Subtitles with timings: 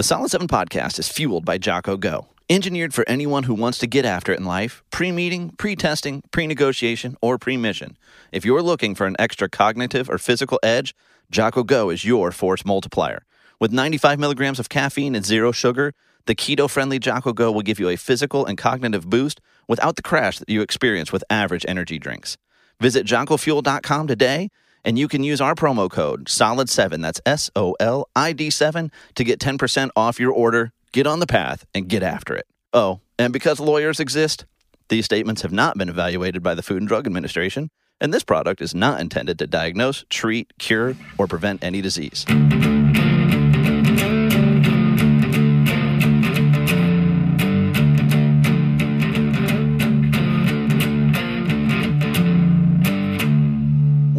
[0.00, 3.86] The Solid 7 podcast is fueled by Jocko Go, engineered for anyone who wants to
[3.86, 7.98] get after it in life, pre meeting, pre testing, pre negotiation, or pre mission.
[8.32, 10.94] If you're looking for an extra cognitive or physical edge,
[11.30, 13.26] Jocko Go is your force multiplier.
[13.60, 15.92] With 95 milligrams of caffeine and zero sugar,
[16.24, 19.38] the keto friendly Jocko Go will give you a physical and cognitive boost
[19.68, 22.38] without the crash that you experience with average energy drinks.
[22.80, 24.48] Visit JockoFuel.com today
[24.84, 28.90] and you can use our promo code SOLID7, that's S O L I D 7,
[29.14, 30.72] to get 10% off your order.
[30.92, 32.46] Get on the path and get after it.
[32.72, 34.44] Oh, and because lawyers exist,
[34.88, 38.60] these statements have not been evaluated by the Food and Drug Administration, and this product
[38.60, 42.26] is not intended to diagnose, treat, cure, or prevent any disease.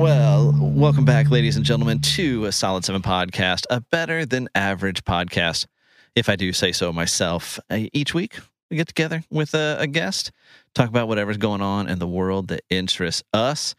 [0.01, 5.03] Well, welcome back, ladies and gentlemen, to a Solid 7 podcast, a better than average
[5.03, 5.67] podcast,
[6.15, 7.59] if I do say so myself.
[7.69, 8.39] Uh, Each week,
[8.71, 10.31] we get together with a, a guest,
[10.73, 13.75] talk about whatever's going on in the world that interests us.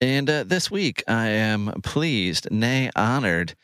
[0.00, 3.54] And uh, this week, I am pleased, nay, honored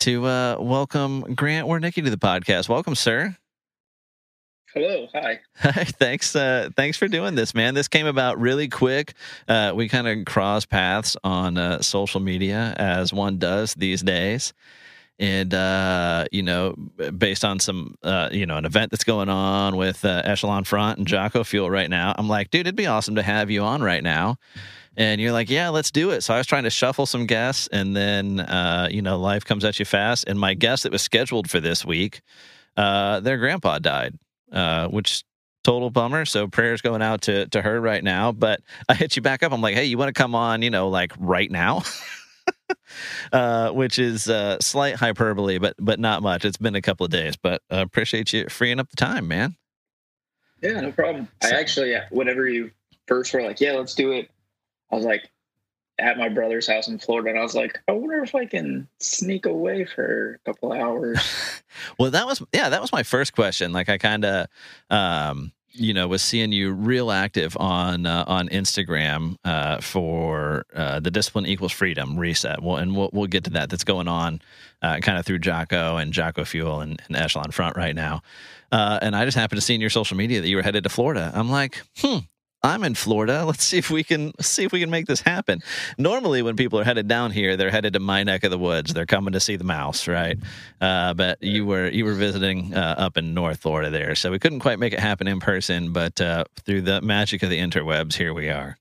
[0.00, 2.68] to uh, welcome Grant Warnicki to the podcast.
[2.68, 3.36] Welcome, sir.
[4.72, 5.40] Hello, hi.
[5.56, 6.36] Hi, thanks.
[6.36, 7.74] Uh, thanks for doing this, man.
[7.74, 9.14] This came about really quick.
[9.48, 14.52] Uh, we kind of cross paths on uh, social media, as one does these days,
[15.18, 16.76] and uh, you know,
[17.18, 20.98] based on some, uh, you know, an event that's going on with uh, Echelon Front
[20.98, 22.14] and Jocko Fuel right now.
[22.16, 24.36] I'm like, dude, it'd be awesome to have you on right now.
[24.96, 26.20] And you're like, yeah, let's do it.
[26.22, 28.46] So I was trying to shuffle some guests, and then
[28.92, 30.28] you know, life comes at you fast.
[30.28, 32.20] And my guest that was scheduled for this week,
[32.76, 34.16] their grandpa died
[34.52, 35.24] uh, which
[35.64, 36.24] total bummer.
[36.24, 38.32] So prayers going out to to her right now.
[38.32, 39.52] But I hit you back up.
[39.52, 40.62] I'm like, hey, you want to come on?
[40.62, 41.82] You know, like right now.
[43.32, 46.44] uh, which is uh, slight hyperbole, but but not much.
[46.44, 49.56] It's been a couple of days, but uh, appreciate you freeing up the time, man.
[50.62, 51.28] Yeah, no problem.
[51.42, 52.70] I actually, yeah, whenever you
[53.06, 54.30] first were like, yeah, let's do it,
[54.90, 55.30] I was like
[56.00, 58.88] at my brother's house in Florida, and I was like, I wonder if I can
[58.98, 61.18] sneak away for a couple hours.
[61.98, 63.72] Well, that was yeah, that was my first question.
[63.72, 64.46] Like I kind of
[64.90, 71.00] um you know was seeing you real active on uh, on Instagram uh, for uh,
[71.00, 72.62] the discipline equals freedom reset.
[72.62, 73.70] Well, and we'll we'll get to that.
[73.70, 74.42] That's going on
[74.82, 78.22] uh, kind of through Jocko and Jocko Fuel and, and Echelon Front right now.
[78.72, 80.84] Uh, and I just happened to see in your social media that you were headed
[80.84, 81.30] to Florida.
[81.34, 82.18] I'm like, hmm.
[82.62, 83.44] I'm in Florida.
[83.46, 85.62] Let's see if we can see if we can make this happen.
[85.98, 88.92] Normally, when people are headed down here, they're headed to my neck of the woods.
[88.92, 90.38] They're coming to see the mouse, right?
[90.80, 94.38] Uh, but you were you were visiting uh, up in North Florida there, so we
[94.38, 95.92] couldn't quite make it happen in person.
[95.92, 98.76] But uh, through the magic of the interwebs, here we are.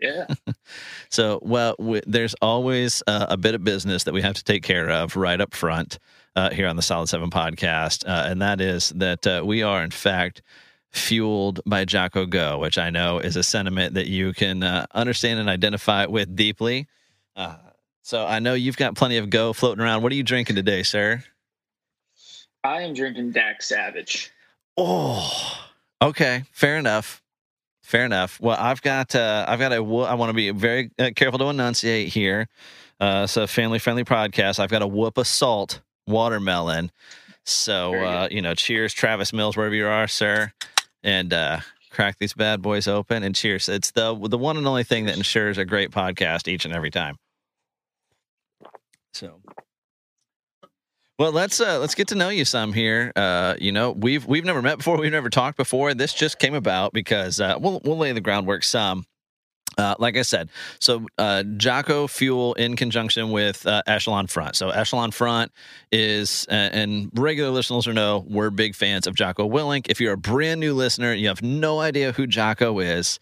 [0.00, 0.26] yeah,
[1.10, 4.62] So, well, w- there's always uh, a bit of business that we have to take
[4.62, 5.98] care of right up front
[6.34, 9.82] uh, here on the Solid Seven podcast, uh, and that is that uh, we are,
[9.82, 10.42] in fact,
[10.96, 15.40] fueled by Jocko Go, which I know is a sentiment that you can uh, understand
[15.40, 16.86] and identify with deeply.
[17.34, 17.56] Uh,
[18.02, 20.02] so, I know you've got plenty of Go floating around.
[20.02, 21.24] What are you drinking today, sir?
[22.62, 24.32] I am drinking Dak Savage.
[24.76, 25.60] Oh,
[26.02, 27.22] okay, fair enough.
[27.82, 28.40] Fair enough.
[28.40, 31.46] Well, I've got uh, I've got a I want to be very uh, careful to
[31.46, 32.48] enunciate here.
[32.98, 34.58] Uh, a family friendly podcast.
[34.58, 36.90] I've got a whoop of salt watermelon.
[37.44, 40.52] So uh, you know, cheers, Travis Mills, wherever you are, sir,
[41.06, 43.70] and uh, crack these bad boys open and cheers.
[43.70, 46.90] It's the the one and only thing that ensures a great podcast each and every
[46.90, 47.16] time.
[49.14, 49.40] So.
[51.18, 53.10] Well, let's uh, let's get to know you some here.
[53.16, 54.98] Uh, you know, we've we've never met before.
[54.98, 55.94] We've never talked before.
[55.94, 59.06] This just came about because uh, we'll we'll lay the groundwork some.
[59.78, 60.48] Uh, like I said,
[60.78, 64.56] so uh, Jocko Fuel in conjunction with uh, Echelon Front.
[64.56, 65.52] So Echelon Front
[65.92, 69.88] is, and regular listeners will know, we're big fans of Jocko Willink.
[69.90, 73.18] If you're a brand new listener, and you have no idea who Jocko is.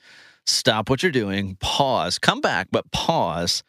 [0.47, 1.57] Stop what you're doing.
[1.61, 2.19] Pause.
[2.19, 3.63] Come back, but pause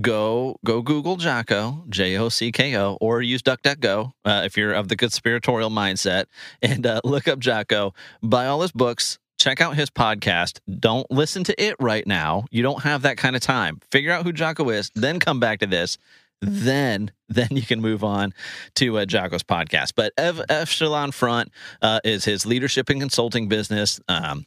[0.00, 4.72] go go Google Jocko, J O C K O, or use DuckDuckGo uh, if you're
[4.72, 6.24] of the conspiratorial mindset,
[6.60, 7.94] and uh, look up Jocko.
[8.22, 9.18] Buy all his books.
[9.38, 10.58] Check out his podcast.
[10.80, 12.44] Don't listen to it right now.
[12.50, 13.80] You don't have that kind of time.
[13.90, 15.96] Figure out who Jocko is, then come back to this.
[16.40, 18.34] Then, then you can move on
[18.76, 19.92] to uh, Jocko's podcast.
[19.96, 21.50] But Ev- Echelon Front
[21.82, 24.00] uh, is his leadership and consulting business.
[24.08, 24.44] Um,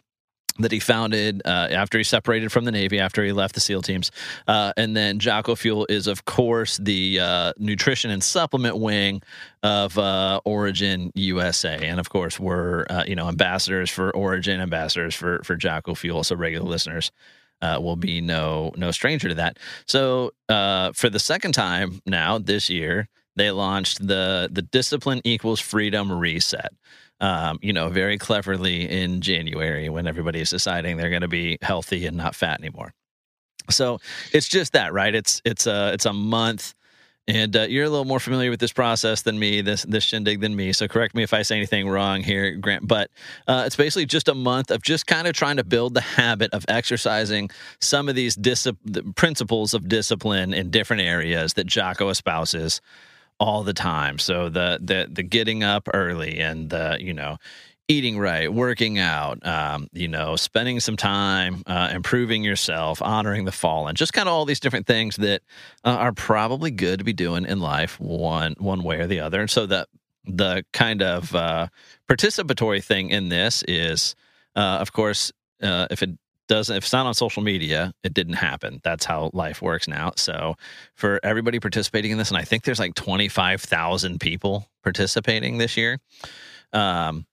[0.59, 3.81] that he founded uh, after he separated from the Navy, after he left the SEAL
[3.81, 4.12] teams.
[4.48, 9.21] Uh, and then Jocko Fuel is, of course, the uh, nutrition and supplement wing
[9.63, 11.77] of uh, Origin USA.
[11.81, 16.24] And of course, we're, uh, you know, ambassadors for Origin, ambassadors for, for Jocko Fuel.
[16.24, 17.12] So regular listeners
[17.62, 19.59] uh, will be no no stranger to that.
[19.86, 26.12] So for the second time now this year, they launched the the discipline equals freedom
[26.12, 26.74] reset.
[27.21, 31.59] Um, you know, very cleverly in January when everybody is deciding they're going to be
[31.62, 32.94] healthy and not fat anymore.
[33.69, 34.00] So
[34.33, 35.13] it's just that, right?
[35.13, 36.73] It's it's a it's a month
[37.27, 40.41] and uh, you're a little more familiar with this process than me, this this shindig
[40.41, 40.73] than me.
[40.73, 42.88] So correct me if I say anything wrong here, Grant.
[42.88, 43.12] But
[43.47, 46.51] uh, it's basically just a month of just kind of trying to build the habit
[46.53, 48.67] of exercising some of these dis-
[49.15, 52.81] principles of discipline in different areas that Jocko espouses
[53.41, 54.19] all the time.
[54.19, 57.38] So the the the getting up early and the you know
[57.88, 63.51] eating right, working out, um, you know, spending some time, uh, improving yourself, honoring the
[63.51, 65.41] fallen, just kind of all these different things that
[65.83, 69.41] uh, are probably good to be doing in life, one one way or the other.
[69.41, 69.89] And so that
[70.25, 71.67] the kind of uh,
[72.07, 74.15] participatory thing in this is,
[74.55, 75.31] uh, of course,
[75.63, 76.11] uh, if it
[76.51, 78.81] doesn't if it's not on social media it didn't happen.
[78.83, 80.12] That's how life works now.
[80.18, 80.56] So
[80.94, 86.00] for everybody participating in this and i think there's like 25000 people participating this year
[86.74, 87.25] um,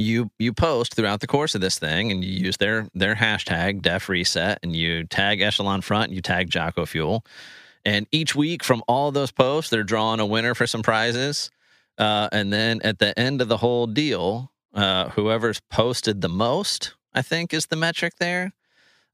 [0.00, 3.82] you you post throughout the course of this thing and you use their their hashtag
[3.82, 7.24] def reset and you tag echelon front and you tag jocko fuel.
[7.84, 11.50] And each week from all those posts they're drawing a winner for some prizes.
[11.98, 16.94] Uh, and then at the end of the whole deal uh, whoever's posted the most
[17.14, 18.52] i think is the metric there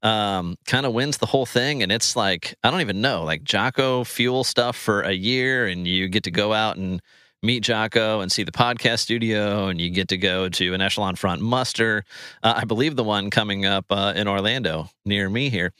[0.03, 3.43] um, kind of wins the whole thing and it's like i don't even know like
[3.43, 7.01] jocko fuel stuff for a year and you get to go out and
[7.43, 11.17] meet Jocko and see the podcast studio, and you get to go to an Echelon
[11.17, 12.05] Front muster.
[12.43, 15.73] Uh, I believe the one coming up uh, in Orlando near me here.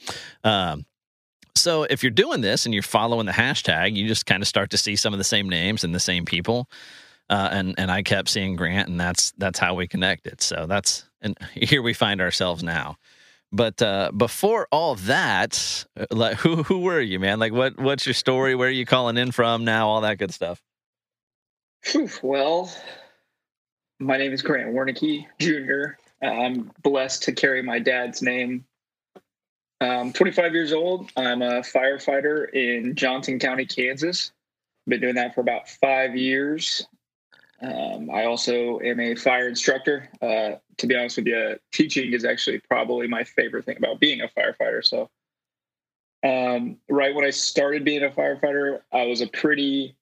[0.43, 0.85] Um,
[1.55, 4.69] so if you're doing this and you're following the hashtag, you just kind of start
[4.71, 6.69] to see some of the same names and the same people.
[7.29, 10.41] Uh, and and I kept seeing Grant, and that's that's how we connected.
[10.41, 12.97] So that's and here we find ourselves now.
[13.51, 17.39] But uh, before all that, uh, like who who were you, man?
[17.39, 18.55] Like what what's your story?
[18.55, 19.87] Where are you calling in from now?
[19.89, 20.61] All that good stuff.
[22.21, 22.71] Well,
[23.99, 25.97] my name is Grant Warnicki Jr.
[26.25, 28.65] I'm blessed to carry my dad's name.
[29.79, 31.11] I'm 25 years old.
[31.15, 34.31] I'm a firefighter in Johnson County, Kansas.
[34.87, 36.87] Been doing that for about five years.
[37.61, 40.09] Um, I also am a fire instructor.
[40.21, 44.21] Uh, to be honest with you, teaching is actually probably my favorite thing about being
[44.21, 44.85] a firefighter.
[44.85, 45.09] So,
[46.23, 49.95] um, right when I started being a firefighter, I was a pretty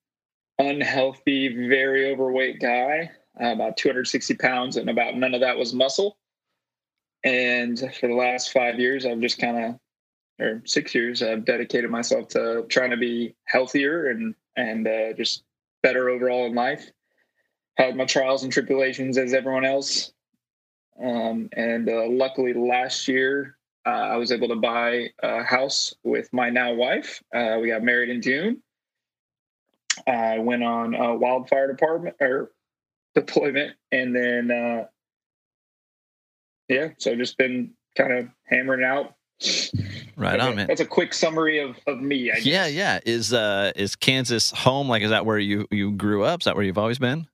[0.58, 3.10] unhealthy, very overweight guy,
[3.40, 6.18] uh, about 260 pounds, and about none of that was muscle.
[7.24, 9.80] And for the last five years, I've just kind of,
[10.38, 15.42] or six years, I've dedicated myself to trying to be healthier and and uh, just
[15.82, 16.90] better overall in life.
[17.76, 20.12] Had my trials and tribulations as everyone else,
[21.02, 26.32] um, and uh, luckily last year uh, I was able to buy a house with
[26.32, 27.22] my now wife.
[27.34, 28.62] Uh, we got married in June,
[30.06, 32.52] I went on a wildfire department or
[33.14, 34.84] deployment, and then uh,
[36.68, 39.14] yeah, so just been kind of hammering out.
[40.16, 40.66] Right on, man.
[40.66, 42.32] That's a quick summary of, of me.
[42.40, 43.00] Yeah, yeah.
[43.04, 44.88] Is uh is Kansas home?
[44.88, 46.40] Like, is that where you you grew up?
[46.40, 47.26] Is that where you've always been?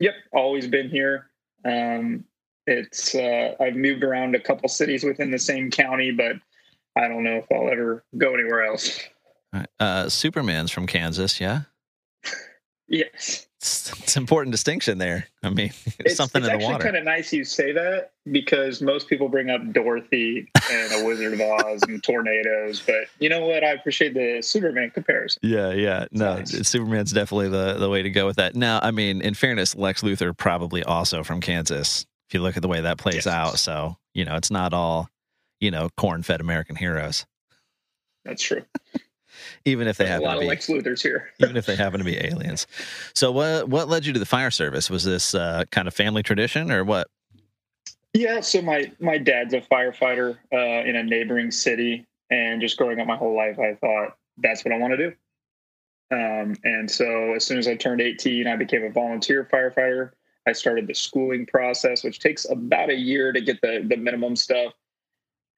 [0.00, 1.30] Yep, always been here.
[1.64, 2.24] Um,
[2.66, 6.36] it's uh, I've moved around a couple cities within the same county, but
[6.96, 9.00] I don't know if I'll ever go anywhere else.
[9.80, 11.62] Uh, Superman's from Kansas, yeah.
[12.90, 13.47] Yes.
[13.68, 15.26] It's, it's important distinction there.
[15.42, 16.76] I mean, it's, something it's in the water.
[16.76, 20.92] It's actually kind of nice you say that because most people bring up Dorothy and
[20.92, 23.64] a Wizard of Oz and tornadoes, but you know what?
[23.64, 25.40] I appreciate the Superman comparison.
[25.42, 26.06] Yeah, yeah.
[26.10, 26.68] No, nice.
[26.68, 28.54] Superman's definitely the the way to go with that.
[28.54, 32.06] Now, I mean, in fairness, Lex Luthor probably also from Kansas.
[32.28, 33.26] If you look at the way that plays yes.
[33.26, 35.08] out, so you know, it's not all
[35.60, 37.26] you know corn-fed American heroes.
[38.24, 38.62] That's true
[39.64, 41.30] even if they have a lot to of be, Lex Luthors here.
[41.38, 42.66] even if they happen to be aliens.
[43.14, 44.90] So what what led you to the fire service?
[44.90, 47.08] Was this uh, kind of family tradition or what?
[48.14, 53.00] Yeah, so my my dad's a firefighter uh, in a neighboring city, and just growing
[53.00, 55.12] up my whole life, I thought that's what I want to do.
[56.10, 60.12] Um, and so as soon as I turned 18, I became a volunteer firefighter.
[60.46, 64.36] I started the schooling process, which takes about a year to get the the minimum
[64.36, 64.72] stuff.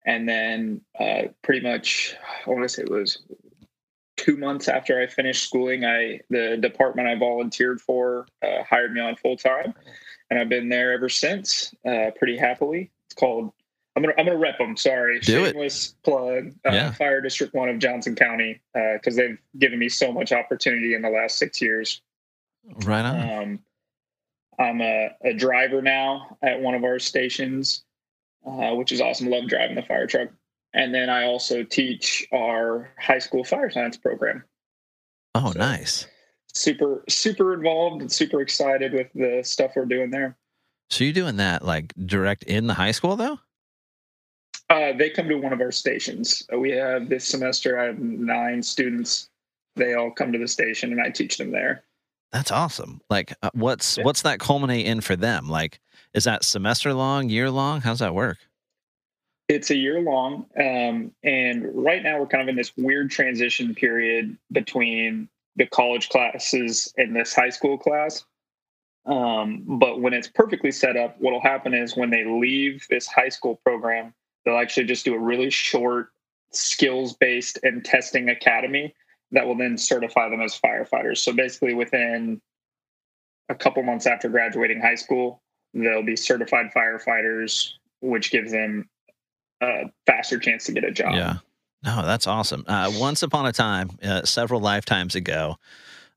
[0.07, 2.16] And then uh, pretty much,
[2.47, 3.23] I want to say it was
[4.21, 9.00] two months after I finished schooling, I the department I volunteered for uh, hired me
[9.00, 9.75] on full time,
[10.31, 12.91] and I've been there ever since, uh, pretty happily.
[13.07, 13.53] It's called
[13.97, 14.77] I'm gonna I'm gonna rep them.
[14.77, 15.95] Sorry, Do shameless it.
[16.05, 16.53] plug.
[16.67, 16.93] Uh, yeah.
[16.93, 21.03] Fire District One of Johnson County because uh, they've given me so much opportunity in
[21.03, 22.00] the last six years.
[22.85, 23.43] Right on.
[23.43, 23.59] Um,
[24.59, 27.83] I'm a, a, driver now at one of our stations,
[28.47, 29.31] uh, which is awesome.
[29.31, 30.29] Love driving the fire truck.
[30.73, 34.45] And then I also teach our high school fire science program.
[35.35, 36.07] Oh, So- nice.
[36.53, 40.37] Super super involved and super excited with the stuff we're doing there.
[40.91, 43.39] So you're doing that like direct in the high school though?
[44.69, 46.45] Uh, they come to one of our stations.
[46.53, 47.79] Uh, We have this semester.
[47.79, 49.29] I have nine students.
[49.77, 51.85] They all come to the station, and I teach them there.
[52.33, 53.00] That's awesome.
[53.11, 54.05] Like, uh, what's Yeah.
[54.05, 55.49] what's that culminate in for them?
[55.49, 55.81] Like,
[56.15, 57.81] is that semester long, year long?
[57.81, 58.39] How's that work?
[59.50, 63.75] It's a year long, um, and right now we're kind of in this weird transition
[63.75, 68.25] period between the college classes and this high school class.
[69.07, 73.28] Um, but when it's perfectly set up, what'll happen is when they leave this high
[73.28, 74.14] school program,
[74.45, 76.11] they'll actually just do a really short
[76.52, 78.95] skills based and testing academy
[79.33, 81.19] that will then certify them as firefighters.
[81.19, 82.40] So basically, within
[83.49, 85.42] a couple months after graduating high school,
[85.75, 88.88] they'll be certified firefighters, which gives them
[89.61, 91.14] a faster chance to get a job.
[91.14, 91.35] Yeah.
[91.83, 92.64] No, that's awesome.
[92.67, 95.57] Uh, once upon a time, uh, several lifetimes ago,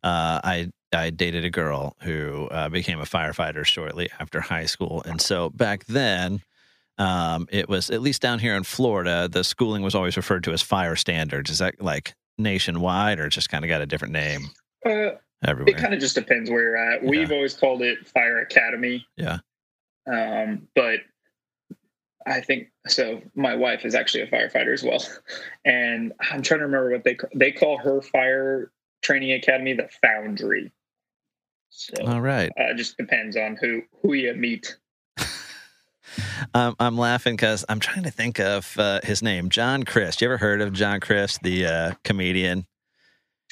[0.04, 5.02] uh, I I dated a girl who uh, became a firefighter shortly after high school,
[5.06, 6.42] and so back then,
[6.98, 10.52] um, it was at least down here in Florida, the schooling was always referred to
[10.52, 11.50] as fire standards.
[11.50, 14.50] Is that like nationwide, or just kind of got a different name
[14.86, 15.12] Uh,
[15.46, 15.74] everywhere?
[15.74, 17.04] it kind of just depends where you're at.
[17.04, 19.08] We've always called it Fire Academy.
[19.16, 19.38] Yeah.
[20.12, 21.00] Um, but
[22.26, 23.22] I think so.
[23.36, 25.04] My wife is actually a firefighter as well,
[25.66, 30.72] and I'm trying to remember what they they call her fire training academy the Foundry.
[31.70, 32.52] So All right.
[32.60, 34.78] uh, it just depends on who who you meet.
[36.54, 40.22] Um, I'm laughing because I'm trying to think of uh, his name, John Crist.
[40.22, 42.68] You ever heard of John Crist, the uh, comedian?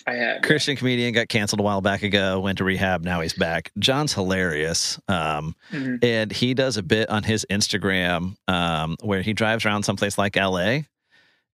[0.07, 3.33] I have Christian comedian got canceled a while back ago, went to rehab, now he's
[3.33, 3.71] back.
[3.79, 4.99] John's hilarious.
[5.07, 6.03] Um, Mhm.
[6.03, 10.35] and he does a bit on his Instagram um, where he drives around someplace like
[10.35, 10.81] LA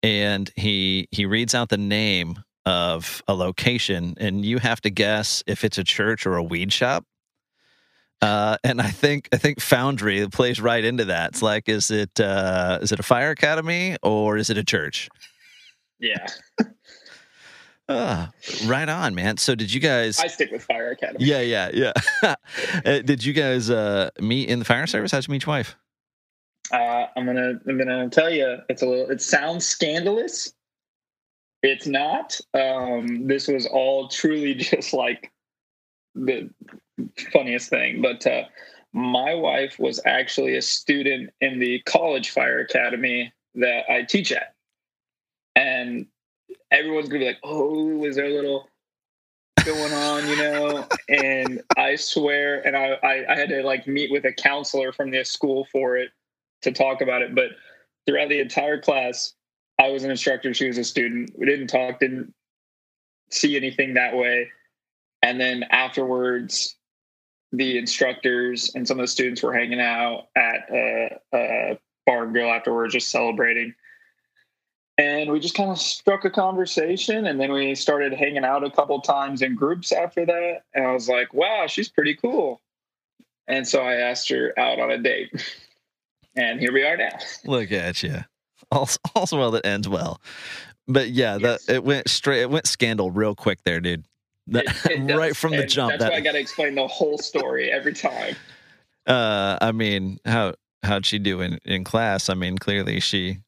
[0.02, 5.42] and he he reads out the name of a location and you have to guess
[5.46, 7.04] if it's a church or a weed shop.
[8.22, 11.30] Uh, and I think I think Foundry plays right into that.
[11.30, 15.08] It's like, is it uh, is it a fire academy or is it a church?
[15.98, 16.26] yeah.
[17.88, 18.32] Ah,
[18.64, 19.36] right on, man.
[19.36, 20.18] So did you guys?
[20.18, 21.24] I stick with Fire Academy.
[21.24, 21.92] Yeah, yeah, yeah.
[22.84, 25.12] Uh, Did you guys uh, meet in the fire service?
[25.12, 25.76] How'd you meet your wife?
[26.72, 30.52] Uh, I'm gonna I'm gonna tell you it's a little it sounds scandalous.
[31.62, 32.40] It's not.
[32.54, 35.32] Um, this was all truly just like
[36.14, 36.50] the
[37.32, 38.02] funniest thing.
[38.02, 38.44] But uh,
[38.92, 44.54] my wife was actually a student in the college fire academy that I teach at,
[45.54, 46.06] and
[46.70, 48.68] everyone's gonna be like, "Oh, is there a little?"
[49.64, 54.12] going on you know and i swear and I, I i had to like meet
[54.12, 56.10] with a counselor from the school for it
[56.62, 57.34] to talk about it.
[57.34, 57.50] But
[58.06, 59.34] throughout the entire class,
[59.78, 61.30] I was an instructor, she was a student.
[61.36, 62.32] We didn't talk, didn't
[63.30, 64.50] see anything that way.
[65.22, 66.76] And then afterwards,
[67.52, 72.32] the instructors and some of the students were hanging out at a, a bar and
[72.32, 73.74] grill afterwards, just celebrating.
[74.98, 78.70] And we just kind of struck a conversation, and then we started hanging out a
[78.70, 80.62] couple times in groups after that.
[80.74, 82.60] And I was like, "Wow, she's pretty cool."
[83.46, 85.30] And so I asked her out on a date.
[86.38, 87.16] And here we are now.
[87.46, 88.18] Look at you.
[88.70, 90.20] Also, also well that ends well.
[90.86, 91.64] But yeah, Yes.
[91.64, 92.42] that it went straight.
[92.42, 94.04] It went scandal real quick there, dude.
[94.48, 95.92] That, It- it right from the jump.
[95.92, 98.36] That's That, why I got to explain the whole story every time.
[99.06, 102.28] uh, I mean, how how'd she do in, in class?
[102.28, 103.38] I mean, clearly she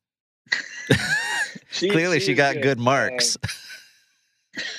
[1.70, 3.36] She, clearly she was got good marks.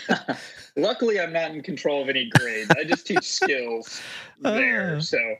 [0.09, 0.35] Uh,
[0.75, 2.71] luckily, I'm not in control of any grades.
[2.71, 4.01] I just teach skills
[4.39, 4.95] there.
[4.97, 4.99] Ah.
[4.99, 5.35] So,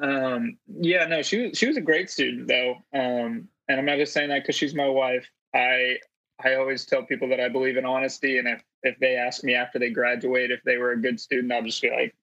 [0.00, 3.96] um, yeah, no, she was she was a great student though, um, and I'm not
[3.96, 5.26] just saying that because she's my wife.
[5.54, 5.98] I
[6.44, 9.54] I always tell people that I believe in honesty, and if if they ask me
[9.54, 12.14] after they graduate if they were a good student, I'll just be like,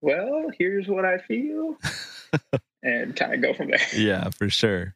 [0.00, 1.76] "Well, here's what I feel,"
[2.82, 3.80] and kind of go from there.
[3.94, 4.94] yeah, for sure.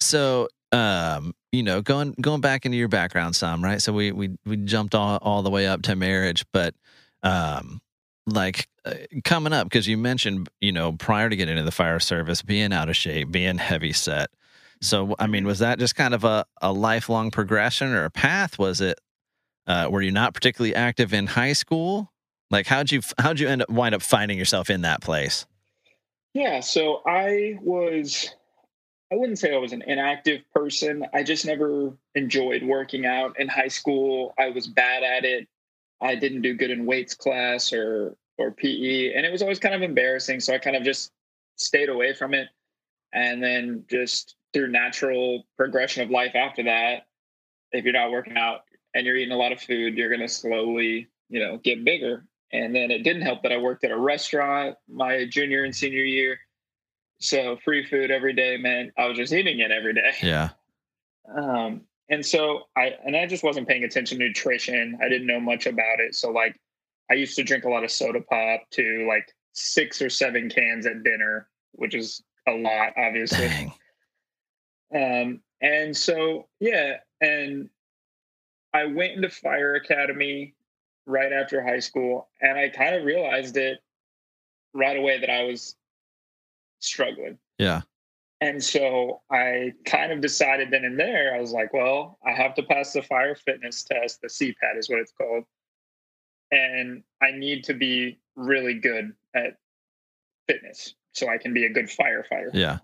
[0.00, 3.80] So, um, you know, going going back into your background some, right?
[3.80, 6.74] So we we we jumped all all the way up to marriage, but
[7.22, 7.80] um
[8.26, 8.94] like uh,
[9.24, 12.72] coming up because you mentioned, you know, prior to getting into the fire service, being
[12.72, 14.30] out of shape, being heavy set.
[14.80, 18.58] So, I mean, was that just kind of a, a lifelong progression or a path?
[18.58, 18.98] Was it,
[19.66, 22.12] uh, were you not particularly active in high school?
[22.50, 25.46] Like, how'd you, how'd you end up wind up finding yourself in that place?
[26.34, 28.34] Yeah, so I was
[29.12, 31.06] I wouldn't say I was an inactive person.
[31.12, 34.34] I just never enjoyed working out in high school.
[34.38, 35.46] I was bad at it.
[36.00, 39.76] I didn't do good in weights class or or PE and it was always kind
[39.76, 41.12] of embarrassing, so I kind of just
[41.56, 42.48] stayed away from it.
[43.12, 47.06] And then just through natural progression of life after that,
[47.70, 48.62] if you're not working out
[48.94, 52.24] and you're eating a lot of food, you're going to slowly, you know, get bigger.
[52.52, 56.02] And then it didn't help that I worked at a restaurant my junior and senior
[56.04, 56.38] year.
[57.18, 60.12] So free food every day meant I was just eating it every day.
[60.22, 60.50] Yeah.
[61.34, 61.80] Um,
[62.10, 64.98] and so I and I just wasn't paying attention to nutrition.
[65.02, 66.14] I didn't know much about it.
[66.14, 66.54] So like
[67.10, 70.84] I used to drink a lot of soda pop to like six or seven cans
[70.84, 73.48] at dinner, which is a lot, obviously.
[73.48, 73.72] Dang.
[74.94, 77.70] Um, and so yeah, and
[78.72, 80.54] I went into fire academy
[81.06, 83.78] right after high school, and I kind of realized it
[84.74, 85.76] right away that I was
[86.84, 87.38] struggling.
[87.58, 87.82] Yeah.
[88.40, 92.54] And so I kind of decided then and there, I was like, well, I have
[92.56, 94.20] to pass the fire fitness test.
[94.20, 95.44] The CPAT is what it's called.
[96.50, 99.56] And I need to be really good at
[100.46, 102.50] fitness so I can be a good firefighter.
[102.52, 102.78] Yeah.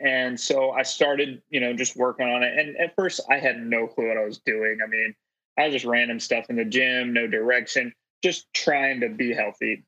[0.00, 2.58] And so I started, you know, just working on it.
[2.58, 4.78] And at first, I had no clue what I was doing.
[4.84, 5.14] I mean,
[5.56, 7.92] I was just random stuff in the gym, no direction,
[8.24, 9.84] just trying to be healthy.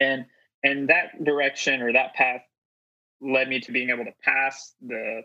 [0.00, 0.24] And
[0.62, 2.42] and that direction or that path
[3.20, 5.22] led me to being able to pass the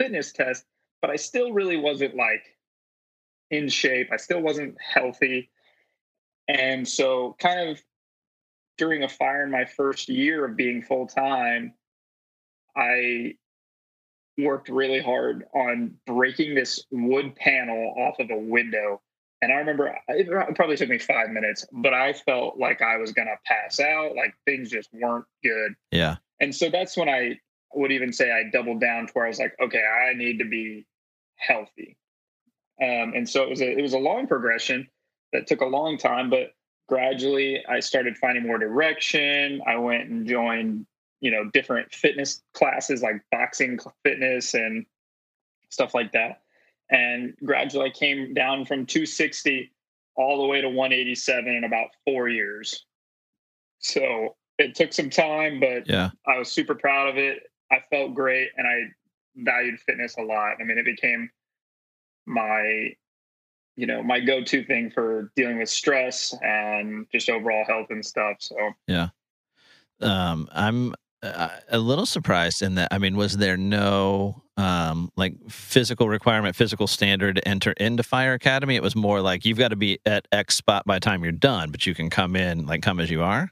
[0.00, 0.64] fitness test,
[1.00, 2.42] but I still really wasn't like
[3.50, 4.08] in shape.
[4.12, 5.50] I still wasn't healthy.
[6.48, 7.82] And so, kind of
[8.78, 11.74] during a fire in my first year of being full time,
[12.76, 13.34] I
[14.38, 19.00] worked really hard on breaking this wood panel off of a window.
[19.42, 23.12] And I remember it probably took me five minutes, but I felt like I was
[23.12, 24.16] going to pass out.
[24.16, 25.74] Like things just weren't good.
[25.90, 26.16] Yeah.
[26.40, 27.38] And so that's when I
[27.74, 30.46] would even say I doubled down to where I was like, okay, I need to
[30.46, 30.86] be
[31.36, 31.96] healthy.
[32.82, 34.88] Um, and so it was a it was a long progression
[35.32, 36.52] that took a long time, but
[36.88, 39.62] gradually I started finding more direction.
[39.66, 40.86] I went and joined,
[41.20, 44.84] you know, different fitness classes like boxing fitness and
[45.70, 46.42] stuff like that.
[46.90, 49.72] And gradually I came down from 260
[50.16, 52.86] all the way to 187 in about four years.
[53.78, 56.10] So it took some time, but Yeah.
[56.26, 57.50] I was super proud of it.
[57.70, 58.84] I felt great and I
[59.36, 60.56] valued fitness a lot.
[60.60, 61.30] I mean, it became
[62.26, 62.94] my
[63.76, 68.36] you know, my go-to thing for dealing with stress and just overall health and stuff.
[68.40, 69.08] So, yeah.
[70.00, 72.88] Um, I'm uh, a little surprised in that.
[72.90, 78.34] I mean, was there no um like physical requirement, physical standard to enter into Fire
[78.34, 78.76] Academy?
[78.76, 81.32] It was more like you've got to be at X spot by the time you're
[81.32, 83.50] done, but you can come in like come as you are.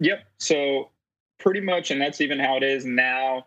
[0.00, 0.24] yep.
[0.38, 0.90] So,
[1.38, 3.44] pretty much and that's even how it is now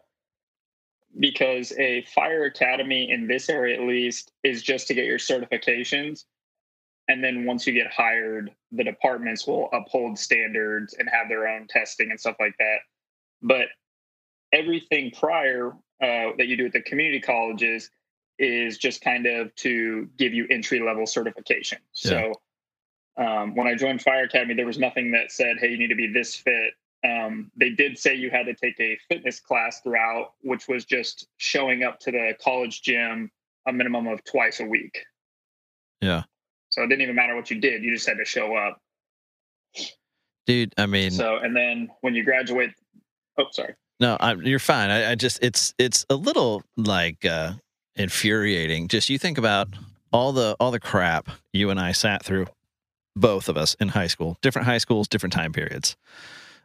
[1.20, 6.26] because a fire academy in this area at least is just to get your certifications
[7.08, 11.66] and then once you get hired the departments will uphold standards and have their own
[11.68, 12.78] testing and stuff like that
[13.42, 13.68] but
[14.54, 17.90] everything prior uh, that you do at the community colleges
[18.40, 22.34] is just kind of to give you entry level certification so
[23.18, 25.96] um, when i joined fire academy there was nothing that said hey you need to
[25.96, 30.34] be this fit um, they did say you had to take a fitness class throughout,
[30.42, 33.32] which was just showing up to the college gym
[33.68, 35.06] a minimum of twice a week.
[36.02, 36.24] Yeah.
[36.70, 38.82] So it didn't even matter what you did; you just had to show up.
[40.46, 42.72] Dude, I mean, So, and then when you graduate,
[43.38, 43.76] oh, sorry.
[44.00, 44.90] No, I, you're fine.
[44.90, 47.54] I, I just it's it's a little like uh,
[47.96, 48.88] infuriating.
[48.88, 49.70] Just you think about
[50.12, 52.48] all the all the crap you and I sat through,
[53.16, 55.96] both of us in high school, different high schools, different time periods.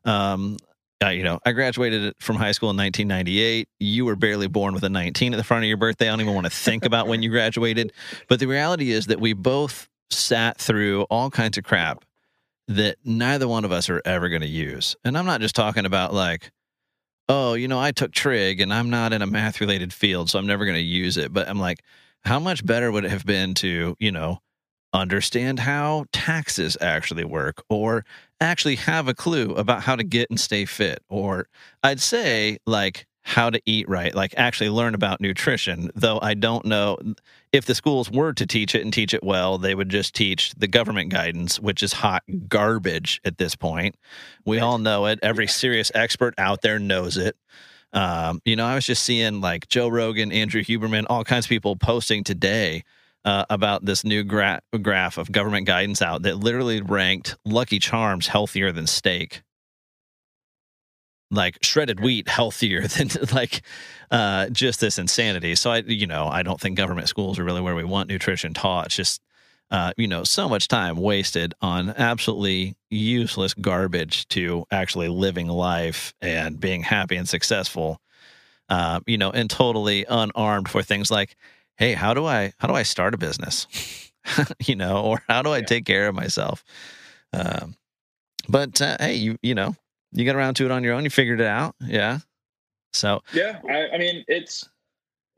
[0.05, 0.59] Um,
[1.03, 3.68] uh, you know, I graduated from high school in 1998.
[3.81, 6.07] You were barely born with a 19 at the front of your birthday.
[6.07, 7.92] I don't even want to think about when you graduated.
[8.29, 12.05] But the reality is that we both sat through all kinds of crap
[12.68, 14.95] that neither one of us are ever going to use.
[15.05, 16.53] And I'm not just talking about like
[17.33, 20.38] oh, you know, I took trig and I'm not in a math related field, so
[20.38, 21.33] I'm never going to use it.
[21.33, 21.83] But I'm like,
[22.25, 24.38] how much better would it have been to, you know,
[24.92, 28.05] understand how taxes actually work or
[28.38, 31.03] actually have a clue about how to get and stay fit?
[31.09, 31.47] Or
[31.83, 35.91] I'd say, like, how to eat right, like actually learn about nutrition.
[35.95, 36.99] Though I don't know
[37.53, 40.53] if the schools were to teach it and teach it well, they would just teach
[40.57, 43.95] the government guidance, which is hot garbage at this point.
[44.45, 45.21] We all know it.
[45.23, 47.37] Every serious expert out there knows it.
[47.93, 51.51] Um, you know, I was just seeing like Joe Rogan, Andrew Huberman, all kinds of
[51.51, 52.85] people posting today
[53.25, 58.27] uh, about this new gra- graph of government guidance out that literally ranked Lucky Charms
[58.27, 59.43] healthier than steak
[61.33, 63.62] like shredded wheat healthier than like
[64.11, 65.55] uh, just this insanity.
[65.57, 68.55] So I, you know, I don't think government schools are really where we want nutrition
[68.55, 68.87] taught.
[68.87, 69.23] It's just,
[69.71, 76.12] uh, you know, so much time wasted on absolutely useless garbage to actually living life
[76.21, 78.01] and being happy and successful.
[78.68, 81.37] Uh, you know, and totally unarmed for things like,
[81.77, 83.66] hey, how do I how do I start a business?
[84.66, 85.64] you know, or how do I Yeah.
[85.66, 86.64] take care of myself?
[87.33, 87.75] Um,
[88.49, 89.77] but uh, hey, you you know,
[90.12, 91.05] you got around to it on your own.
[91.05, 92.18] You figured it out, yeah.
[92.92, 94.68] So Yeah, I, I mean it's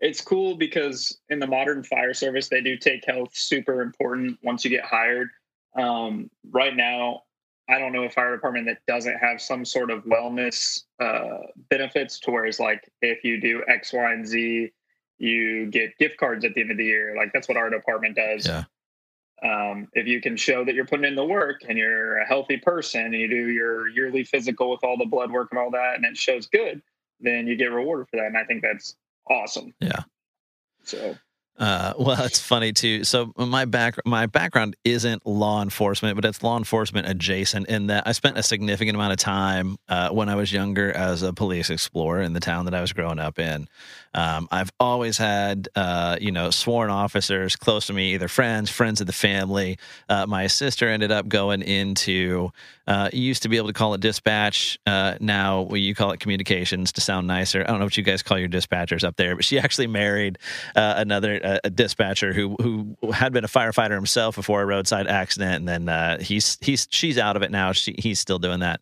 [0.01, 4.65] it's cool because in the modern fire service they do take health super important once
[4.65, 5.29] you get hired.
[5.77, 7.23] Um, right now,
[7.69, 11.39] I don't know a fire department that doesn't have some sort of wellness uh,
[11.71, 12.19] benefits.
[12.21, 14.73] To where it's like if you do X, Y, and Z,
[15.19, 17.15] you get gift cards at the end of the year.
[17.17, 18.47] Like that's what our department does.
[18.47, 18.65] yeah,
[19.43, 22.57] um, if you can show that you're putting in the work and you're a healthy
[22.57, 25.97] person and you do your yearly physical with all the blood work and all that
[25.97, 26.81] and it shows good
[27.21, 28.97] then you get rewarded for that and i think that's
[29.29, 30.03] awesome Yeah.
[30.83, 31.17] so
[31.59, 33.05] Uh, well, it's funny too.
[33.05, 37.69] So my back my background isn't law enforcement, but it's law enforcement adjacent.
[37.69, 41.23] In that I spent a significant amount of time uh, when I was younger as
[41.23, 43.69] a police explorer in the town that I was growing up in.
[44.15, 49.01] Um, I've always had uh, you know sworn officers close to me, either friends, friends
[49.01, 49.79] of the family.
[50.09, 52.51] Uh, my sister ended up going into
[52.87, 54.79] uh, used to be able to call it dispatch.
[54.87, 57.63] Uh, now we, you call it communications to sound nicer.
[57.63, 60.39] I don't know what you guys call your dispatchers up there, but she actually married
[60.77, 65.57] another uh, a dispatcher who who had been a firefighter himself before a roadside accident,
[65.57, 67.73] and then uh, he's he's she's out of it now.
[67.73, 68.81] She, he's still doing that.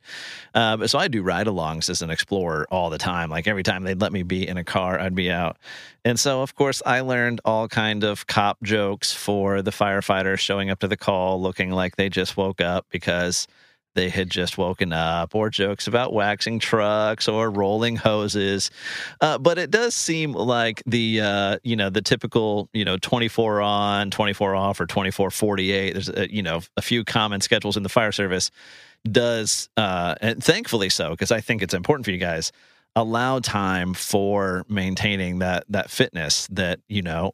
[0.55, 3.31] Uh, so I do ride-alongs as an explorer all the time.
[3.31, 5.57] Like every time they'd let me be in a car, I'd be out.
[6.05, 10.71] And so, of course, I learned all kind of cop jokes for the firefighters showing
[10.71, 13.47] up to the call looking like they just woke up because
[13.95, 18.71] they had just woken up, or jokes about waxing trucks or rolling hoses.
[19.21, 23.61] Uh, but it does seem like the uh, you know the typical you know 24
[23.61, 25.93] on, 24 off, or 24 48.
[25.93, 28.51] There's a, you know a few common schedules in the fire service
[29.11, 32.53] does, uh, and thankfully so, because I think it's important for you guys
[32.95, 37.33] allow time for maintaining that that fitness that you know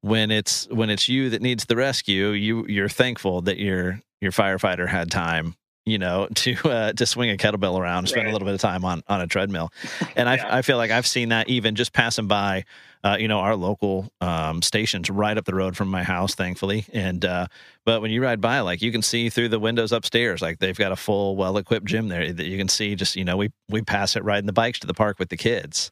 [0.00, 4.30] when it's when it's you that needs the rescue you you're thankful that your your
[4.30, 8.46] firefighter had time you know to uh, to swing a kettlebell around spend a little
[8.46, 9.70] bit of time on on a treadmill.
[10.16, 10.46] And Yeah.
[10.48, 12.64] I, I feel like i've seen that even just passing by
[13.04, 16.84] uh, you know our local um, stations right up the road from my house thankfully.
[16.92, 17.48] And uh,
[17.84, 20.78] but when you ride by like you can see through the windows upstairs like they've
[20.78, 23.50] got a full well equipped gym there that you can see just you know we
[23.68, 25.90] we pass it riding the bikes to the park with the kids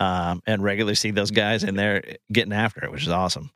[0.00, 3.50] um, and regularly see those guys in there getting after it which is awesome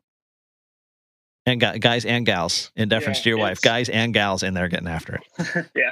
[1.45, 4.53] and gu- guys and gals in deference Yeah, to your wife guys and gals in
[4.53, 5.65] there getting after it.
[5.75, 5.91] Yeah.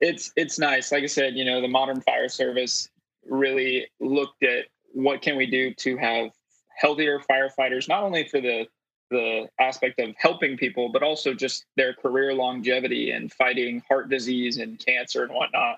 [0.00, 0.92] It's it's nice.
[0.92, 2.88] Like i said you know the modern fire service
[3.28, 6.30] really looked at what can we do to have
[6.76, 8.66] healthier firefighters not only for the
[9.10, 14.58] the aspect of helping people but also just their career longevity and fighting heart disease
[14.58, 15.76] and cancer and whatnot.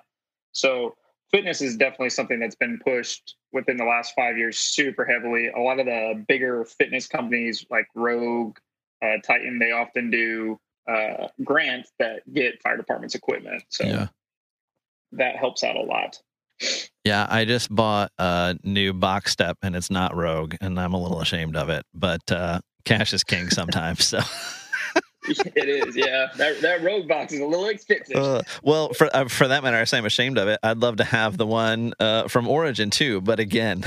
[0.53, 0.97] So
[1.31, 5.61] fitness is definitely something that's been pushed within the last five years super heavily a
[5.61, 8.57] lot of the bigger fitness companies like rogue
[9.03, 10.59] uh, titan they often do
[10.89, 13.65] uh, grants that get fire departments equipment.
[13.71, 14.07] So yeah
[15.13, 16.21] that helps out a lot.
[17.05, 21.01] yeah i just bought a new box step and it's not rogue and i'm a
[21.01, 24.21] little ashamed of it but uh cash is king sometimes so
[25.55, 26.29] it is, yeah.
[26.37, 28.17] That that Rogue box is a little expensive.
[28.17, 30.59] Uh, well, for uh, for that matter, I say I'm ashamed of it.
[30.63, 33.85] I'd love to have the one uh, from Origin too, but again,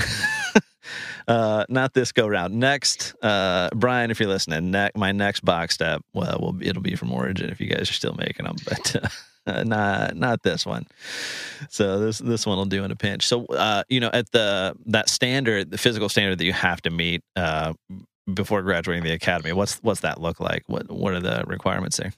[1.28, 2.54] uh, not this go round.
[2.54, 6.96] Next, uh, Brian, if you're listening, ne- my next box step, well, will it'll be
[6.96, 8.96] from Origin if you guys are still making them, but.
[9.46, 10.86] Uh, not not this one.
[11.70, 13.26] So this this one will do in a pinch.
[13.26, 13.46] So
[13.88, 17.22] you know, at the that standard, the physical standard that you have to meet
[18.32, 20.64] before graduating the academy, what's what's that look like?
[20.66, 22.12] What what are the requirements there?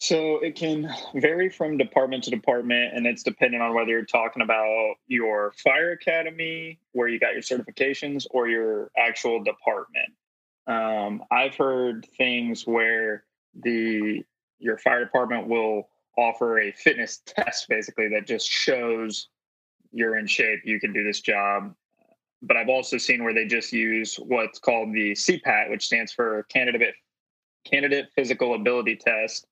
[0.00, 4.42] So it can vary from department to department, and it's dependent on whether you're talking
[4.42, 10.12] about your fire academy, where you got your certifications, or your actual department.
[10.68, 13.24] Um, I've heard things where
[13.60, 14.22] the
[14.60, 19.28] your fire department will offer a fitness test, basically that just shows
[19.90, 21.74] you're in shape, you can do this job.
[22.42, 26.44] But I've also seen where they just use what's called the CPAT, which stands for
[26.44, 26.94] Candidate
[27.64, 29.46] Candidate Physical Ability Test.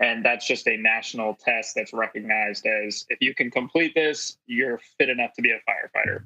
[0.00, 4.80] And that's just a national test that's recognized as if you can complete this you're
[4.96, 6.24] fit enough to be a firefighter.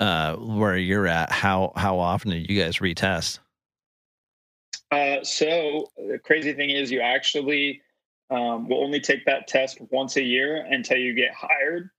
[0.00, 3.40] Uh, where you're at, how how often do you guys retest?
[4.90, 7.82] uh, so the crazy thing is you actually
[8.30, 11.90] um, will only take that test once a year until you get hired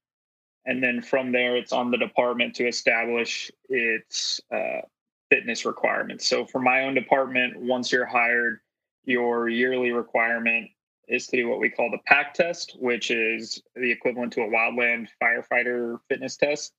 [0.69, 4.81] and then from there it's on the department to establish its uh,
[5.29, 8.59] fitness requirements so for my own department once you're hired
[9.05, 10.69] your yearly requirement
[11.07, 14.47] is to do what we call the pack test which is the equivalent to a
[14.47, 16.73] wildland firefighter fitness test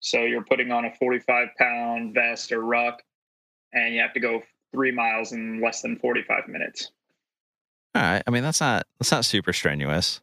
[0.00, 3.02] So you're putting on a 45 pound vest or ruck,
[3.72, 6.92] and you have to go three miles in less than 45 minutes.
[7.94, 8.22] All right.
[8.26, 10.20] I mean, that's not that's not super strenuous.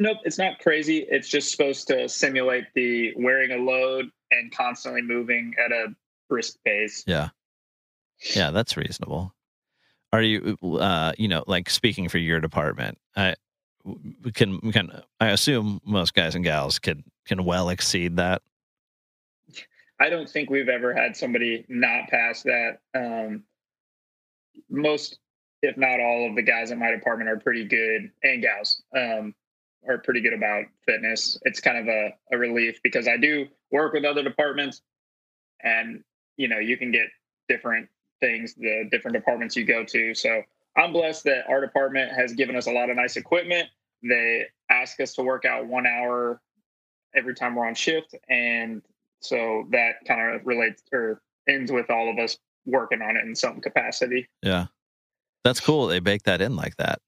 [0.00, 1.06] Nope, it's not crazy.
[1.10, 5.88] It's just supposed to simulate the wearing a load and constantly moving at a
[6.26, 7.04] brisk pace.
[7.06, 7.28] Yeah.
[8.34, 9.34] Yeah, that's reasonable.
[10.10, 12.96] Are you, uh, you know, like speaking for your department?
[13.14, 13.34] I
[14.34, 18.42] can can I assume most guys and gals can can well exceed that.
[20.00, 22.78] I don't think we've ever had somebody not pass that.
[22.94, 23.44] Um,
[24.70, 25.18] most,
[25.62, 29.34] if not all, of the guys in my department are pretty good, and gals um,
[29.88, 31.38] are pretty good about fitness.
[31.42, 34.82] It's kind of a, a relief because I do work with other departments,
[35.62, 36.02] and
[36.36, 37.06] you know you can get
[37.48, 37.88] different
[38.20, 40.14] things the different departments you go to.
[40.14, 40.42] So
[40.76, 43.68] I'm blessed that our department has given us a lot of nice equipment.
[44.02, 46.40] They ask us to work out one hour
[47.14, 48.82] every time we're on shift, and
[49.20, 53.34] so that kind of relates or ends with all of us working on it in
[53.34, 54.28] some capacity.
[54.42, 54.66] Yeah.
[55.44, 55.86] That's cool.
[55.86, 57.00] They bake that in like that.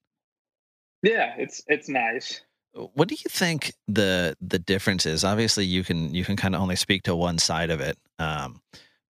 [1.01, 2.41] Yeah, it's it's nice.
[2.73, 5.23] What do you think the the difference is?
[5.23, 7.97] Obviously, you can you can kind of only speak to one side of it.
[8.19, 8.61] Um,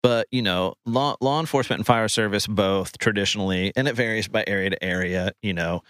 [0.02, 4.44] but you know, law law enforcement and fire service both traditionally, and it varies by
[4.46, 5.32] area to area.
[5.42, 5.82] You know,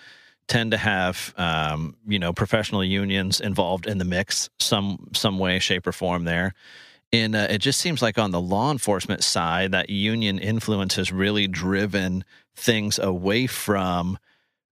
[0.48, 5.58] tend to have um, you know professional unions involved in the mix some some way,
[5.58, 6.54] shape, or form there
[7.12, 11.12] and uh, it just seems like on the law enforcement side that union influence has
[11.12, 12.24] really driven
[12.56, 14.18] things away from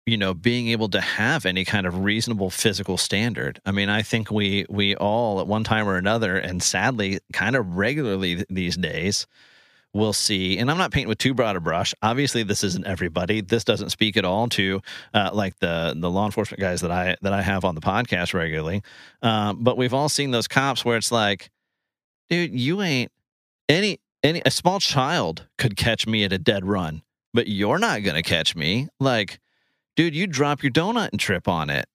[0.06, 3.60] you know being able to have any kind of reasonable physical standard.
[3.66, 7.56] I mean i think we we all at one time or another and sadly kind
[7.56, 9.26] of regularly these days
[9.92, 11.94] we'll see and i'm not painting with too broad a brush.
[12.02, 13.40] Obviously this isn't everybody.
[13.40, 14.80] This doesn't speak at all to
[15.14, 18.34] uh, like the the law enforcement guys that i that i have on the podcast
[18.34, 18.82] regularly.
[19.22, 21.50] Um, but we've all seen those cops where it's like
[22.28, 23.10] dude, you ain't
[23.68, 27.02] any any a small child could catch me at a dead run,
[27.34, 28.88] but you're not gonna catch me.
[29.00, 29.40] Like,
[29.96, 31.86] dude, you drop your donut and trip on it.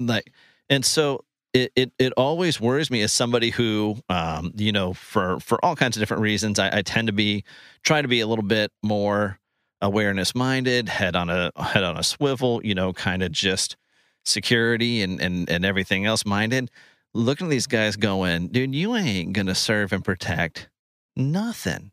[0.00, 0.32] Like,
[0.70, 5.40] and so it, it, it always worries me as somebody who, um, you know, for
[5.40, 7.44] for all kinds of different reasons, I, I tend to be
[7.82, 9.38] try to be a little bit more
[9.80, 13.76] awareness minded, head on a head on a swivel, you know, kind of just
[14.24, 16.70] security and and and everything else minded
[17.14, 20.68] looking at these guys going, dude, you ain't gonna serve and protect
[21.16, 21.90] nothing.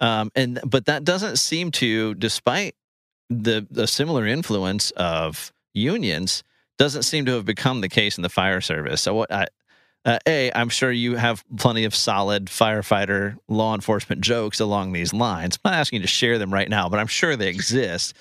[0.00, 2.74] Um, and but that doesn't seem to, despite
[3.30, 6.42] the the similar influence of unions,
[6.78, 9.00] doesn't seem to have become the case in the fire service.
[9.00, 9.46] So what I
[10.04, 15.12] uh, a, I'm sure you have plenty of solid firefighter law enforcement jokes along these
[15.12, 15.58] lines.
[15.64, 18.14] I'm not asking you to share them right now, but I'm sure they exist.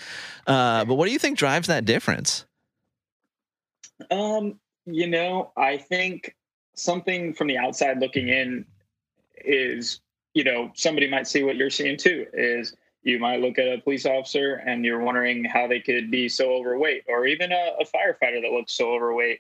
[0.46, 2.46] Uh, but what do you think drives that difference?
[4.12, 6.36] Um, you know, I think
[6.76, 8.66] something from the outside looking in
[9.38, 10.02] is,
[10.34, 12.26] you know, somebody might see what you're seeing too.
[12.34, 16.28] Is you might look at a police officer and you're wondering how they could be
[16.30, 19.40] so overweight, or even a, a firefighter that looks so overweight.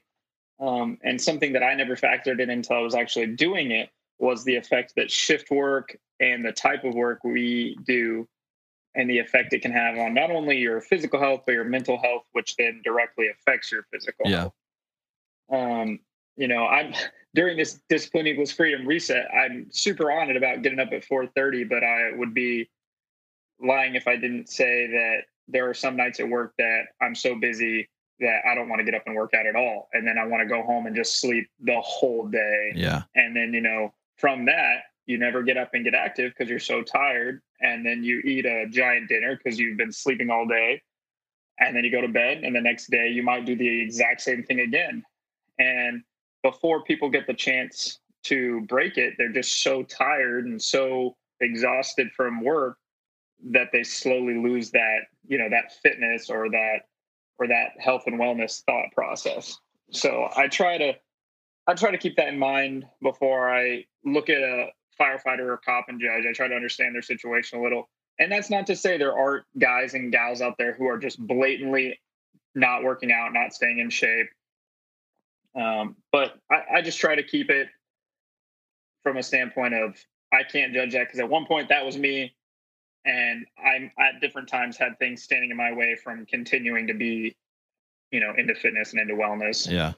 [0.59, 4.43] Um, and something that I never factored in until I was actually doing it was
[4.43, 8.27] the effect that shift work and the type of work we do
[8.95, 11.97] and the effect it can have on not only your physical health but your mental
[11.97, 14.39] health which then directly affects your physical yeah.
[14.39, 14.53] health
[15.51, 15.99] um,
[16.35, 16.93] you know, I'm
[17.35, 19.27] during this discipline equals freedom reset.
[19.33, 22.69] I'm super on it about getting up at 4:30, but I would be
[23.61, 27.35] lying if I didn't say that there are some nights at work that I'm so
[27.35, 30.17] busy that I don't want to get up and work out at all, and then
[30.17, 32.73] I want to go home and just sleep the whole day.
[32.75, 36.49] Yeah, and then you know from that you never get up and get active because
[36.49, 40.45] you're so tired, and then you eat a giant dinner because you've been sleeping all
[40.45, 40.81] day,
[41.59, 44.21] and then you go to bed, and the next day you might do the exact
[44.21, 45.03] same thing again
[45.59, 46.01] and
[46.41, 52.09] before people get the chance to break it, they're just so tired and so exhausted
[52.15, 52.77] from work
[53.51, 56.79] that they slowly lose that, you know, that fitness or that
[57.37, 59.57] or that health and wellness thought process.
[59.91, 60.93] So I try to
[61.67, 64.67] I try to keep that in mind before I look at a
[64.99, 66.25] firefighter or cop and judge.
[66.27, 67.89] I try to understand their situation a little.
[68.19, 71.25] And that's not to say there aren't guys and gals out there who are just
[71.25, 71.99] blatantly
[72.55, 74.27] not working out, not staying in shape,
[75.55, 77.67] um, but I, I just try to keep it
[79.03, 79.95] from a standpoint of
[80.31, 82.33] I can't judge that because at one point that was me,
[83.05, 87.35] and I'm at different times had things standing in my way from continuing to be,
[88.11, 89.69] you know, into fitness and into wellness.
[89.69, 89.93] Yeah.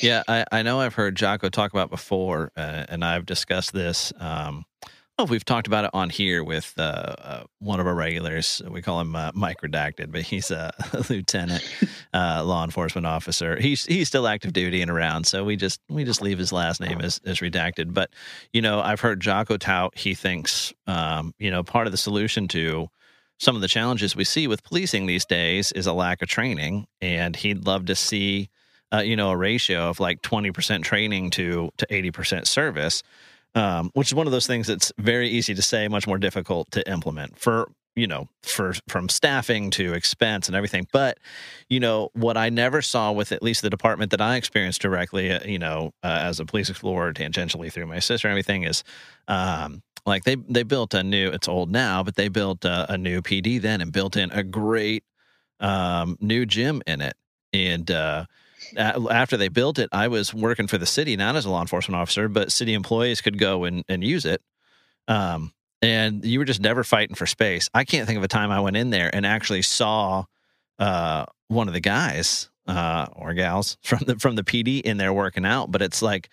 [0.00, 4.12] Yeah, I, I know I've heard Jocko talk about before, uh, and I've discussed this
[4.20, 4.64] um,
[5.20, 8.62] Oh, we've talked about it on here with uh, uh, one of our regulars.
[8.70, 10.72] We call him uh, Mike Redacted, but he's a
[11.10, 11.64] lieutenant,
[12.14, 13.58] uh, law enforcement officer.
[13.58, 16.80] He's he's still active duty and around, so we just we just leave his last
[16.80, 17.92] name as, as redacted.
[17.92, 18.10] But
[18.52, 19.98] you know, I've heard Jocko tout.
[19.98, 22.88] He thinks um, you know part of the solution to
[23.40, 26.86] some of the challenges we see with policing these days is a lack of training,
[27.00, 28.50] and he'd love to see
[28.92, 33.02] uh, you know a ratio of like twenty percent training to to eighty percent service
[33.54, 36.70] um, which is one of those things that's very easy to say, much more difficult
[36.72, 40.86] to implement for you know for from staffing to expense and everything.
[40.92, 41.18] But
[41.68, 45.32] you know what i never saw with at least the department that i experienced directly
[45.32, 48.84] uh, you know uh, as a police explorer tangentially through my sister and everything is
[49.26, 52.96] um, like they they built a new it's old now but they built a, a
[52.96, 55.04] new pd then and built in a great
[55.60, 57.14] um, new gym in it.
[57.52, 58.26] And uh,
[58.76, 62.00] after they built it, I was working for the city, not as a law enforcement
[62.00, 64.42] officer, but city employees could go and, and use it.
[65.06, 67.70] Um, and you were just never fighting for space.
[67.72, 70.24] I can't think of a time I went in there and actually saw
[70.78, 75.12] uh, one of the guys uh, or gals from the from the PD in there
[75.12, 75.70] working out.
[75.70, 76.28] But it's like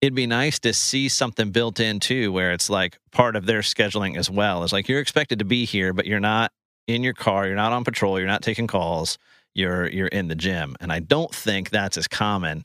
[0.00, 3.60] it'd be nice to see something built in too, where it's like part of their
[3.60, 4.62] scheduling as well.
[4.62, 6.52] It's like you're expected to be here, but you're not
[6.86, 9.18] in your car, you're not on patrol, you're not taking calls
[9.54, 10.76] you're you're in the gym.
[10.80, 12.64] And I don't think that's as common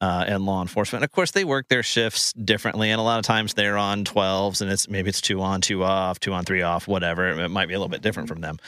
[0.00, 1.04] uh, in law enforcement.
[1.04, 4.60] of course, they work their shifts differently, and a lot of times they're on twelves,
[4.60, 7.28] and it's maybe it's two on, two off, two on, three off, whatever.
[7.28, 8.58] It might be a little bit different from them,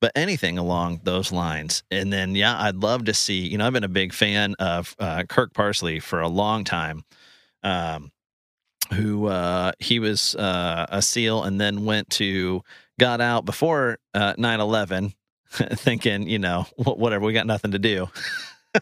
[0.00, 1.84] but anything along those lines.
[1.90, 3.46] And then, yeah, I'd love to see.
[3.46, 7.04] You know, I've been a big fan of uh, Kirk Parsley for a long time.
[7.62, 8.10] Um,
[8.92, 12.62] who uh, he was uh, a SEAL and then went to
[12.98, 15.14] got out before uh, 9/11
[15.74, 18.08] thinking, you know, whatever, we got nothing to do.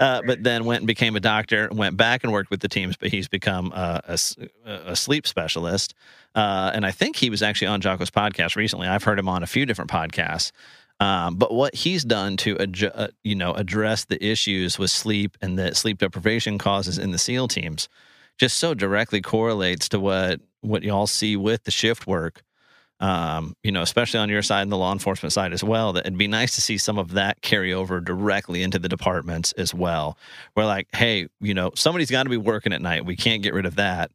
[0.00, 2.96] uh, but then went and became a doctor, went back and worked with the teams,
[2.96, 5.94] but he's become a, a, a sleep specialist.
[6.34, 8.88] Uh, and I think he was actually on Jocko's podcast recently.
[8.88, 10.52] I've heard him on a few different podcasts.
[10.98, 15.38] Um, but what he's done to adju- uh, you know address the issues with sleep
[15.40, 17.88] and that sleep deprivation causes in the SEAL teams
[18.38, 22.42] just so directly correlates to what what y'all see with the shift work
[23.00, 26.00] um, you know, especially on your side and the law enforcement side as well, that
[26.00, 29.74] it'd be nice to see some of that carry over directly into the departments as
[29.74, 30.18] well.
[30.54, 33.06] We're like, hey, you know, somebody's got to be working at night.
[33.06, 34.10] We can't get rid of that.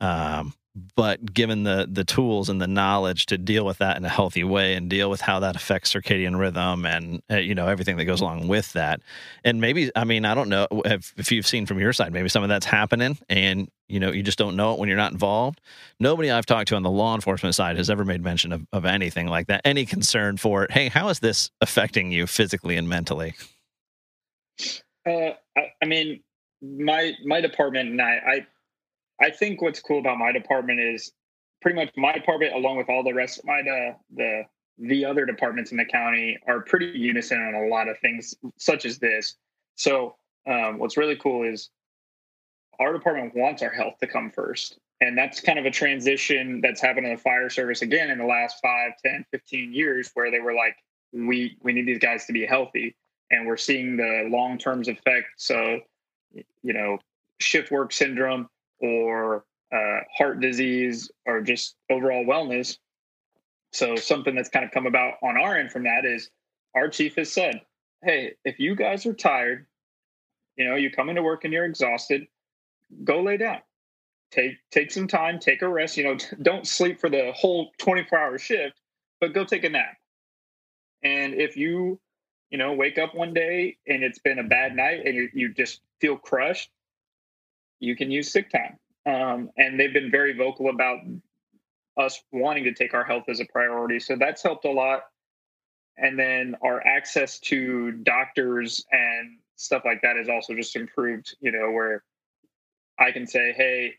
[0.00, 0.54] Um,
[0.96, 4.42] but given the the tools and the knowledge to deal with that in a healthy
[4.42, 8.04] way and deal with how that affects circadian rhythm and uh, you know everything that
[8.04, 9.00] goes along with that.
[9.44, 12.28] And maybe i mean i don't know if, if you've seen from your side maybe
[12.28, 15.12] some of that's happening and you know you just don't know it when you're not
[15.12, 15.60] involved.
[16.00, 18.84] Nobody i've talked to on the law enforcement side has ever made mention of, of
[18.84, 23.34] anything like that any concern for hey how is this affecting you physically and mentally?
[25.06, 26.20] Uh, I, I mean
[26.62, 28.46] my my department and I, I
[29.20, 31.12] I think what's cool about my department is
[31.62, 34.42] pretty much my department, along with all the rest of my the the
[34.78, 38.84] the other departments in the county, are pretty unison on a lot of things, such
[38.84, 39.36] as this.
[39.76, 41.70] So, um, what's really cool is
[42.80, 44.78] our department wants our health to come first.
[45.00, 48.24] And that's kind of a transition that's happened in the fire service again in the
[48.24, 50.76] last 5, 10, 15 years, where they were like,
[51.12, 52.96] we we need these guys to be healthy.
[53.30, 55.80] And we're seeing the long terms effects So,
[56.32, 56.98] you know,
[57.40, 58.48] shift work syndrome,
[58.84, 59.44] or
[59.74, 62.76] uh, heart disease or just overall wellness.
[63.72, 66.30] So something that's kind of come about on our end from that is
[66.76, 67.60] our chief has said,
[68.02, 69.66] "Hey, if you guys are tired,
[70.56, 72.28] you know, you come into work and you're exhausted,
[73.02, 73.58] go lay down.
[74.30, 75.96] Take take some time, take a rest.
[75.96, 78.80] You know, don't sleep for the whole 24 hour shift,
[79.20, 79.96] but go take a nap.
[81.02, 82.00] And if you,
[82.50, 85.52] you know, wake up one day and it's been a bad night and you, you
[85.52, 86.70] just feel crushed,
[87.84, 88.78] you can use sick time.
[89.06, 90.98] Um, and they've been very vocal about
[91.96, 94.00] us wanting to take our health as a priority.
[94.00, 95.02] So that's helped a lot.
[95.96, 101.52] And then our access to doctors and stuff like that is also just improved, you
[101.52, 102.02] know, where
[102.98, 103.94] I can say, hey,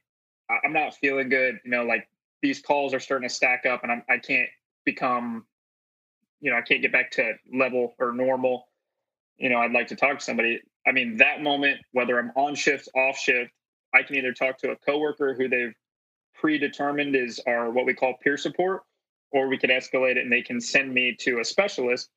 [0.63, 1.59] I'm not feeling good.
[1.63, 2.07] You know, like
[2.41, 4.49] these calls are starting to stack up and I'm, I can't
[4.83, 5.45] become,
[6.41, 8.67] you know, I can't get back to level or normal.
[9.37, 10.61] You know, I'd like to talk to somebody.
[10.87, 13.51] I mean, that moment, whether I'm on shift, off shift,
[13.95, 15.73] I can either talk to a coworker who they've
[16.33, 18.83] predetermined is our what we call peer support,
[19.31, 22.09] or we could escalate it and they can send me to a specialist.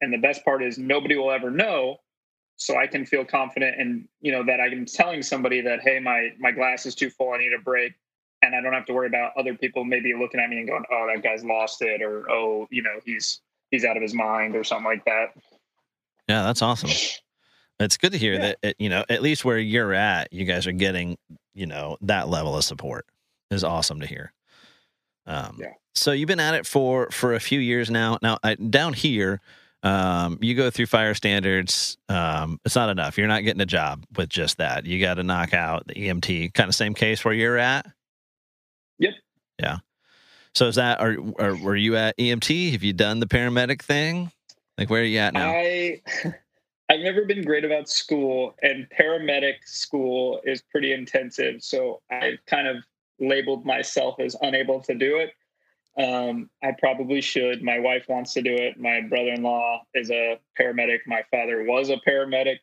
[0.00, 1.96] And the best part is nobody will ever know.
[2.56, 6.30] So I can feel confident and you know that I'm telling somebody that hey my
[6.38, 7.94] my glass is too full I need a break
[8.42, 10.84] and I don't have to worry about other people maybe looking at me and going
[10.92, 13.40] oh that guy's lost it or oh you know he's
[13.72, 15.34] he's out of his mind or something like that.
[16.28, 16.90] Yeah, that's awesome.
[17.80, 18.54] It's good to hear yeah.
[18.62, 21.16] that, you know, at least where you're at, you guys are getting,
[21.54, 23.06] you know, that level of support
[23.50, 24.32] is awesome to hear.
[25.26, 25.72] Um, Yeah.
[25.96, 28.18] So you've been at it for for a few years now.
[28.20, 29.40] Now I, down here,
[29.84, 31.98] um, you go through fire standards.
[32.08, 33.16] Um, it's not enough.
[33.16, 34.86] You're not getting a job with just that.
[34.86, 36.52] You got to knock out the EMT.
[36.54, 37.86] Kind of same case where you're at.
[38.98, 39.14] Yep.
[39.60, 39.78] Yeah.
[40.54, 42.72] So is that are, are were you at EMT?
[42.72, 44.32] Have you done the paramedic thing?
[44.76, 45.50] Like where are you at now?
[45.50, 46.00] I
[46.94, 51.60] I've never been great about school, and paramedic school is pretty intensive.
[51.60, 52.76] So I've kind of
[53.18, 55.32] labeled myself as unable to do it.
[56.00, 57.64] Um, I probably should.
[57.64, 58.78] My wife wants to do it.
[58.78, 61.00] My brother-in-law is a paramedic.
[61.08, 62.58] My father was a paramedic.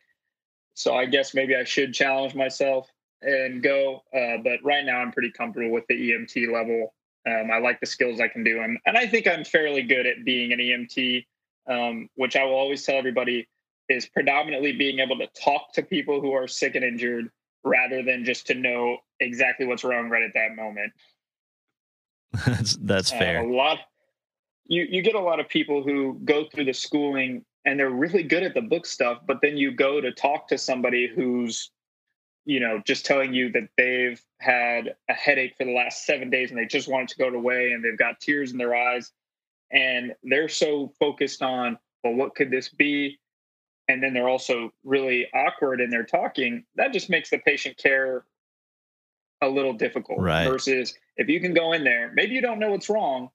[0.72, 2.88] So I guess maybe I should challenge myself
[3.20, 4.02] and go.
[4.16, 6.94] Uh, but right now, I'm pretty comfortable with the EMT level.
[7.26, 10.06] Um, I like the skills I can do, and, and I think I'm fairly good
[10.06, 11.26] at being an EMT,
[11.68, 13.46] um, which I will always tell everybody
[13.92, 17.30] is predominantly being able to talk to people who are sick and injured
[17.64, 20.92] rather than just to know exactly what's wrong right at that moment.
[22.46, 23.42] that's that's Uh, fair.
[23.42, 23.78] a lot
[24.66, 28.22] you you get a lot of people who go through the schooling and they're really
[28.24, 31.70] good at the book stuff, but then you go to talk to somebody who's
[32.44, 36.50] you know just telling you that they've had a headache for the last seven days
[36.50, 39.12] and they just want it to go away and they've got tears in their eyes
[39.70, 43.18] and they're so focused on well what could this be
[43.92, 48.24] and then they're also really awkward in their talking that just makes the patient care
[49.42, 50.48] a little difficult Right.
[50.48, 53.28] versus if you can go in there maybe you don't know what's wrong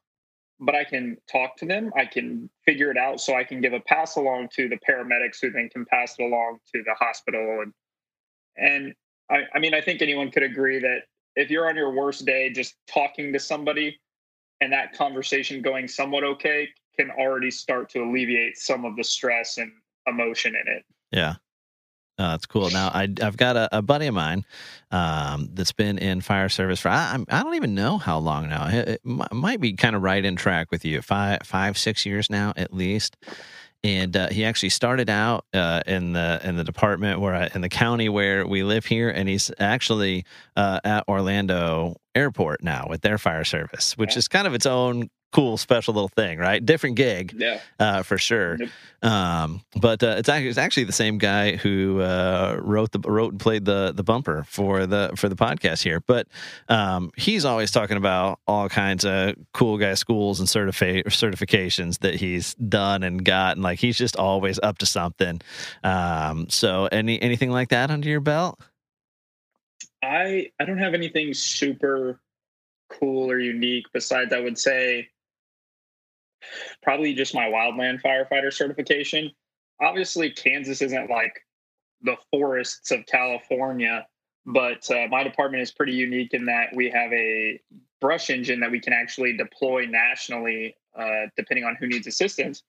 [0.60, 3.74] but i can talk to them i can figure it out so i can give
[3.74, 7.62] a pass along to the paramedics who then can pass it along to the hospital
[7.62, 7.74] and
[8.58, 8.94] and
[9.30, 11.02] I, I mean i think anyone could agree that
[11.36, 14.00] if you're on your worst day just talking to somebody
[14.62, 19.60] and that conversation going somewhat okay can already start to alleviate some of the stress
[19.60, 19.72] and
[20.08, 21.36] emotion in it Yeah.
[22.20, 22.72] Oh, that's cool.
[22.72, 24.44] Now, I, I've got a, a buddy of mine
[24.90, 28.68] um, that's been in fire service for I, I'm- don't even know how long now.
[28.70, 32.08] It, it mi- might be kind of right in track with you, five, five, six
[32.08, 33.18] years now at least.
[33.84, 37.62] And uh, he actually started out uh, in the in the department where I, in
[37.62, 43.02] the county where we live here, and he's actually uh, at Orlando Airport now with
[43.02, 44.18] their fire service, which Yeah.
[44.20, 46.66] is kind of its own cool, special little thing, right?
[46.66, 48.58] Different gig yeah uh, for sure.
[48.60, 48.70] Yep.
[49.04, 53.34] Um, but uh, it's actually it's actually the same guy who uh, wrote the wrote
[53.34, 56.02] and played the the bumper for the for the podcast here.
[56.06, 56.28] But
[56.70, 62.16] um, he's always talking about all kinds of cool guy schools and certifi- certifications that
[62.16, 65.42] he's done and got, and like he's just always up to something.
[65.84, 68.60] Um, so any anything like that under your belt?
[70.02, 72.20] I I don't have anything super
[72.90, 75.10] cool or unique besides I would say
[76.82, 79.32] probably just my wildland firefighter certification.
[79.82, 81.34] Obviously Kansas isn't like
[82.02, 84.06] the forests of California,
[84.46, 87.60] but uh, my department is pretty unique in that we have a
[88.00, 92.64] brush engine that we can actually deploy nationally uh, depending on who needs assistance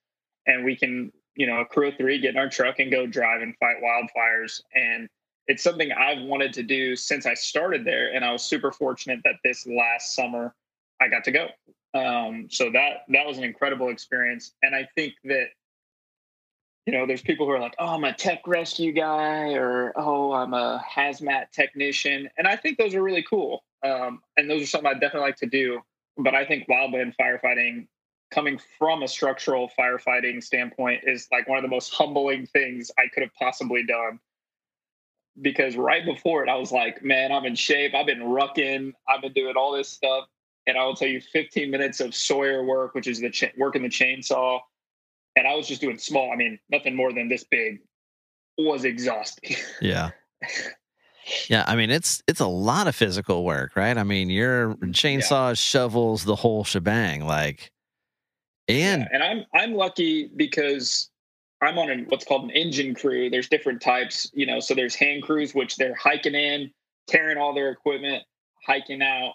[0.47, 3.07] and we can you know a crew of three get in our truck and go
[3.07, 5.09] drive and fight wildfires and
[5.49, 9.21] it's something I've wanted to do since I started there, and I was super fortunate
[9.25, 10.55] that this last summer
[11.01, 11.49] I got to go.
[11.95, 15.47] Um, so that that was an incredible experience, and I think that
[16.87, 20.33] you know there's people who are like, "Oh, I'm a tech rescue guy," or "Oh,
[20.33, 24.67] I'm a hazmat technician," and I think those are really cool, um, and those are
[24.67, 25.81] something I definitely like to do.
[26.19, 27.87] But I think wildland firefighting,
[28.31, 33.09] coming from a structural firefighting standpoint, is like one of the most humbling things I
[33.09, 34.21] could have possibly done
[35.41, 37.95] because right before it, I was like, man, I'm in shape.
[37.95, 38.93] I've been rucking.
[39.09, 40.27] I've been doing all this stuff.
[40.67, 43.83] And I will tell you 15 minutes of Sawyer work, which is the ch- working
[43.83, 44.61] the chainsaw.
[45.37, 47.81] And I was just doing small, I mean, nothing more than this big
[48.59, 49.57] was exhausting.
[49.81, 50.11] Yeah.
[51.49, 53.99] Yeah, I mean it's it's a lot of physical work, right?
[53.99, 57.71] I mean, your chainsaws, shovels, the whole shebang, like,
[58.67, 61.11] and Yeah, and I'm I'm lucky because
[61.61, 63.29] I'm on a, what's called an engine crew.
[63.29, 64.61] There's different types, you know.
[64.61, 66.71] So there's hand crews, which they're hiking in,
[67.09, 68.23] tearing all their equipment,
[68.67, 69.35] hiking out,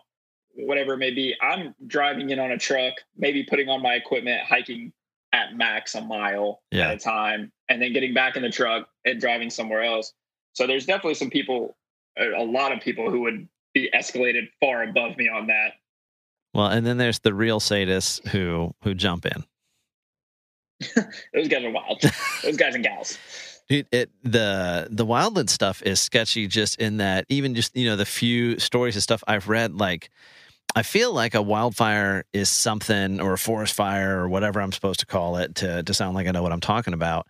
[0.56, 1.36] whatever it may be.
[1.42, 4.94] I'm driving in on a truck, maybe putting on my equipment, hiking
[5.32, 6.90] at max a mile Yeah.
[6.90, 10.14] at a time, and then getting back in the truck and driving somewhere else.
[10.54, 11.76] So there's definitely some people,
[12.18, 15.72] a lot of people who would be escalated far above me on that.
[16.54, 19.44] well, and then there's the real sadists who who jump in.
[21.34, 22.02] Those guys are wild.
[22.44, 23.18] Those guys and gals.
[23.70, 27.96] Dude, it the the wildland stuff is sketchy just in that even just you know
[27.96, 30.10] the few stories and stuff I've read like
[30.76, 35.00] I feel like a wildfire is something or a forest fire or whatever I'm supposed
[35.02, 37.28] to call it to to sound like I know what I'm talking about.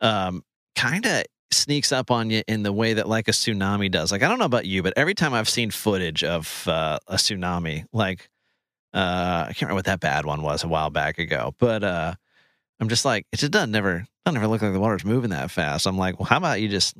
[0.00, 0.42] Um
[0.74, 4.10] kind of sneaks up on you in the way that like a tsunami does.
[4.12, 7.16] Like I don't know about you, but every time I've seen footage of uh, a
[7.16, 8.28] tsunami, like
[8.94, 12.14] Uh, I can't remember what that bad one was a while back ago, but uh,
[12.80, 15.50] I'm just like, it just doesn't never doesn't never look like the water's moving that
[15.50, 15.86] fast.
[15.86, 16.96] I'm like, well, how about you just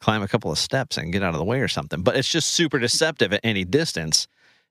[0.00, 2.02] climb a couple of steps and get out of the way or something?
[2.02, 4.28] But it's just super deceptive at any distance,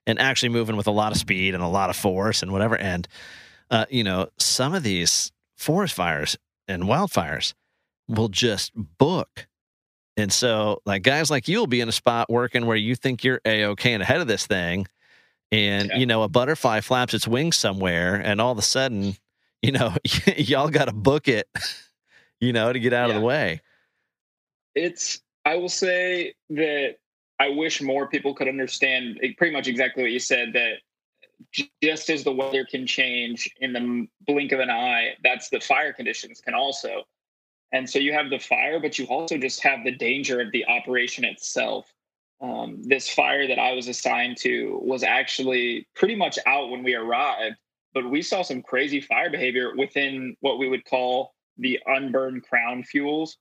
[0.08, 2.78] and actually moving with a lot of speed and a lot of force and whatever.
[2.78, 3.08] And
[3.72, 6.38] uh, you know, some of these forest fires
[6.68, 7.54] and wildfires
[8.08, 9.48] will just book.
[10.18, 13.24] And so, like guys like you will be in a spot working where you think
[13.24, 14.86] you're a okay and ahead of this thing,
[15.52, 15.98] and Yeah.
[15.98, 19.16] you know a butterfly flaps its wings somewhere, and all of a sudden,
[19.64, 19.96] you know,
[20.38, 21.48] y'all got to book it,
[22.40, 23.62] you know, to get out of the way.
[24.76, 26.96] it's i will say that
[27.40, 30.74] i wish more people could understand pretty much exactly what you said that
[31.82, 35.94] just as the weather can change in the blink of an eye that's the fire
[35.94, 37.04] conditions can also.
[37.72, 40.66] And so you have the fire but you also just have the danger of the
[40.66, 41.92] operation itself.
[42.42, 46.94] Um, this fire that i was assigned to was actually pretty much out when we
[46.94, 47.56] arrived
[47.94, 52.84] but we saw some crazy fire behavior within what we would call the unburned crown
[52.84, 53.38] fuels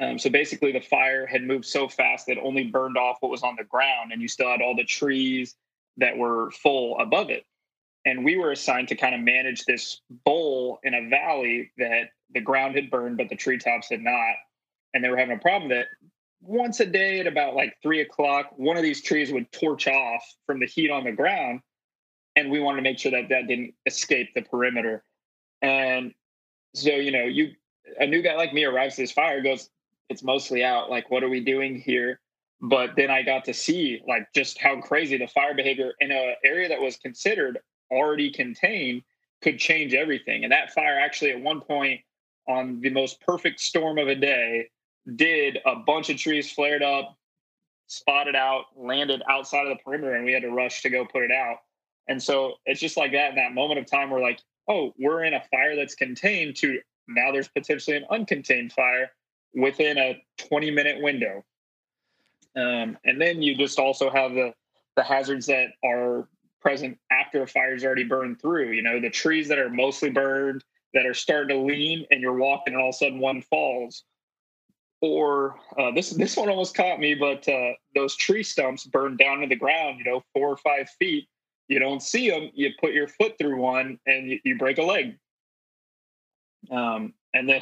[0.00, 3.30] um, so basically, the fire had moved so fast that it only burned off what
[3.30, 5.56] was on the ground, and you still had all the trees
[5.96, 7.44] that were full above it.
[8.04, 12.40] And we were assigned to kind of manage this bowl in a valley that the
[12.40, 14.34] ground had burned, but the treetops had not.
[14.94, 15.86] And they were having a problem that
[16.40, 20.22] once a day at about like three o'clock, one of these trees would torch off
[20.46, 21.60] from the heat on the ground.
[22.36, 25.02] And we wanted to make sure that that didn't escape the perimeter.
[25.60, 26.14] And
[26.74, 27.50] so, you know, you
[27.98, 29.70] a new guy like me arrives to this fire, goes,
[30.08, 30.90] it's mostly out.
[30.90, 32.20] Like, what are we doing here?
[32.60, 36.34] But then I got to see like just how crazy the fire behavior in a
[36.44, 37.58] area that was considered
[37.90, 39.02] already contained
[39.42, 40.42] could change everything.
[40.42, 42.00] And that fire actually at one point
[42.48, 44.70] on the most perfect storm of a day
[45.14, 47.16] did a bunch of trees flared up,
[47.86, 51.22] spotted out, landed outside of the perimeter, and we had to rush to go put
[51.22, 51.58] it out.
[52.08, 55.24] And so it's just like that in that moment of time we're like, oh, we're
[55.24, 59.10] in a fire that's contained to now there's potentially an uncontained fire
[59.54, 61.44] within a 20 minute window.
[62.56, 64.52] Um, and then you just also have the
[64.96, 66.28] the hazards that are
[66.60, 68.72] present after a fire's already burned through.
[68.72, 72.36] You know, the trees that are mostly burned that are starting to lean, and you're
[72.36, 74.04] walking, and all of a sudden one falls.
[75.00, 79.40] Or uh, this this one almost caught me, but uh, those tree stumps burned down
[79.40, 80.00] to the ground.
[80.00, 81.28] You know, four or five feet.
[81.68, 82.50] You don't see them.
[82.54, 85.16] You put your foot through one, and you, you break a leg.
[86.70, 87.60] Um, and then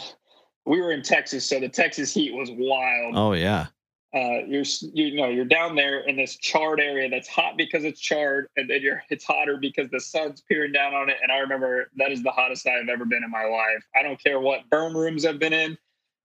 [0.67, 3.15] we were in Texas, so the Texas heat was wild.
[3.17, 3.67] Oh yeah,
[4.13, 8.01] Uh, you're you know you're down there in this charred area that's hot because it's
[8.01, 11.17] charred, and then you're it's hotter because the sun's peering down on it.
[11.23, 13.85] And I remember that is the hottest I've ever been in my life.
[13.95, 15.79] I don't care what burn rooms I've been in.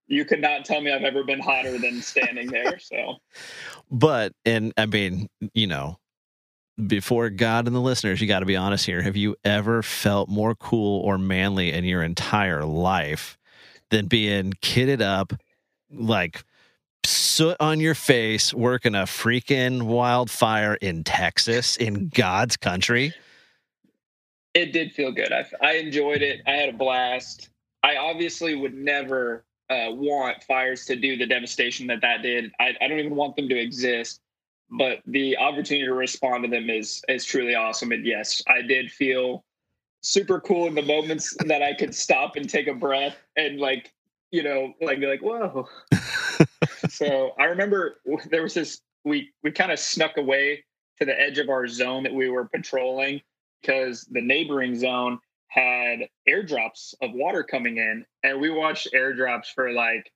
[0.08, 2.78] You could not tell me I've ever been hotter than standing there.
[2.80, 3.16] So
[3.90, 5.98] but and I mean, you know,
[6.84, 9.02] before God and the listeners, you got to be honest here.
[9.02, 13.38] Have you ever felt more cool or manly in your entire life
[13.92, 15.32] than being kitted up,
[15.92, 16.42] like
[17.04, 23.14] soot on your face, working a freaking wildfire in Texas, in God's country?
[24.54, 25.32] it did feel good.
[25.32, 26.40] I, I enjoyed it.
[26.46, 27.48] I had a blast.
[27.82, 32.52] I obviously would never uh, want fires to do the devastation that that did.
[32.60, 34.20] I, I don't even want them to exist.
[34.70, 37.92] But the opportunity to respond to them is is truly awesome.
[37.92, 39.44] And yes, I did feel
[40.02, 43.92] super cool in the moments that I could stop and take a breath and like
[44.30, 45.68] you know like be like whoa.
[46.88, 48.00] so I remember
[48.30, 50.64] there was this we we kind of snuck away
[50.98, 53.20] to the edge of our zone that we were patrolling
[53.60, 59.70] because the neighboring zone had airdrops of water coming in and we watched airdrops for
[59.70, 60.10] like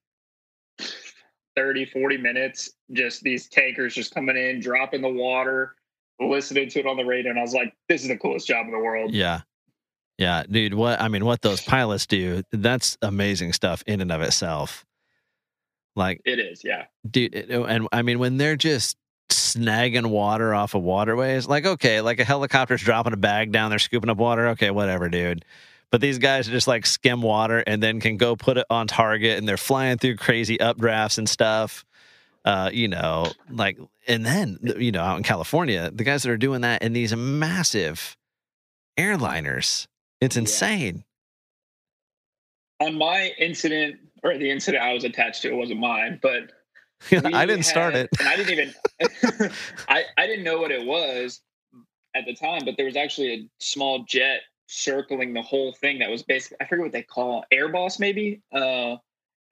[1.55, 5.75] 30 40 minutes just these tankers just coming in dropping the water
[6.21, 8.67] listening to it on the radio and i was like this is the coolest job
[8.67, 9.41] in the world Yeah.
[10.19, 14.23] Yeah, dude, what I mean, what those pilots do, that's amazing stuff in and of
[14.23, 14.85] itself.
[15.95, 18.99] Like it is yeah dude it- and i mean when they're just
[19.31, 23.79] snagging water off of waterways like okay like a helicopter's dropping a bag down there
[23.79, 25.43] scooping up water okay whatever dude
[25.91, 29.39] but these guys just like skim water and then can go put it on target
[29.39, 31.87] and they're flying through crazy updrafts and stuff
[32.45, 36.37] uh you know like and then you know out in california the guys that are
[36.37, 38.19] doing that in these massive
[38.99, 39.87] airliners
[40.21, 40.41] it's Yeah.
[40.41, 41.05] insane.
[42.81, 46.51] On my incident or the incident i was attached to it wasn't mine but
[47.13, 48.09] i didn't start it.
[48.19, 48.75] and i didn't even
[49.89, 51.41] I, I didn't know what it was
[52.15, 56.11] at the time but there was actually a small jet circling the whole thing that
[56.11, 58.43] was basically i forget what they call air boss maybe?
[58.53, 58.97] Uh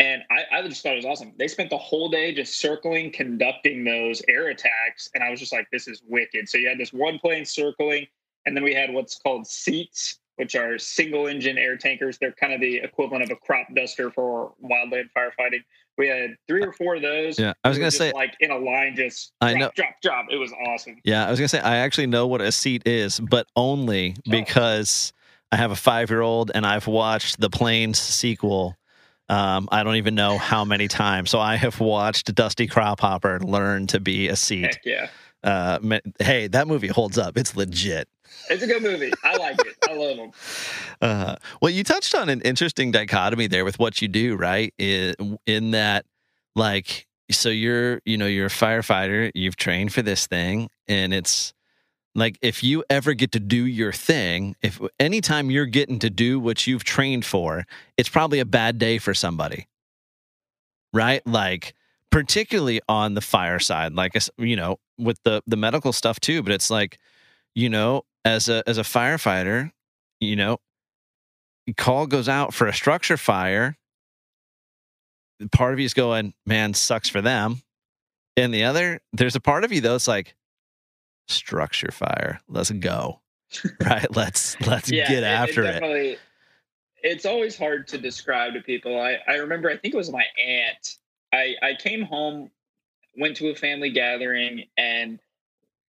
[0.01, 1.35] and I, I just thought it was awesome.
[1.39, 5.53] They spent the whole day just circling conducting those air attacks and i was just
[5.53, 6.49] like this is wicked.
[6.49, 8.07] So you had this one plane circling
[8.45, 12.18] and then we had what's called seats, which are single engine air tankers.
[12.18, 15.62] They're kind of the equivalent of a crop duster for wildland firefighting.
[15.97, 17.39] We had three or four of those.
[17.39, 18.12] Yeah, I was gonna say.
[18.12, 20.26] like in a line, just I drop, know- drop, drop.
[20.30, 20.97] It was awesome.
[21.05, 24.30] Yeah, I was gonna say I actually know what a seat is, but only Oh.
[24.30, 25.12] because
[25.53, 28.76] I have a five-year-old and I've watched the Planes sequel.
[29.28, 31.30] Um, I don't even know how many times.
[31.30, 34.64] So I have watched Dusty Crophopper learn to be a seat.
[34.64, 35.09] Heck yeah,
[35.45, 35.78] Uh,
[36.18, 37.39] hey, that movie holds up.
[37.39, 38.09] It's legit.
[38.51, 39.12] It's a good movie.
[39.22, 39.76] I like it.
[39.89, 40.30] I love them.
[41.01, 44.72] Uh, well, you touched on an interesting dichotomy there with what you do, right?
[44.78, 46.07] In, in that,
[46.55, 51.55] like, so you're, you know, you're a firefighter, you've trained for this thing, and it's
[52.14, 56.39] like if you ever get to do your thing, if anytime you're getting to do
[56.39, 57.64] what you've trained for,
[57.97, 59.66] it's probably a bad day for somebody,
[60.93, 61.26] right?
[61.26, 61.74] Like,
[62.11, 66.53] particularly on the fire side, like, you know, with the the medical stuff too, but
[66.53, 66.99] it's like,
[67.55, 69.70] you know, as a as a firefighter,
[70.20, 70.59] you know,
[71.77, 73.77] call goes out for a structure fire,
[75.53, 77.62] part of you is going, man, sucks for them.
[78.37, 80.35] And the other, there's a part of you though, it's like,
[81.29, 83.20] structure fire, let's go.
[83.81, 84.07] right?
[84.14, 85.72] Let's let's yeah, get it- after it.
[85.72, 86.16] Definitely,
[87.03, 89.01] it's always hard to describe to people.
[89.01, 90.97] I, I remember, I think it was my aunt.
[91.33, 92.51] I, I came home,
[93.16, 95.20] went to a family gathering, and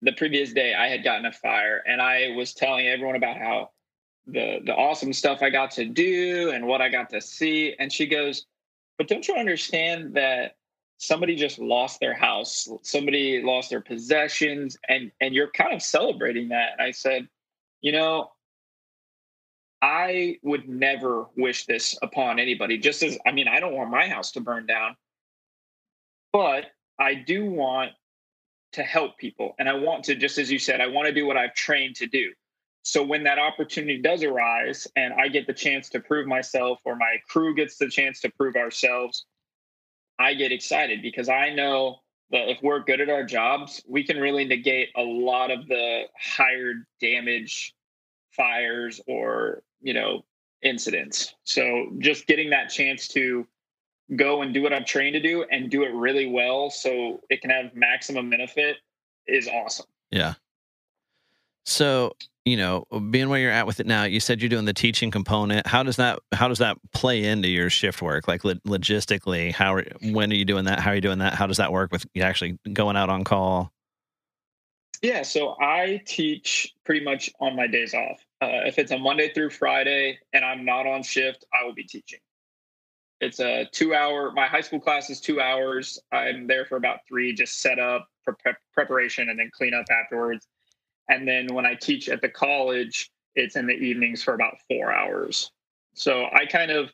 [0.02, 3.70] the previous day I had gotten a fire, and I was telling everyone about how
[4.26, 7.74] the the awesome stuff I got to do and what I got to see.
[7.78, 8.46] And she goes,
[8.98, 10.56] "But don't you understand that
[10.98, 16.48] somebody just lost their house, somebody lost their possessions, and and you're kind of celebrating
[16.48, 17.28] that?" And I said,
[17.80, 18.32] "You know."
[19.82, 22.76] I would never wish this upon anybody.
[22.76, 24.94] Just as I mean, I don't want my house to burn down,
[26.34, 26.66] but
[26.98, 27.92] I do want
[28.72, 29.54] to help people.
[29.58, 31.96] And I want to, just as you said, I want to do what I've trained
[31.96, 32.32] to do.
[32.82, 36.96] So when that opportunity does arise and I get the chance to prove myself or
[36.96, 39.26] my crew gets the chance to prove ourselves,
[40.18, 41.96] I get excited because I know
[42.30, 46.04] that if we're good at our jobs, we can really negate a lot of the
[46.18, 47.74] higher damage
[48.30, 50.24] fires or, you know,
[50.62, 51.34] incidents.
[51.44, 53.46] So just getting that chance to
[54.16, 57.40] go and do what I'm trained to do and do it really well so it
[57.40, 58.76] can have maximum benefit
[59.26, 59.86] is awesome.
[60.10, 60.34] Yeah.
[61.64, 64.72] So, you know, being where you're at with it now, you said you're doing the
[64.72, 65.66] teaching component.
[65.66, 68.26] How does that how does that play into your shift work?
[68.26, 70.80] Like lo- logistically, how are, when are you doing that?
[70.80, 71.34] How are you doing that?
[71.34, 73.72] How does that work with you actually going out on call?
[75.02, 78.24] Yeah, so I teach pretty much on my days off.
[78.42, 81.84] Uh, if it's a Monday through Friday and I'm not on shift, I will be
[81.84, 82.20] teaching.
[83.20, 85.98] It's a two hour, my high school class is two hours.
[86.10, 90.46] I'm there for about three, just set up, pre- preparation, and then clean up afterwards.
[91.08, 94.92] And then when I teach at the college, it's in the evenings for about four
[94.92, 95.50] hours.
[95.94, 96.90] So I kind of,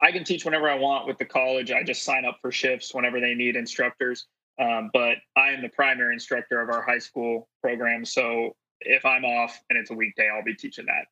[0.00, 1.72] I can teach whenever I want with the college.
[1.72, 4.26] I just sign up for shifts whenever they need instructors.
[4.60, 8.04] Um, but I am the primary instructor of our high school program.
[8.04, 11.06] So if I'm off and it's a weekday, I'll be teaching that.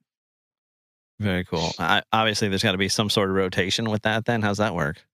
[1.20, 1.70] Very cool.
[1.78, 4.24] I, obviously, there's got to be some sort of rotation with that.
[4.24, 5.04] Then, how's that work?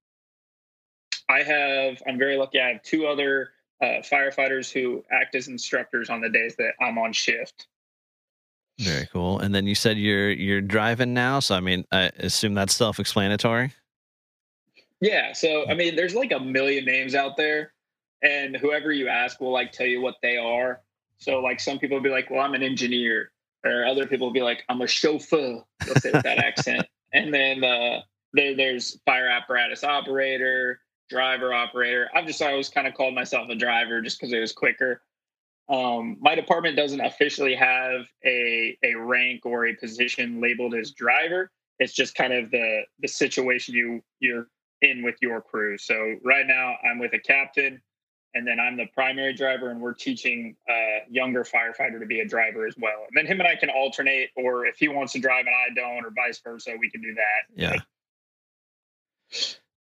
[1.29, 2.61] I have, I'm very lucky.
[2.61, 3.49] I have two other
[3.81, 7.67] uh, firefighters who act as instructors on the days that I'm on shift.
[8.77, 9.39] Very cool.
[9.39, 13.71] And then you said you're you're driving now, so I mean, I assume that's self-explanatory.
[14.99, 15.33] Yeah.
[15.33, 17.73] So, I mean, there's like a million names out there,
[18.21, 20.81] and whoever you ask will like tell you what they are.
[21.17, 23.31] So, like, some people will be like, well, I'm an engineer,
[23.65, 25.63] or other people will be like, I'm a chauffeur.
[25.85, 26.87] They'll say with that accent.
[27.13, 28.01] And then uh,
[28.33, 32.09] there, there's fire apparatus operator, driver operator.
[32.15, 35.01] I've just always kind of called myself a driver just because it was quicker.
[35.67, 41.49] Um, my department doesn't officially have a a rank or a position labeled as driver.
[41.79, 44.47] It's just kind of the the situation you you're
[44.81, 45.77] in with your crew.
[45.77, 47.81] So right now I'm with a captain,
[48.35, 52.27] and then I'm the primary driver, and we're teaching a younger firefighter to be a
[52.27, 53.05] driver as well.
[53.07, 55.73] And then him and I can alternate, or if he wants to drive and I
[55.73, 57.45] don't, or vice versa, we can do that.
[57.55, 57.77] Yeah.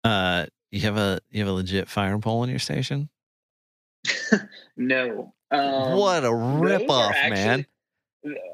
[0.04, 3.08] Uh, you have a you have a legit fire pole in your station.
[4.76, 5.34] No.
[5.50, 7.66] Um, what a those are rip off, man!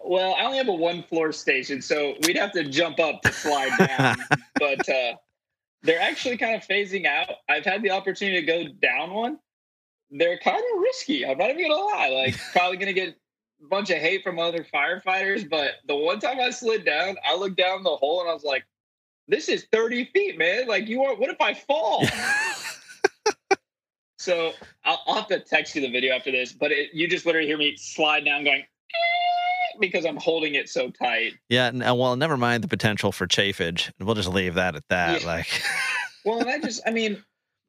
[0.04, 3.32] Well, I only have a one floor station, so we'd have to jump up to
[3.32, 4.16] slide down.
[4.58, 5.14] but uh,
[5.82, 7.28] they're actually kind of phasing out.
[7.48, 9.38] I've had the opportunity to go down one.
[10.10, 11.26] They're kind of risky.
[11.26, 12.08] I'm not even gonna lie.
[12.08, 15.48] Like, probably gonna get a bunch of hate from other firefighters.
[15.48, 18.44] But the one time I slid down, I looked down the hole and I was
[18.44, 18.64] like,
[19.26, 20.66] "This is 30 feet, man.
[20.66, 21.14] Like, you are.
[21.14, 22.04] What if I fall?"
[24.20, 24.52] So
[24.84, 27.46] I'll, I'll have to text you the video after this, but it, you just literally
[27.46, 28.64] hear me slide down, going,
[29.78, 31.34] because I'm holding it so tight.
[31.48, 33.92] Yeah, and, uh, well, never mind the potential for chafage.
[34.00, 35.22] We'll just leave that at that.
[35.22, 35.26] Yeah.
[35.26, 35.62] Like,
[36.24, 37.24] Well, and I just, I mean,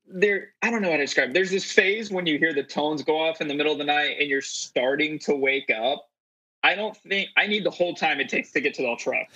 [0.10, 1.30] there, I don't know how to describe.
[1.30, 1.34] it.
[1.34, 3.86] There's this phase when you hear the tones go off in the middle of the
[3.86, 6.08] night and you're starting to wake up.
[6.64, 9.28] I don't think I need the whole time it takes to get to the truck,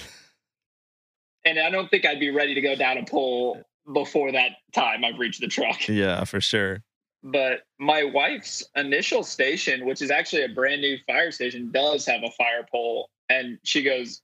[1.46, 3.62] and I don't think I'd be ready to go down a pole
[3.94, 5.88] before that time I've reached the truck.
[5.88, 6.84] yeah, for sure.
[7.24, 12.24] But my wife's initial station, which is actually a brand new fire station, does have
[12.24, 14.22] a fire pole, and she goes,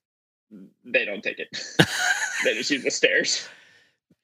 [0.83, 1.49] "They don't take it.
[2.43, 3.47] they just use the stairs."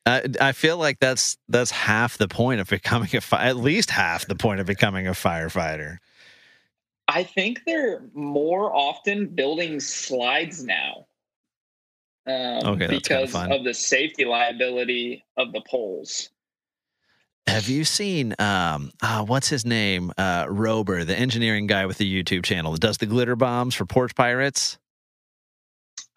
[0.05, 3.89] I, I feel like that's that's half the point of becoming a fi- at least
[3.89, 5.97] half the point of becoming a firefighter.
[7.07, 11.05] I think they're more often building slides now.
[12.27, 13.51] Um, Okay, because fun.
[13.51, 16.29] of the safety liability of the poles.
[17.47, 20.11] Have you seen um uh, what's his name?
[20.17, 23.85] Uh Rober, the engineering guy with the YouTube channel that does the glitter bombs for
[23.85, 24.77] porch pirates?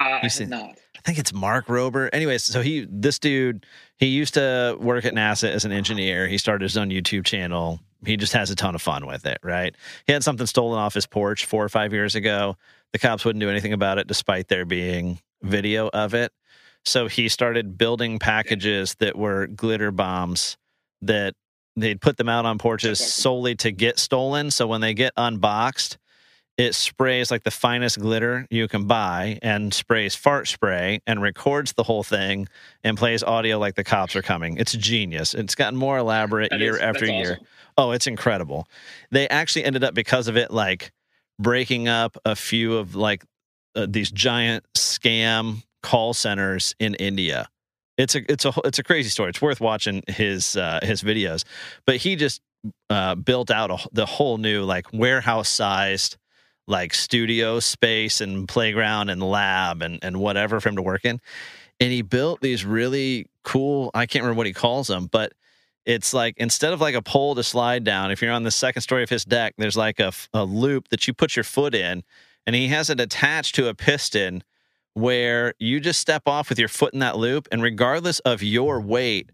[0.01, 0.77] Uh, I have seen- not.
[0.99, 2.09] I think it's Mark Rober.
[2.13, 6.27] Anyways, so he this dude, he used to work at NASA as an engineer.
[6.27, 7.81] He started his own YouTube channel.
[8.05, 9.75] He just has a ton of fun with it, right?
[10.07, 12.57] He had something stolen off his porch 4 or 5 years ago.
[12.93, 16.33] The cops wouldn't do anything about it despite there being video of it.
[16.85, 20.57] So he started building packages that were glitter bombs
[21.03, 21.35] that
[21.77, 24.51] they'd put them out on porches solely to get stolen.
[24.51, 25.99] So when they get unboxed,
[26.59, 31.73] it sprays like the finest glitter you can buy and sprays fart spray and records
[31.75, 32.49] the whole thing
[32.85, 34.57] and plays audio like the cops are coming.
[34.59, 35.35] It's genius.
[35.35, 37.33] It's gotten more elaborate That year is- after year.
[37.35, 37.47] awesome.
[37.79, 38.67] Oh, it's incredible.
[39.13, 40.91] They actually ended up because of it like
[41.39, 43.25] breaking up a few of like
[43.77, 47.49] uh, these giant scam call centers in India.
[47.97, 49.31] It's a it's a it's a crazy story.
[49.31, 51.45] It's worth watching his uh, his videos.
[51.87, 52.41] But he just
[52.91, 56.17] uh, built out a, the whole new like warehouse sized
[56.69, 61.21] like studio space and playground and lab and and whatever for him to work in.
[61.81, 63.91] And he built these really cool.
[63.95, 65.33] I can't remember what he calls them, but
[65.87, 68.83] it's like instead of like a pole to slide down, if you're on the second
[68.83, 72.03] story of his deck, there's like a, a loop that you put your foot in,
[72.47, 74.45] and he has it attached to a piston
[74.93, 78.81] where you just step off with your foot in that loop, and regardless of your
[78.81, 79.31] weight,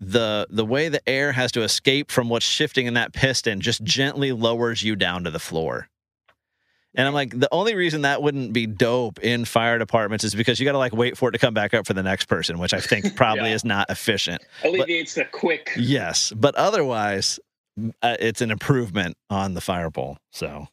[0.00, 3.84] the the way the air has to escape from what's shifting in that piston just
[3.84, 5.88] gently lowers you down to the floor.
[6.96, 10.60] And I'm like, the only reason that wouldn't be dope in fire departments is because
[10.60, 12.58] you got to like wait for it to come back up for the next person,
[12.58, 13.54] which I think probably Yeah.
[13.56, 14.42] is not efficient.
[14.64, 15.70] Alleviates the quick.
[15.76, 17.40] Yes, but otherwise,
[18.02, 20.18] uh, it's an improvement on the fire pole.
[20.30, 20.68] So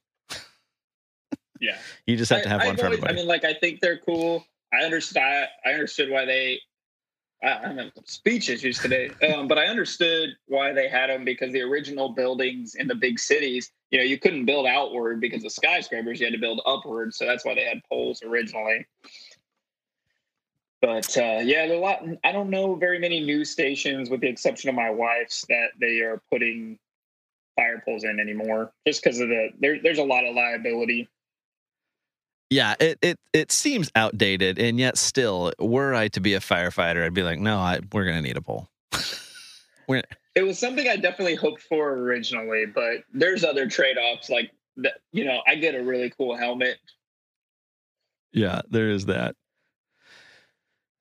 [1.59, 1.77] Yeah.
[2.05, 3.13] you just have to have I, one I've for always- everybody.
[3.13, 4.45] I mean, like I think they're cool.
[4.73, 5.47] I understand.
[5.65, 6.59] I understood why they.
[7.43, 11.61] I, I'm speech issues today, um, but I understood why they had them because the
[11.61, 16.19] original buildings in the big cities, you know, you couldn't build outward because of skyscrapers.
[16.19, 18.85] You had to build upward, so that's why they had poles originally.
[20.81, 22.03] But uh, yeah, a lot.
[22.23, 25.99] I don't know very many news stations, with the exception of my wife's, that they
[25.99, 26.79] are putting
[27.55, 31.07] fire poles in anymore, just because of the there, there's a lot of liability.
[32.51, 37.03] Yeah, it, it it seems outdated, and yet still, were I to be a firefighter,
[37.05, 38.67] I'd be like, no, I, we're gonna need a pole.
[39.87, 40.03] we're,
[40.35, 44.29] It was something I definitely hoped for originally, but there's other trade offs.
[44.29, 46.77] Like, that, you know, I get a really cool helmet.
[48.33, 49.35] yeah, there is that.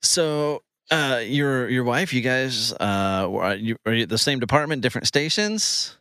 [0.03, 4.39] So, uh, your your wife, you guys, uh, are you, are you at the same
[4.39, 5.97] department, different stations?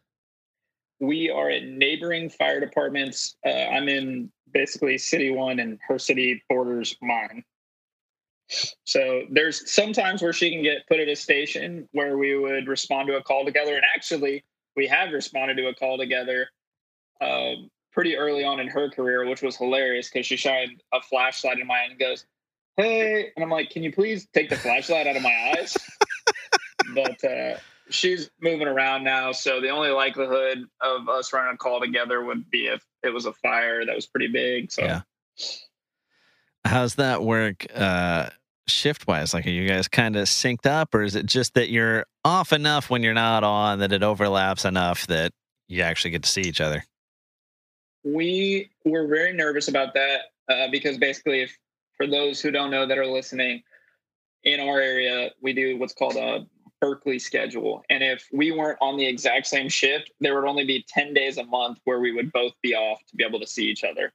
[1.00, 3.36] We are at neighboring fire departments.
[3.46, 7.44] Uh, I'm in basically city one, and her city borders mine.
[8.84, 13.08] So there's sometimes where she can get put at a station where we would respond
[13.08, 13.76] to a call together.
[13.76, 14.44] And actually,
[14.76, 16.50] we have responded to a call together
[17.22, 21.60] um, pretty early on in her career, which was hilarious because she shined a flashlight
[21.60, 22.26] in my eye and goes,
[22.78, 25.78] "Hey," and I'm like, "Can you please take the flashlight out of my eyes?"
[26.96, 27.58] but uh,
[27.90, 32.50] she's moving around now, so the only likelihood of us running a call together would
[32.50, 34.72] be if it was a fire that was pretty big.
[34.72, 35.02] So Yeah.
[36.66, 38.30] How's that work uh,
[38.68, 39.34] shift wise?
[39.34, 42.52] Like, are you guys kind of synced up, or is it just that you're off
[42.52, 45.32] enough when you're not on that it overlaps enough that
[45.68, 46.84] you actually get to see each other?
[48.04, 51.58] we were very nervous about that uh, because basically, if
[51.98, 53.62] for those who don't know that are listening,
[54.44, 56.46] in our area we do what's called a
[56.82, 60.86] Berkeley schedule, and if we weren't on the exact same shift, there would only be
[60.88, 63.66] ten days a month where we would both be off to be able to see
[63.66, 64.12] each other.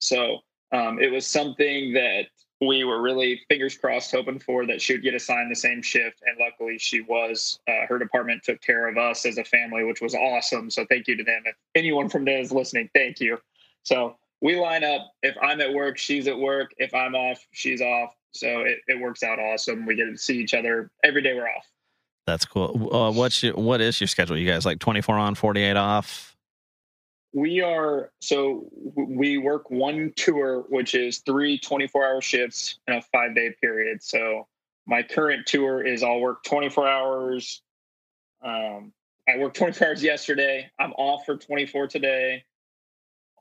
[0.00, 0.38] So
[0.72, 2.26] um, it was something that
[2.60, 6.22] we were really fingers crossed hoping for that she would get assigned the same shift
[6.26, 10.00] and luckily she was uh, her department took care of us as a family which
[10.00, 13.38] was awesome so thank you to them if anyone from there is listening thank you
[13.82, 15.12] so we line up.
[15.22, 16.72] If I'm at work, she's at work.
[16.78, 18.14] If I'm off, she's off.
[18.32, 19.86] So it, it works out awesome.
[19.86, 21.66] We get to see each other every day we're off.
[22.26, 22.88] That's cool.
[22.92, 24.36] Uh, what's your, what is your schedule?
[24.36, 26.36] You guys like 24 on, 48 off?
[27.32, 28.66] We are so
[28.96, 34.02] we work one tour, which is three 24 hour shifts in a five day period.
[34.02, 34.46] So
[34.86, 37.62] my current tour is I'll work 24 hours.
[38.42, 38.92] Um,
[39.28, 40.70] I worked 24 hours yesterday.
[40.78, 42.44] I'm off for 24 today.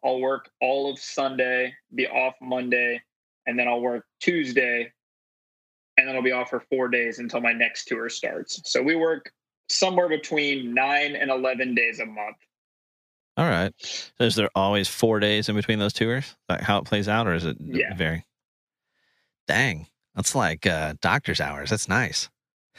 [0.03, 3.01] I'll work all of Sunday, be off Monday,
[3.47, 4.91] and then I'll work Tuesday,
[6.05, 8.61] and then I'll be off for four days until my next tour starts.
[8.65, 9.31] So we work
[9.69, 12.37] somewhere between nine and 11 days a month.
[13.37, 13.73] All right.
[13.79, 16.35] So is there always four days in between those tours?
[16.47, 17.95] Like how it plays out, or is it Yeah.
[17.95, 18.23] vary?
[19.47, 21.71] Dang, that's like uh, doctor's hours.
[21.71, 22.29] That's nice.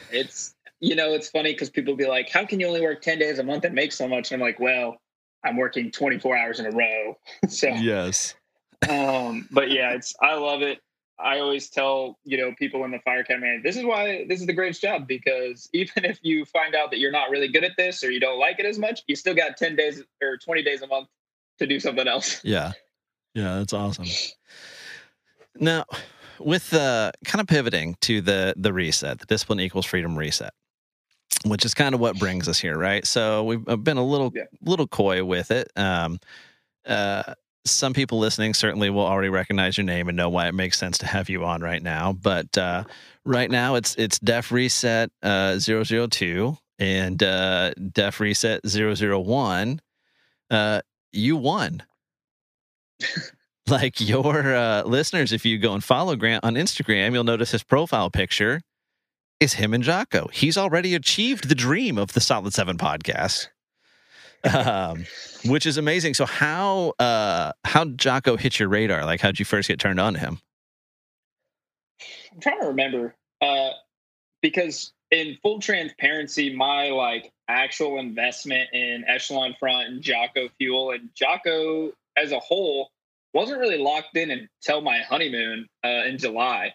[0.09, 3.19] It's, you know, it's funny because people be like, how can you only work 10
[3.19, 4.31] days a month and make so much?
[4.31, 4.97] And I'm like, well,
[5.43, 7.17] I'm working 24 hours in a row.
[7.49, 8.35] so, Yes.
[8.89, 10.79] um, but yeah, it's, I love it.
[11.19, 14.45] I always tell, you know, people in the fire academy, this is why this is
[14.45, 17.71] the greatest job because even if you find out that you're not really good at
[17.77, 20.61] this or you don't like it as much, you still got 10 days or 20
[20.63, 21.07] days a month
[21.59, 22.41] to do something else.
[22.43, 22.73] Yeah.
[23.33, 24.07] Yeah, that's awesome.
[25.59, 25.85] Now,
[26.39, 30.53] with uh, kind of pivoting to the the reset, the discipline equals freedom reset,
[31.45, 33.05] which is kind of what brings us here, right?
[33.05, 34.43] So we've been a little Yeah.
[34.61, 35.71] little coy with it.
[35.75, 36.19] Um,
[36.85, 37.33] uh,
[37.71, 40.97] some people listening certainly will already recognize your name and know why it makes sense
[40.99, 42.13] to have you on right now.
[42.13, 42.83] But uh,
[43.25, 49.81] right now, it's it's Def Reset uh, 002 and uh, Def Reset 001.
[50.49, 51.83] Uh, you won
[53.67, 57.63] like your uh, listeners, if you go and follow Grant on Instagram, you'll notice his
[57.63, 58.61] profile picture
[59.39, 60.29] is him and Jocko.
[60.33, 63.49] He's already achieved the dream of the Solid Seven podcast,
[64.43, 65.05] um,
[65.45, 66.13] which is amazing.
[66.13, 69.05] So how uh, how Jocko hit your radar?
[69.05, 70.39] Like, how'd you first get turned on to him?
[72.33, 73.71] I'm trying to remember uh,
[74.41, 81.09] because in full transparency, my like actual investment in Echelon Front and Jocko Fuel and
[81.15, 82.89] Jocko as a whole
[83.33, 86.73] wasn't really locked in until my honeymoon uh, in July.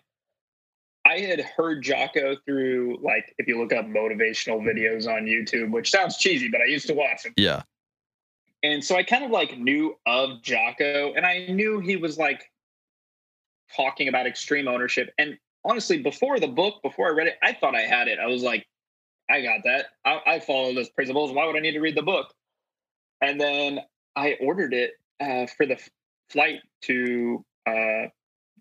[1.05, 5.91] I had heard Jocko through like if you look up motivational videos on YouTube, which
[5.91, 7.35] sounds cheesy, but I used to watch them.
[7.37, 7.63] Yeah,
[8.63, 12.51] And so I kind of like knew of Jocko and I knew he was like
[13.77, 15.13] talking about extreme ownership.
[15.19, 18.19] And honestly, before the book, before I read it, I thought I had it.
[18.19, 18.67] I was like,
[19.29, 19.87] I got that.
[20.05, 21.33] I, I follow those principles.
[21.33, 22.33] Why would I need to read the book?
[23.21, 23.81] And then
[24.15, 25.89] I ordered it uh, for the f-
[26.29, 28.09] flight to uh,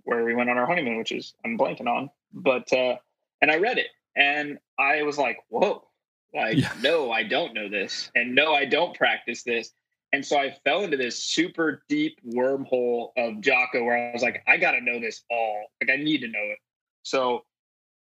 [0.04, 2.10] where we went on our honeymoon, which is I'm blanking on.
[2.34, 2.98] But uh,
[3.42, 5.88] and I read it and I was like, whoa,
[6.34, 6.72] like Yeah.
[6.82, 9.72] no, I don't know this, and no, I don't practice this.
[10.14, 14.44] And so I fell into this super deep wormhole of Jocko where I was like,
[14.46, 15.68] I got to know this all.
[15.82, 16.58] Like, I need to know it.
[17.04, 17.46] So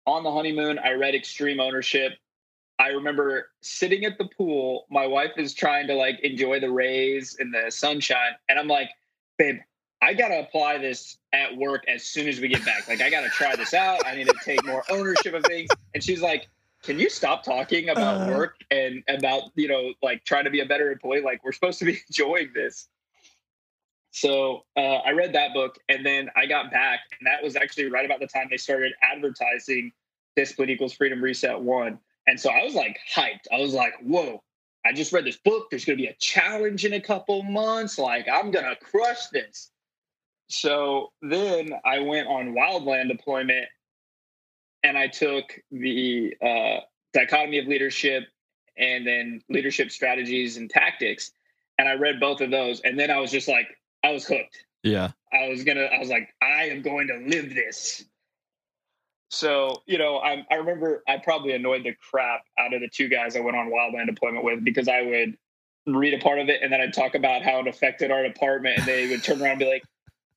[0.06, 2.14] on the honeymoon, I read Extreme Ownership.
[2.80, 4.86] I remember sitting at the pool.
[4.90, 8.32] My wife is trying to like enjoy the rays and the sunshine.
[8.48, 8.90] And I'm like,
[9.38, 9.58] babe,
[10.02, 12.88] I got to apply this at work as soon as we get back.
[12.88, 14.06] Like, I got to try this out.
[14.06, 15.70] I need to take more ownership of things.
[15.94, 16.48] And she's like,
[16.84, 18.32] can you stop talking about Uh.
[18.32, 21.80] work and about you know like trying to be a better employee like we're supposed
[21.80, 22.88] to be enjoying this
[24.12, 27.90] so uh, i read that book and then i got back and that was actually
[27.90, 29.92] right about the time they started advertising
[30.36, 34.42] discipline equals freedom reset one and so i was like hyped i was like whoa
[34.86, 37.98] i just read this book there's going to be a challenge in a couple months
[37.98, 39.72] like i'm going to crush this
[40.50, 43.68] so then i went on wildland deployment
[44.84, 46.80] and I took the uh,
[47.14, 48.24] dichotomy of leadership
[48.78, 51.32] and then leadership strategies and tactics,
[51.78, 53.68] and I read both of those, and then I was just like,
[54.04, 54.66] I was hooked.
[54.84, 58.06] yeah, I was gonna, I was like, I am going to live this.
[59.30, 63.10] So you know, I, I remember I probably annoyed the crap out of the two
[63.10, 65.38] guys I went on wildland deployment with because I would
[65.86, 68.78] read a part of it and then I'd talk about how it affected our department,
[68.78, 69.84] and they would turn around and be like.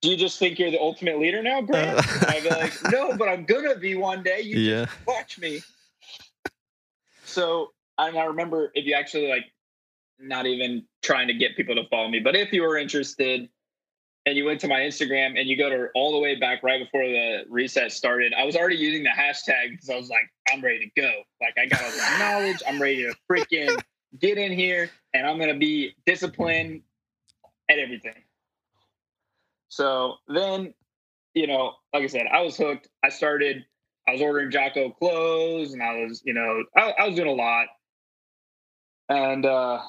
[0.02, 1.98] Do you just think you're the ultimate leader now, Grant?
[1.98, 4.40] Uh, and I'd be like, no, but I'm gonna be one day.
[4.40, 5.60] You yeah, watch me.
[7.24, 9.44] So and I remember if you actually like
[10.18, 13.48] not even trying to get people to follow me, but if you were interested
[14.26, 16.82] and you went to my Instagram and you go to all the way back right
[16.82, 20.60] before the reset started, I was already using the hashtag because I was like, I'm
[20.62, 21.10] ready to go.
[21.40, 23.80] Like I got all this knowledge, I'm ready to freaking
[24.18, 26.82] get in here and I'm gonna be disciplined
[27.68, 28.14] at everything.
[29.70, 30.74] So then,
[31.34, 32.88] you know, like I said, I was hooked.
[33.02, 33.64] I started
[34.08, 37.32] I was ordering Jocko clothes and I was, you know, I, I was doing a
[37.32, 37.68] lot.
[39.08, 39.80] And uh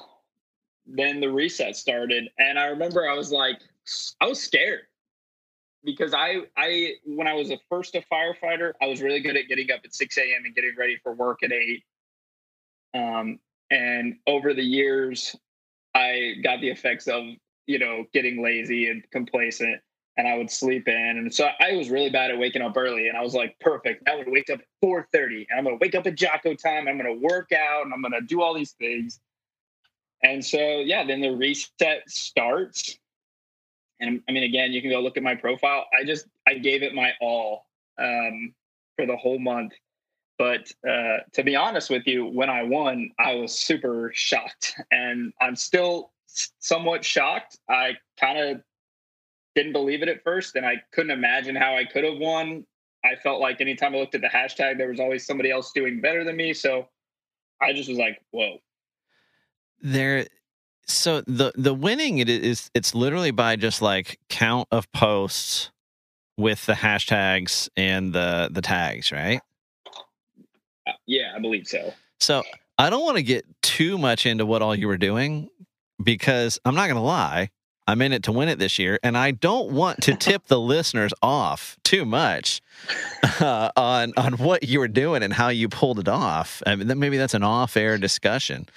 [0.86, 3.60] then the reset started, and I remember I was like,
[4.20, 4.82] I was scared
[5.84, 9.48] because I I when I was a first a firefighter, I was really good at
[9.48, 10.44] getting up at six a.m.
[10.44, 11.84] and getting ready for work at eight.
[12.94, 13.38] Um,
[13.70, 15.34] and over the years,
[15.94, 17.24] I got the effects of
[17.66, 19.80] you know getting lazy and complacent,
[20.16, 23.08] and I would sleep in, and so I was really bad at waking up early.
[23.08, 24.08] And I was like, perfect.
[24.08, 26.88] I would wake up at four thirty, and I'm gonna wake up at Jocko time.
[26.88, 29.20] I'm gonna work out, and I'm gonna do all these things.
[30.22, 32.98] And so yeah, then the reset starts
[34.02, 35.86] and I mean, again, you can go look at my profile.
[35.98, 37.66] I just I gave it my all
[37.98, 38.52] um,
[38.96, 39.72] for the whole month.
[40.38, 45.32] But uh, to be honest with you, when I won, I was super shocked, and
[45.40, 46.10] I'm still
[46.60, 47.58] somewhat shocked.
[47.68, 48.62] I kind of
[49.54, 52.64] didn't believe it at first, and I couldn't imagine how I could have won.
[53.04, 56.00] I felt like anytime I looked at the hashtag, there was always somebody else doing
[56.00, 56.54] better than me.
[56.54, 56.88] So
[57.60, 58.58] I just was like, "Whoa!"
[59.80, 60.26] There,
[60.86, 65.70] so the the winning it is it's literally by just like count of posts
[66.36, 69.40] with the hashtags and the the tags, right?
[70.86, 71.92] Uh, yeah, I believe so.
[72.20, 72.42] So
[72.78, 75.48] I don't want to get too much into what all you were doing
[76.02, 77.50] because I'm not going to lie.
[77.86, 80.60] I'm in it to win it this year, and I don't want to tip the
[80.60, 82.62] listeners off too much
[83.40, 86.62] uh, on on what you were doing and how you pulled it off.
[86.64, 88.68] I mean, maybe that's an off-air discussion.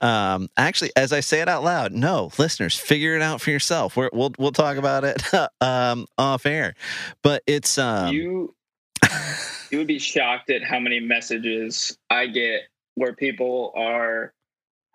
[0.00, 3.96] Um, actually, as I say it out loud, no, listeners, figure it out for yourself.
[3.96, 5.22] we will we'll talk about it
[5.60, 6.74] um, off air,
[7.22, 8.54] but it's um, you.
[9.72, 12.62] you would be shocked at how many messages I get
[12.94, 14.32] where people are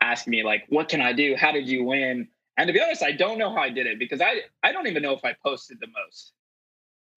[0.01, 1.35] asking me like, "What can I do?
[1.35, 2.27] How did you win?"
[2.57, 4.87] And to be honest, I don't know how I did it because I I don't
[4.87, 6.33] even know if I posted the most.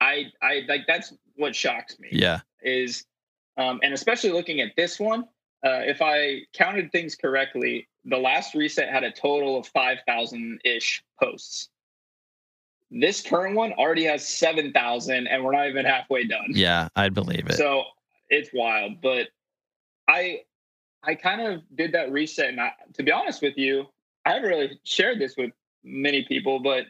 [0.01, 2.09] I I like that's what shocks me.
[2.13, 2.41] Yeah.
[2.63, 3.07] Is
[3.57, 5.25] um and especially looking at this one,
[5.65, 11.03] uh if I counted things correctly, the last reset had a total of 5,000 ish
[11.21, 11.69] posts.
[12.91, 16.49] This current one already has 7,000 and we're not even halfway done.
[16.51, 17.57] Yeah, I'd believe it.
[17.57, 17.85] So
[18.31, 19.29] it's wild, but
[20.09, 20.41] I
[21.03, 23.87] I kind of did that reset and I, to be honest with you,
[24.25, 25.51] I haven't really shared this with
[25.83, 26.85] many people, but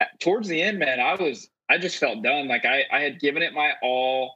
[0.00, 2.48] uh, towards the end, man, I was I just felt done.
[2.48, 4.34] Like I I had given it my all.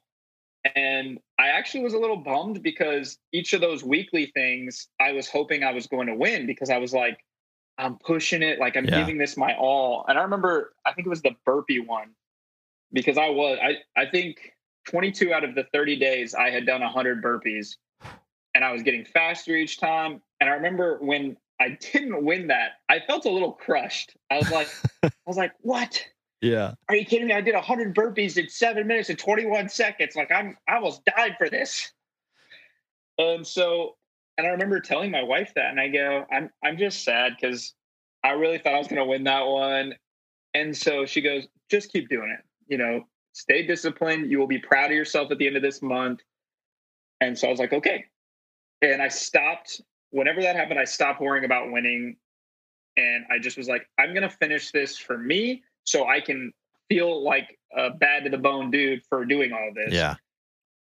[0.75, 5.29] And I actually was a little bummed because each of those weekly things I was
[5.29, 7.25] hoping I was going to win because I was like,
[7.79, 8.99] I'm pushing it, like I'm yeah.
[8.99, 10.05] giving this my all.
[10.09, 12.11] And I remember I think it was the burpee one
[12.93, 14.55] because I was I I think
[14.89, 17.77] 22 out of the 30 days I had done 100 burpees
[18.57, 20.23] and I was getting faster each time.
[20.41, 22.73] And I remember when I didn't win that.
[22.89, 24.17] I felt a little crushed.
[24.31, 24.69] I was like,
[25.03, 26.03] I was like, what?
[26.41, 26.73] Yeah.
[26.89, 27.35] Are you kidding me?
[27.35, 30.17] I did 100 burpees in seven minutes and 21 seconds.
[30.17, 31.93] Like I'm, I almost died for this.
[33.19, 33.97] And so,
[34.39, 37.75] and I remember telling my wife that, and I go, I'm, I'm just sad because
[38.25, 39.95] I really thought I was going to win that one.
[40.55, 42.45] And so she goes, just keep doing it.
[42.69, 44.31] You know, stay disciplined.
[44.31, 46.21] You will be proud of yourself at the end of this month.
[47.21, 48.07] And so I was like, okay.
[48.93, 49.81] And I stopped
[50.11, 52.17] whenever that happened, I stopped worrying about winning.
[52.97, 56.53] And I just was like, I'm going to finish this for me so I can
[56.89, 59.93] feel like a bad to the bone dude for doing all this.
[59.93, 60.15] Yeah.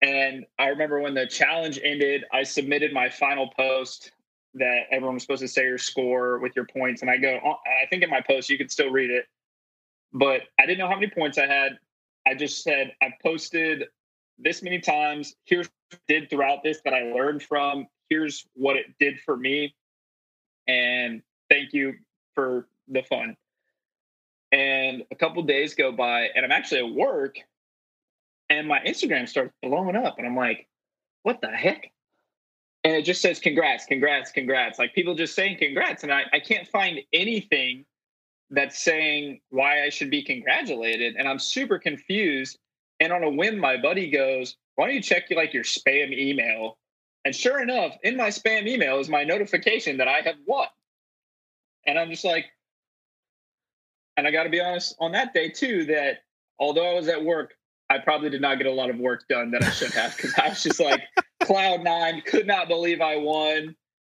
[0.03, 4.13] And I remember when the challenge ended, I submitted my final post
[4.55, 7.03] that everyone was supposed to say your score with your points.
[7.03, 9.25] And I go, oh, I think in my post, you can still read it.
[10.13, 11.79] But I didn't know how many points I had.
[12.27, 13.85] I just said, I posted
[14.39, 15.35] this many times.
[15.45, 15.69] Here's
[16.09, 19.75] did throughout this that I learned from here's what it did for me
[20.67, 21.95] and thank you
[22.35, 23.37] for the fun.
[24.53, 27.37] And a couple days go by and i'm actually at work
[28.51, 30.69] and my instagram starts blowing up and i'm like
[31.23, 31.91] what the heck?
[32.85, 34.79] And it just says congrats congrats congrats.
[34.79, 37.85] Like people just saying congrats and i, I can't find anything
[38.51, 42.59] that's saying why i should be congratulated and i'm super confused.
[43.01, 46.79] And on a whim my buddy goes why don't you check like your spam email
[47.25, 50.69] and sure enough, in my spam email is my notification that I have won.
[51.87, 52.47] And I'm just like,
[54.17, 56.19] and I got to be honest on that day too, that
[56.59, 57.55] although I was at work,
[57.91, 60.35] I probably did not get a lot of work done that I should have because
[60.39, 61.03] I was just like
[61.43, 63.75] cloud nine, could not believe I won.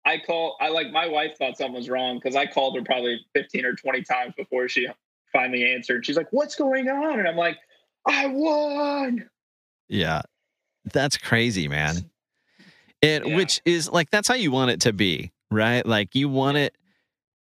[0.06, 3.20] I call, I like my wife thought something was wrong because I called her probably
[3.34, 4.88] 15 or 20 times before she
[5.34, 6.06] finally answered.
[6.06, 7.20] She's like, What's going on?
[7.20, 7.58] And I'm like,
[8.06, 9.28] I won.
[9.88, 10.22] Yeah.
[10.93, 12.10] That's crazy, man.
[13.06, 13.36] And yeah.
[13.36, 15.86] which is like that's how you want it to be, right?
[15.86, 16.76] Like you want it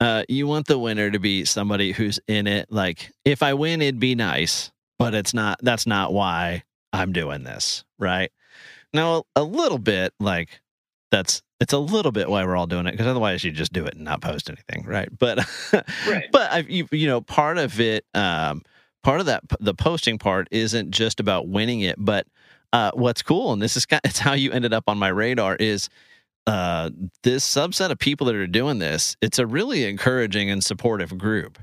[0.01, 3.81] uh you want the winner to be somebody who's in it like if I win
[3.83, 8.31] it'd be nice, but it's not that's not why I'm doing this, right?
[8.93, 10.61] Now a little bit like
[11.11, 13.85] that's it's a little bit why we're all doing it because otherwise you just do
[13.87, 15.09] it and not post anything, right?
[15.19, 15.39] But
[16.09, 16.25] Right.
[16.33, 18.63] but I you, you know part of it um
[19.03, 22.27] part of that the posting part isn't just about winning it, but
[22.73, 25.89] uh what's cool and this is it's how you ended up on my radar is
[26.47, 26.91] uh
[27.23, 31.59] this subset of people that are doing this, it's a really encouraging and supportive group.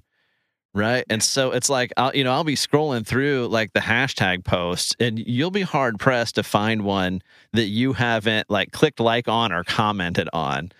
[0.73, 1.03] Right.
[1.09, 4.95] And so it's like, I'll, you know, I'll be scrolling through like the hashtag posts
[4.99, 9.51] and you'll be hard pressed to find one that you haven't like clicked like on
[9.51, 10.71] or commented on.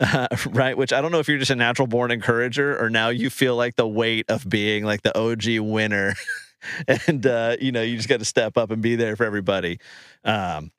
[0.00, 0.78] Uh, right.
[0.78, 3.54] Which I don't know if you're just a natural born encourager or now you feel
[3.54, 6.14] like the weight of being like the OG winner.
[7.06, 9.78] and, uh, you know, you just got to step up and be there for everybody.
[10.24, 10.70] Um,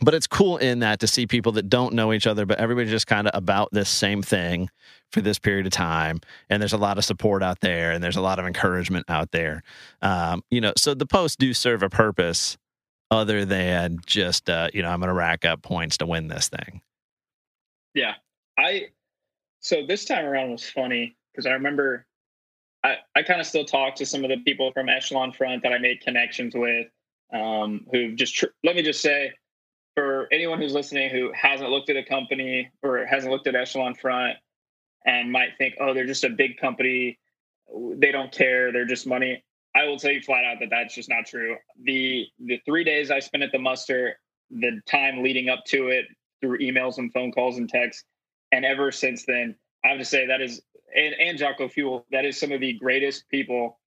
[0.00, 2.88] but it's cool in that to see people that don't know each other, but everybody
[2.88, 4.70] just kind of about this same thing
[5.10, 6.20] for this period of time.
[6.48, 9.32] And there's a lot of support out there and there's a lot of encouragement out
[9.32, 9.62] there.
[10.00, 12.56] Um, you know, so the posts do serve a purpose
[13.10, 16.48] other than just, uh, you know, I'm going to rack up points to win this
[16.48, 16.80] thing.
[17.94, 18.14] Yeah.
[18.56, 18.88] I
[19.60, 22.06] so this time around was funny because I remember
[22.84, 25.72] I, I kind of still talk to some of the people from Echelon Front that
[25.72, 26.86] I made connections with
[27.32, 29.32] um, who've just tr- let me just say
[29.94, 33.94] for anyone who's listening who hasn't looked at a company or hasn't looked at Echelon
[33.94, 34.36] Front
[35.04, 37.18] and might think, oh, they're just a big company,
[37.94, 39.42] they don't care, they're just money.
[39.74, 41.56] I will tell you flat out that that's just not true.
[41.84, 44.18] The the three days I spent at the muster,
[44.50, 46.06] the time leading up to it
[46.40, 48.04] through emails and phone calls and texts,
[48.52, 49.54] and ever since then,
[49.84, 50.62] I have to say that is
[50.96, 53.78] and, and Jocko Fuel, that is some of the greatest people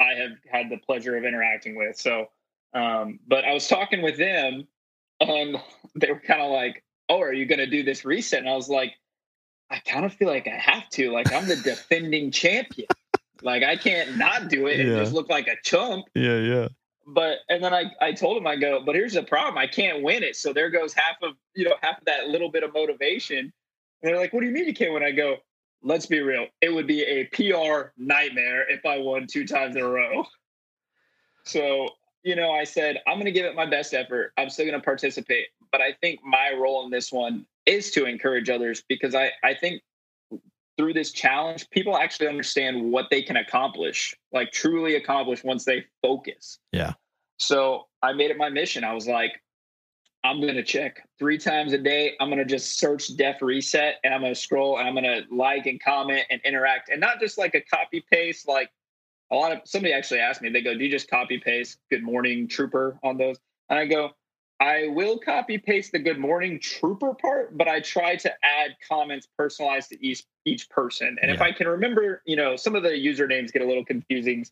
[0.00, 1.96] I have had the pleasure of interacting with.
[1.98, 2.26] So,
[2.74, 4.66] um, but I was talking with them,
[5.20, 5.56] and
[5.94, 8.54] they were kind of like, "Oh, are you going to do this reset?" And I
[8.54, 8.94] was like,
[9.70, 11.12] "I kind of feel like I have to.
[11.12, 12.88] Like I'm the defending champion.
[13.42, 14.96] Like I can't not do it and Yeah.
[14.98, 16.68] just look like a chump." Yeah, yeah.
[17.06, 19.58] but and then I, I told him I go, but here's the problem.
[19.58, 20.36] I can't win it.
[20.36, 23.38] So there goes half of you know, half of that little bit of motivation.
[23.38, 23.52] And
[24.10, 25.02] they're like, what do you mean you can't win?
[25.02, 25.36] I go,
[25.82, 26.46] let's be real.
[26.60, 30.24] It would be a PR nightmare if I won two times in a row.
[31.44, 31.88] So,
[32.22, 34.32] you know, I said, I'm gonna give it my best effort.
[34.36, 35.46] I'm still gonna participate.
[35.72, 39.54] But I think my role in this one is to encourage others because I, I
[39.54, 39.82] think
[40.76, 45.84] through this challenge, people actually understand what they can accomplish, like truly accomplish once they
[46.02, 46.58] focus.
[46.72, 46.94] Yeah.
[47.36, 48.82] So I made it my mission.
[48.84, 49.40] I was like,
[50.22, 52.12] I'm going to check three times a day.
[52.20, 55.04] I'm going to just search Def Reset and I'm going to scroll and I'm going
[55.04, 58.46] to like and comment and interact and not just like a copy paste.
[58.46, 58.70] Like
[59.30, 62.02] a lot of somebody actually asked me, they go, Do you just copy paste good
[62.02, 63.36] morning trooper on those?
[63.70, 64.10] And I go,
[64.60, 69.26] I will copy paste the good morning trooper part, but I try to add comments
[69.38, 71.16] personalized to each each person.
[71.22, 74.44] And if I can remember, you know, some of the usernames get a little confusing.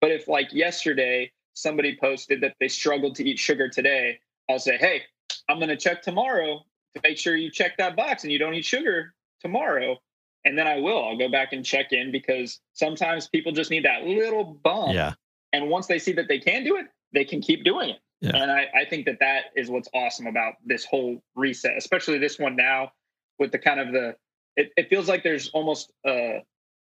[0.00, 4.18] But if like yesterday somebody posted that they struggled to eat sugar today,
[4.50, 5.02] I'll say, Hey,
[5.48, 6.64] I'm gonna check tomorrow
[6.94, 9.98] to make sure you check that box and you don't eat sugar tomorrow.
[10.44, 11.04] And then I will.
[11.04, 14.94] I'll go back and check in because sometimes people just need that little bump.
[14.94, 15.14] Yeah.
[15.52, 17.98] And once they see that they can do it, they can keep doing it.
[18.20, 18.36] Yeah.
[18.36, 22.38] And I, I think that that is what's awesome about this whole reset, especially this
[22.38, 22.92] one now
[23.38, 24.16] with the kind of the,
[24.56, 26.42] it, it feels like there's almost a,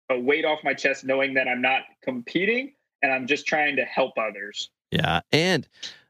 [0.09, 3.83] a weight off my chest knowing that I'm not competing and I'm just trying to
[3.83, 4.69] help others.
[4.91, 5.21] Yeah.
[5.31, 5.67] And,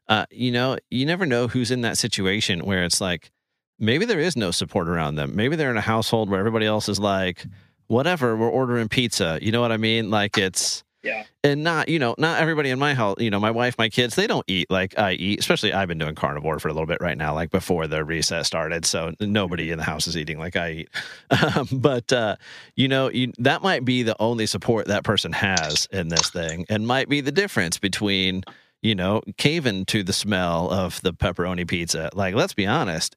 [0.08, 3.30] uh, you know, you never know who's in that situation where it's like,
[3.78, 5.36] maybe there is no support around them.
[5.36, 7.44] Maybe they're in a household where everybody else is like,
[7.86, 9.38] whatever, we're ordering pizza.
[9.40, 10.10] You know what I mean?
[10.10, 11.24] Like it's, Yeah.
[11.44, 14.14] and not, you know, not everybody in my house, you know, my wife, my kids,
[14.16, 16.98] they don't eat like I eat, especially I've been doing carnivore for a little bit
[17.00, 18.84] right now, like before the reset started.
[18.84, 20.88] So nobody in the house is eating like I eat.
[21.56, 22.36] Um, but, uh,
[22.74, 26.66] you know, you, that might be the only support that person has in this thing
[26.68, 28.42] and might be the difference between,
[28.82, 32.10] you know, caving to the smell of the pepperoni pizza.
[32.14, 33.16] Like, let's be honest,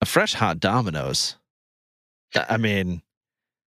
[0.00, 1.36] a fresh hot Domino's.
[2.34, 3.02] I mean,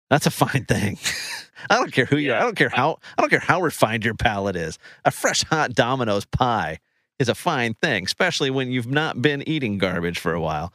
[0.10, 0.98] that's a fine thing.
[1.70, 2.38] I don't care who you are.
[2.38, 4.78] I don't care how I don't care how refined your palate is.
[5.06, 6.80] A fresh hot Domino's pie
[7.20, 10.72] is a fine thing, especially when you've not been eating garbage for a while.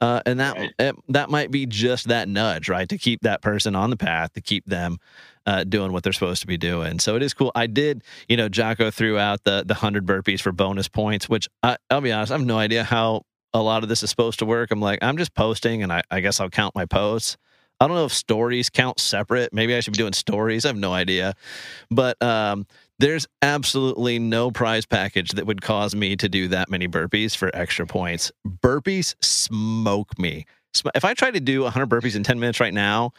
[0.00, 0.70] Uh, and that Right.
[0.78, 4.34] it- that might be just that nudge, right, to keep that person on the path,
[4.34, 4.98] to keep them
[5.46, 6.98] uh, doing what they're supposed to be doing.
[6.98, 7.52] So it is cool.
[7.54, 11.48] I did, you know, Jocko threw out the the hundred burpees for bonus points, which
[11.62, 13.22] I, I'll be honest, I have no idea how
[13.54, 14.70] a lot of this is supposed to work.
[14.70, 17.36] I'm like, I'm just posting, and I, I guess I'll count my posts.
[17.80, 19.52] I don't know if stories count separate.
[19.52, 20.64] Maybe I should be doing stories.
[20.64, 21.34] I have no idea.
[21.90, 22.66] But um,
[22.98, 27.54] there's absolutely no prize package that would cause me to do that many burpees for
[27.54, 28.32] extra points.
[28.46, 30.46] Burpees smoke me.
[30.94, 33.12] If I try to do 100 burpees in 10 minutes right now,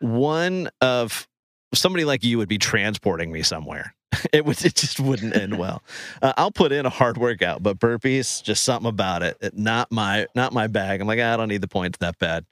[0.00, 1.28] one of
[1.74, 3.94] somebody like you would be transporting me somewhere.
[4.32, 5.82] it would it just wouldn't end well.
[6.20, 9.36] Uh, I'll put in a hard workout, but burpees just something about it.
[9.40, 9.56] it.
[9.56, 11.00] Not my not my bag.
[11.00, 12.44] I'm like I don't need the points that bad.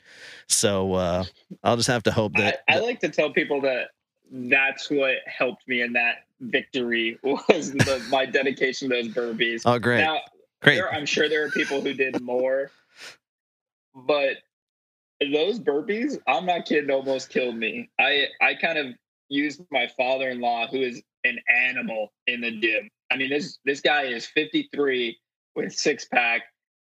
[0.47, 1.25] So uh,
[1.65, 3.89] I'll just have to hope that, I, I like to tell people that
[4.31, 9.63] that's what helped me in that victory was the, my dedication to those burpees.
[9.65, 10.21] oh great Now,
[10.63, 12.71] great there, I'm sure there are people who did more,
[13.95, 14.37] but
[15.21, 17.91] those burpees, I'm not kidding, almost killed me.
[17.99, 18.95] I I kind of
[19.29, 22.89] used my father-in-law, who is an animal in the gym.
[23.11, 25.19] I mean, this this guy is 53
[25.55, 26.43] with six pack,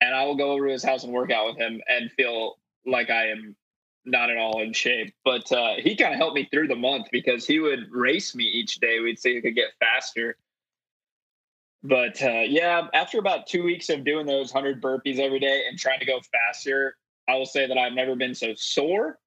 [0.01, 2.55] and I will go over to his house and work out with him and feel
[2.85, 3.55] like I am
[4.05, 5.13] not at all in shape.
[5.23, 8.43] But uh, he kind of helped me through the month because he would race me
[8.43, 8.99] each day.
[8.99, 10.37] We'd see who could get faster.
[11.83, 15.77] But uh, yeah, after about two weeks of doing those 100 burpees every day and
[15.77, 16.95] trying to go faster,
[17.27, 19.19] I will say that I've never been so sore.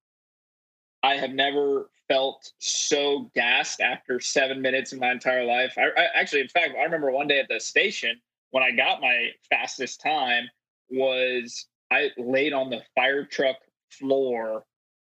[1.02, 5.74] I have never felt so gassed after seven minutes in my entire life.
[5.76, 8.18] I, I actually, in fact, I remember one day at the station
[8.50, 10.48] when I got my fastest time
[10.90, 13.56] was I laid on the fire truck
[13.90, 14.64] floor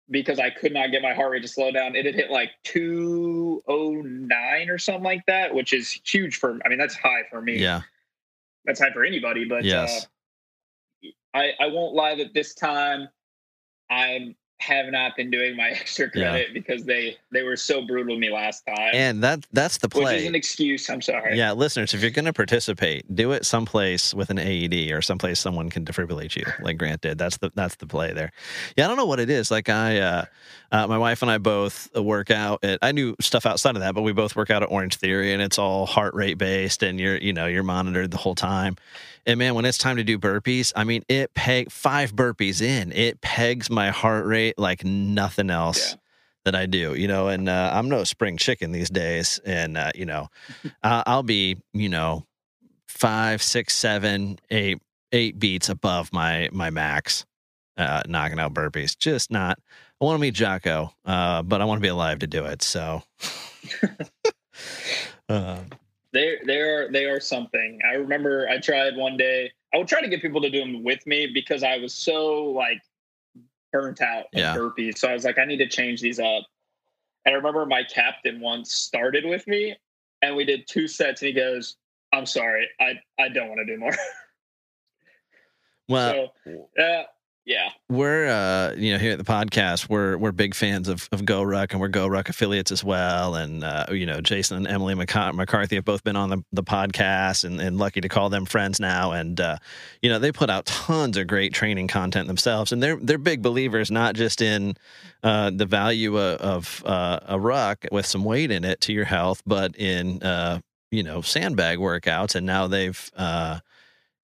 [0.10, 1.96] because I could not get my heart rate to slow down.
[1.96, 6.78] It had hit like 209 or something like that, which is huge for I mean
[6.78, 7.58] that's high for me.
[7.58, 7.82] yeah
[8.66, 10.08] That's high for anybody, but yes
[11.04, 13.10] uh, I I won't lie that this time
[13.90, 16.30] I have not been doing my extra Yeah.
[16.32, 18.92] credit because they they were so brutal to me last time.
[18.94, 20.04] and that that's the play.
[20.14, 20.90] which is an excuse.
[20.90, 21.38] I'm sorry.
[21.38, 25.40] Yeah, listeners, if you're going to participate, do it someplace with an AED or someplace
[25.40, 27.18] someone can defibrillate you, like Grant did.
[27.18, 28.32] That's the that's the play there.
[28.78, 29.52] Yeah, I don't know what it is.
[29.52, 30.26] Like I, uh,
[30.72, 32.64] uh, my wife and I both work out.
[32.64, 35.34] At, I knew stuff outside of that, but we both work out at Orange Theory,
[35.34, 38.78] and it's all heart rate based, and you're you know you're monitored the whole time.
[39.26, 42.92] And man, when it's time to do burpees, I mean, it peg five burpees in,
[42.92, 45.96] it pegs my heart rate like nothing else Yeah.
[46.46, 49.40] that I do, you know, and uh, I'm no spring chicken these days.
[49.46, 50.28] And, uh, you know,
[50.84, 52.26] I- I'll be, you know,
[52.88, 54.78] five, six, seven, eight,
[55.12, 57.26] eight beats above my, my max,
[57.78, 58.96] uh, knocking out burpees.
[58.98, 59.58] Just not,
[60.00, 62.62] I want to meet Jocko, uh, but I want to be alive to do it.
[62.62, 63.02] So,
[65.30, 65.58] uh,
[66.16, 67.80] they they are they are something.
[67.88, 69.52] I remember I tried one day.
[69.74, 72.46] I would try to get people to do them with me because I was so
[72.46, 72.82] like
[73.74, 74.42] burnt out and
[74.78, 74.92] Yeah.
[74.96, 76.44] So I was like, I need to change these up.
[77.26, 79.76] And I remember my captain once started with me,
[80.22, 81.76] and we did two sets, and he goes,
[82.14, 83.96] "I'm sorry, I I don't want to do more."
[85.90, 87.04] well, so uh,
[87.46, 91.22] yeah, we're uh you know here at the podcast we're we're big fans of of
[91.22, 93.36] GoRuck and we're GoRuck affiliates as well.
[93.36, 97.44] And uh you know jason and emily mccarthy have both been on the, the podcast
[97.44, 99.12] and, and lucky to call them friends now.
[99.12, 99.58] And uh
[100.02, 102.72] you know they put out tons of great training content themselves.
[102.72, 104.76] And they're they're big believers not just in
[105.22, 109.06] uh the value of, of uh a ruck with some weight in it to your
[109.06, 112.34] health but in uh you know sandbag workouts.
[112.34, 113.60] And now they've uh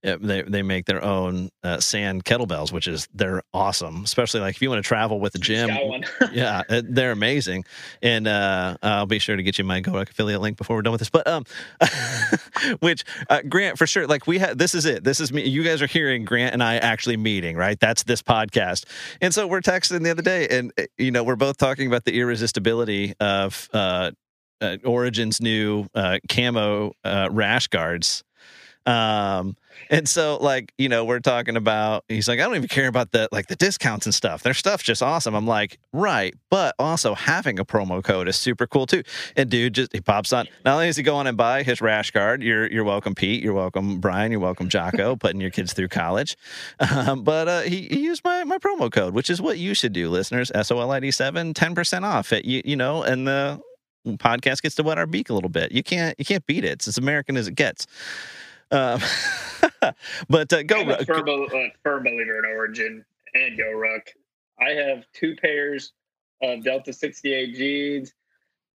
[0.04, 4.04] they they make their own uh, sand kettlebells, which is they're awesome.
[4.04, 5.70] Especially like if you want to travel with the gym,
[6.32, 7.66] yeah, uh, they're amazing.
[8.02, 10.92] And uh, I'll be sure to get you my GoRuck affiliate link before we're done
[10.94, 11.10] with this.
[11.10, 11.46] But um,
[12.80, 15.04] which uh, Grant for sure, like we had this is it.
[15.04, 15.44] This is me.
[15.48, 17.80] You guys are hearing Grant and I actually meeting, right?
[17.80, 18.86] That's this podcast.
[19.22, 22.06] And so we're texting the other day, and uh, you know we're both talking about
[22.06, 24.12] the irresistibility of uh,
[24.62, 28.24] uh, Origin's new uh, camo uh, rash guards.
[28.86, 29.56] Um,
[29.90, 33.12] and so like, you know, we're talking about he's like, I don't even care about
[33.12, 34.44] the like the discounts and stuff.
[34.44, 35.36] Their stuff's just awesome.
[35.36, 39.04] I'm like, right, but also having a promo code is super cool too.
[39.36, 40.48] And dude just he pops on.
[40.66, 43.44] Not only does he go on and buy his rash guard, you're you're welcome, Pete,
[43.44, 46.36] you're welcome, Brian, you're welcome, Jocko, putting your kids through college.
[46.80, 49.94] Um, but uh he, he used my my promo code, which is what you should
[49.94, 50.52] do, listeners.
[50.54, 52.46] SOLID7, 10% off it.
[52.46, 53.62] You you know, and the
[54.08, 55.72] podcast gets to wet our beak a little bit.
[55.72, 56.72] You can't you can't beat it.
[56.72, 57.88] It's as American as it gets.
[58.72, 59.02] Um,
[60.30, 61.06] but uh, GoRuck.
[61.06, 64.08] firm, uh, firm believer in Origin and GoRuck.
[64.60, 65.94] I have two pairs
[66.42, 68.14] of Delta 68 jeans.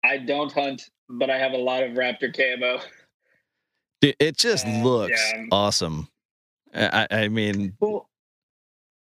[0.03, 2.81] I don't hunt, but I have a lot of Raptor camo.
[4.01, 5.45] Dude, it just looks yeah.
[5.51, 6.09] awesome.
[6.73, 8.09] I, I I mean, Well,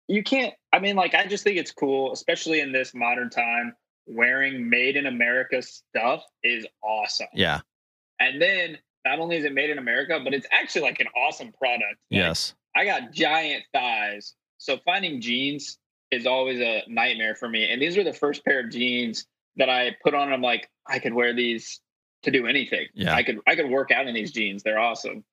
[0.09, 0.55] you can't.
[0.73, 3.75] I mean, like, I just think it's cool, especially in this modern time.
[4.07, 7.29] Wearing made in America stuff is awesome.
[7.33, 7.61] yeah,
[8.19, 11.53] And then not only is it made in America, but it's actually like an awesome
[11.53, 11.99] product.
[12.11, 14.35] Like, yes, I got giant thighs.
[14.59, 15.79] So finding jeans
[16.11, 17.71] is always a nightmare for me.
[17.71, 20.33] And these were the first pair of jeans that I put on.
[20.33, 21.81] I'm like, I could wear these
[22.23, 22.87] to do anything.
[22.95, 23.15] Yeah.
[23.15, 24.63] I could I could work out in these jeans.
[24.63, 25.25] They're awesome.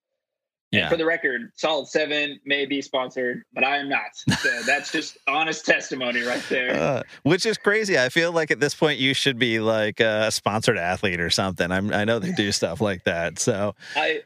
[0.71, 0.89] Yeah.
[0.89, 4.15] for the record, Solid Seven may be sponsored, but I am not.
[4.15, 6.75] So that's just honest testimony right there.
[6.75, 7.97] Uh, which is crazy.
[7.97, 11.71] I feel like at this point you should be like a sponsored athlete or something.
[11.71, 13.39] I'm, I know they do stuff like that.
[13.39, 14.23] So I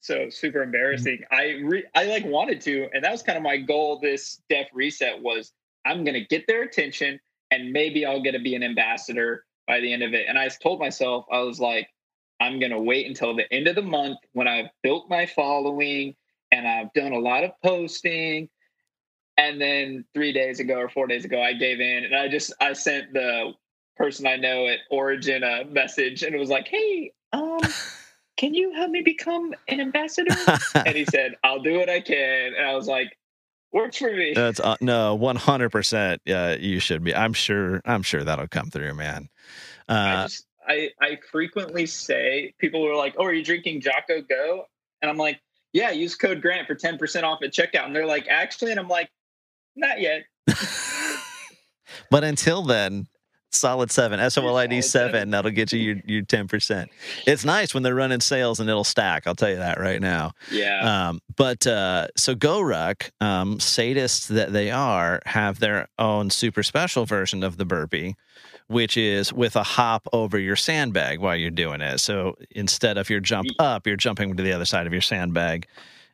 [0.00, 1.20] so super embarrassing.
[1.30, 4.00] I re, I like wanted to, and that was kind of my goal.
[4.00, 5.52] This Def Reset was
[5.86, 7.20] I'm gonna get their attention,
[7.50, 10.26] and maybe I'll get to be an ambassador by the end of it.
[10.28, 11.88] And I told myself I was like,
[12.42, 16.16] I'm gonna wait until the end of the month when I've built my following
[16.50, 18.48] and I've done a lot of posting.
[19.38, 22.52] And then three days ago or four days ago, I gave in, and I just
[22.60, 23.52] I sent the
[23.96, 27.60] person I know at Origin a message, and it was like, "Hey, um."
[28.36, 30.34] can you help me become an ambassador?
[30.74, 32.54] and he said, I'll do what I can.
[32.56, 33.16] And I was like,
[33.72, 34.32] works for me.
[34.34, 36.18] that's uh, no 100%.
[36.24, 37.14] Yeah, you should be.
[37.14, 37.80] I'm sure.
[37.84, 39.28] I'm sure that'll come through, man.
[39.88, 44.22] I Uh, just, I, I frequently say, people were like, oh, are you drinking Jocko
[44.22, 44.66] Go?
[45.00, 45.40] And I'm like,
[45.72, 47.86] yeah, use code Grant for 10% off at checkout.
[47.86, 49.10] And they're like, actually, and I'm like,
[49.74, 50.24] not yet.
[52.10, 53.06] but until then,
[53.54, 55.30] solid seven, SOLID seven, seven.
[55.30, 56.86] that'll get you your, your 10%.
[57.26, 59.26] It's nice when they're running sales and it'll stack.
[59.26, 60.32] I'll tell you that right now.
[60.50, 61.08] Yeah.
[61.08, 67.04] Um, but uh, so GoRuck, um, sadists that they are, have their own super special
[67.04, 68.16] version of the burpee,
[68.68, 71.98] which is with a hop over your sandbag while you're doing it.
[71.98, 75.66] So instead of your jump up, you're jumping to the other side of your sandbag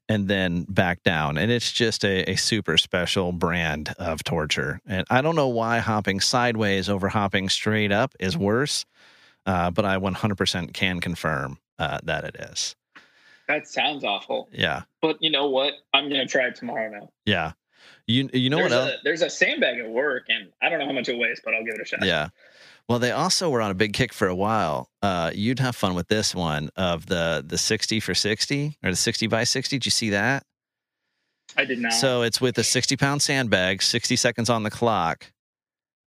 [0.09, 1.37] and then back down.
[1.39, 4.81] And it's just a, a super special brand of torture.
[4.87, 8.87] And I don't know why hopping sideways over hopping straight up is worse,
[9.47, 12.75] uh, but I 100% can confirm uh, that it is.
[13.49, 14.49] that sounds awful.
[14.53, 14.83] Yeah.
[15.03, 15.75] But you know what?
[15.93, 17.11] I'm going to try it tomorrow now.
[17.27, 17.53] Yeah.
[18.07, 18.91] You you know there's, what else?
[18.91, 21.55] a, there's a sandbag at work, and I don't know how much it weighs, but
[21.55, 22.03] I'll give it a shot.
[22.03, 22.29] Yeah.
[22.89, 24.89] Well, they also were on a big kick for a while.
[25.03, 28.97] Uh, you'd have fun with this one of the the 60 for 60 or the
[28.97, 29.77] 60 by 60.
[29.77, 30.45] Did you see that?
[31.57, 31.93] I did not.
[31.93, 35.31] So it's with a 60 pound sandbag, 60 seconds on the clock.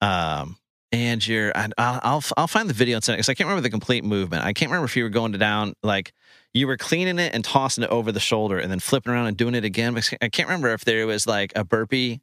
[0.01, 0.57] Um,
[0.91, 3.63] and you're, I'll, I'll, I'll find the video and send it because I can't remember
[3.63, 4.45] the complete movement.
[4.45, 6.13] I can't remember if you were going to down, like
[6.53, 9.35] you were cleaning it and tossing it over the shoulder and then flipping around and
[9.35, 9.97] doing it again.
[10.21, 12.21] I can't remember if there was like a burpee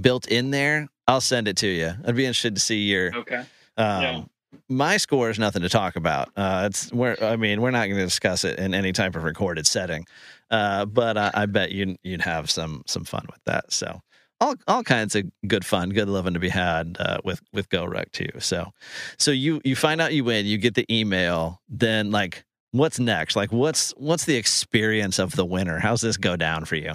[0.00, 0.88] built in there.
[1.06, 1.92] I'll send it to you.
[2.04, 3.44] I'd be interested to see your, okay.
[3.76, 4.22] Um, Yeah.
[4.68, 6.28] My score is nothing to talk about.
[6.36, 9.24] Uh, it's we're I mean we're not going to discuss it in any type of
[9.24, 10.04] recorded setting,
[10.50, 13.72] uh, but I, I bet you you'd have some some fun with that.
[13.72, 14.00] So
[14.42, 18.12] all all kinds of good fun, good loving to be had uh, with with GoRuck
[18.12, 18.28] too.
[18.40, 18.72] So
[19.18, 23.36] so you you find out you win, you get the email, then like what's next?
[23.36, 25.78] Like what's what's the experience of the winner?
[25.78, 26.94] How's this go down for you?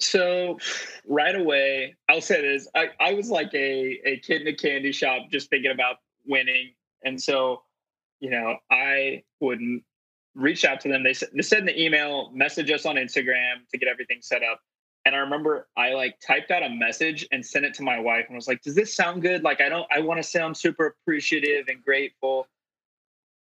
[0.00, 0.58] So
[1.06, 2.68] right away, I'll say this.
[2.74, 5.96] I, I was like a, a kid in a candy shop just thinking about
[6.26, 6.72] winning.
[7.04, 7.62] And so,
[8.20, 9.82] you know, I wouldn't
[10.34, 11.02] reach out to them.
[11.02, 14.60] They they said the email, message us on Instagram to get everything set up.
[15.04, 18.26] And I remember I like typed out a message and sent it to my wife
[18.28, 19.42] and was like, does this sound good?
[19.42, 22.46] Like I don't I want to sound super appreciative and grateful,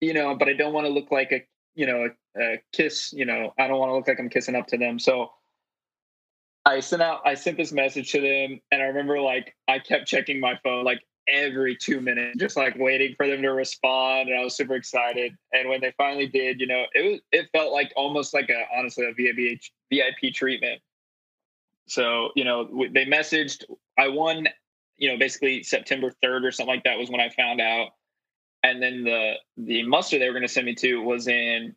[0.00, 1.44] you know, but I don't want to look like a
[1.74, 4.56] you know, a, a kiss, you know, I don't want to look like I'm kissing
[4.56, 4.98] up to them.
[4.98, 5.30] So
[6.64, 10.06] I sent out I sent this message to them and I remember like I kept
[10.06, 14.28] checking my phone like every two minutes, just like waiting for them to respond.
[14.28, 15.36] And I was super excited.
[15.52, 18.64] And when they finally did, you know, it was it felt like almost like a
[18.76, 19.60] honestly a VIP
[19.90, 20.80] VIP treatment.
[21.88, 23.64] So, you know, they messaged
[23.98, 24.48] I won,
[24.96, 27.90] you know, basically September 3rd or something like that was when I found out.
[28.62, 31.74] And then the the muster they were going to send me to was in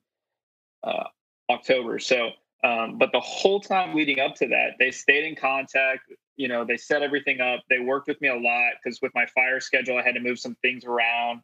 [0.83, 1.05] uh,
[1.49, 1.97] October.
[1.97, 2.31] So
[2.65, 6.11] um, but the whole time leading up to that, they stayed in contact.
[6.35, 7.61] You know, they set everything up.
[7.69, 10.39] They worked with me a lot because with my fire schedule, I had to move
[10.39, 11.41] some things around,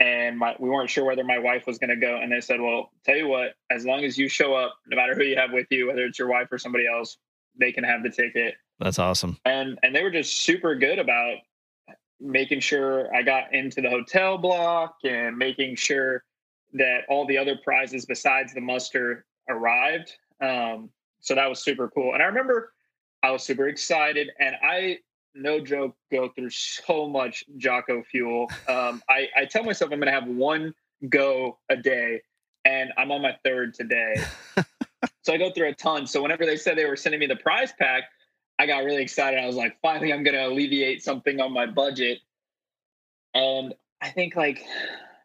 [0.00, 2.16] and my, we weren't sure whether my wife was going to go.
[2.20, 5.14] And they said, "Well, tell you what, as long as you show up, no matter
[5.14, 7.18] who you have with you, whether it's your wife or somebody else,
[7.58, 9.38] they can have the ticket." That's awesome.
[9.44, 11.36] and and they were just super good about
[12.20, 16.24] making sure I got into the hotel block and making sure
[16.72, 20.16] that all the other prizes besides the muster arrived.
[20.40, 20.90] Um,
[21.20, 22.14] so that was super cool.
[22.14, 22.72] And I remember
[23.22, 24.98] I was super excited, and I
[25.34, 28.50] no joke go through so much Jocko fuel.
[28.68, 30.74] Um, I I tell myself I'm going to have one
[31.08, 32.22] go a day,
[32.64, 34.14] and I'm on my third today.
[35.22, 36.06] so I go through a ton.
[36.06, 38.04] So whenever they said they were sending me the prize pack.
[38.60, 39.38] I got really excited.
[39.38, 42.18] I was like, finally, I'm going to alleviate something on my budget.
[43.34, 44.64] And I think like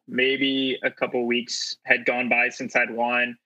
[0.07, 3.37] maybe a couple weeks had gone by since I'd won.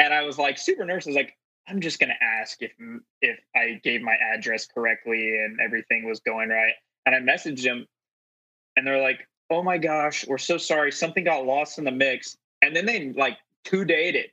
[0.00, 1.06] And I was like, super nervous.
[1.06, 1.36] I was like,
[1.68, 2.72] I'm just to ask if
[3.22, 6.74] if I gave my address correctly and everything was going right.
[7.06, 7.86] And I messaged them
[8.76, 10.92] and they're like, oh my gosh, we're so sorry.
[10.92, 12.36] Something got lost in the mix.
[12.62, 14.30] And then they like two dated.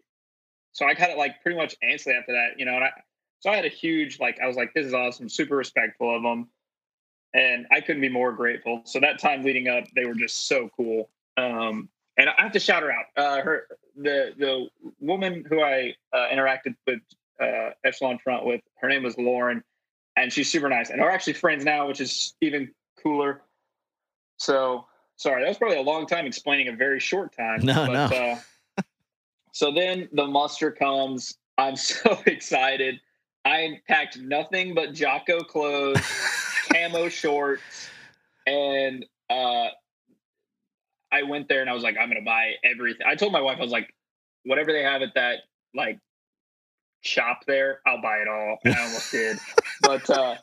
[0.73, 2.91] so I kind of like pretty much instantly after that, you know, and I
[3.39, 6.23] so I had a huge like I was like, this is awesome, super respectful of
[6.23, 6.49] them,
[7.33, 8.81] and I couldn't be more grateful.
[8.85, 11.09] So that time leading up, they were just so cool.
[11.37, 13.05] Um, and I have to shout her out.
[13.17, 13.67] Uh, her
[13.97, 14.67] the the
[14.99, 16.99] woman who I uh, interacted with
[17.41, 19.63] uh, Echelon Front with, her name was Lauren,
[20.15, 20.89] and she's super nice.
[20.89, 22.71] And we're actually friends now, which is even
[23.01, 23.41] cooler.
[24.37, 24.85] So
[25.17, 27.61] sorry, that was probably a long time explaining a very short time.
[27.63, 28.17] No, but, no.
[28.17, 28.81] Uh,
[29.51, 31.37] so then the muster comes.
[31.57, 32.99] I'm so excited.
[33.45, 36.01] I packed nothing but Jocko clothes,
[36.71, 37.89] camo shorts,
[38.45, 39.67] and uh,
[41.11, 43.05] I went there and I was like, I'm gonna buy everything.
[43.07, 43.93] I told my wife, I was like,
[44.43, 45.39] whatever they have at that
[45.75, 45.99] like
[47.01, 48.57] shop there, I'll buy it all.
[48.63, 49.37] And I almost did.
[49.81, 50.35] But uh,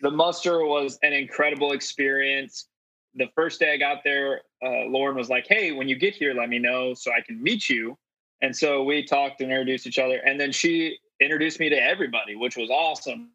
[0.00, 2.66] the muster was an incredible experience.
[3.14, 6.34] The first day I got there, uh, Lauren was like, Hey, when you get here,
[6.34, 7.96] let me know so I can meet you.
[8.42, 10.16] And so we talked and introduced each other.
[10.16, 13.30] And then she introduced me to everybody, which was awesome.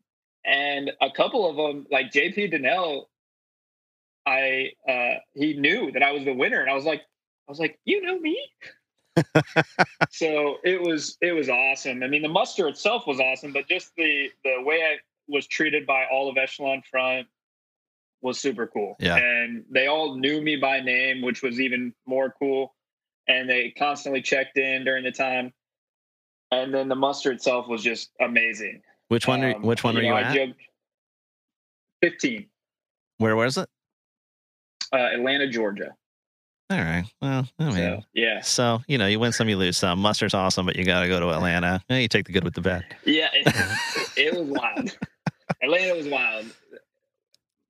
[0.45, 3.05] And a couple of them, like JP Dinnell,
[4.25, 7.01] I uh, he knew that I was the winner, and I was like,
[7.47, 8.39] I was like, you know me.
[10.11, 12.03] so it was it was awesome.
[12.03, 14.97] I mean, the muster itself was awesome, but just the the way I
[15.27, 17.27] was treated by all of Echelon Front
[18.21, 18.95] was super cool.
[18.99, 19.15] Yeah.
[19.17, 22.75] And they all knew me by name, which was even more cool.
[23.27, 25.53] And they constantly checked in during the time.
[26.51, 28.81] And then the muster itself was just amazing.
[29.07, 29.43] Which one?
[29.43, 30.55] Um, which one you are know, you at?
[32.01, 32.47] Fifteen.
[33.17, 33.69] Where was it?
[34.95, 35.93] Uh, Atlanta, Georgia.
[36.69, 37.03] All right.
[37.21, 38.41] Well, I mean, so, yeah.
[38.41, 39.99] So you know, you win some, you lose some.
[39.99, 41.83] Muster's awesome, but you got to go to Atlanta.
[41.89, 42.85] Yeah, you take the good with the bad.
[43.03, 43.47] Yeah, it,
[44.17, 44.97] it was wild.
[45.61, 46.45] Atlanta was wild.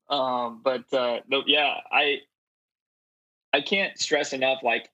[0.10, 2.20] Um, but uh, yeah, I
[3.54, 4.60] I can't stress enough.
[4.62, 4.90] Like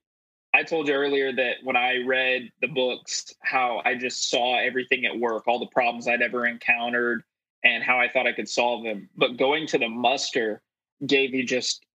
[0.54, 5.06] I told you earlier that when I read the books, how I just saw everything
[5.06, 7.24] at work, all the problems I'd ever encountered,
[7.66, 9.10] and how I thought I could solve them.
[9.18, 10.62] But going to the muster
[11.06, 11.86] gave you just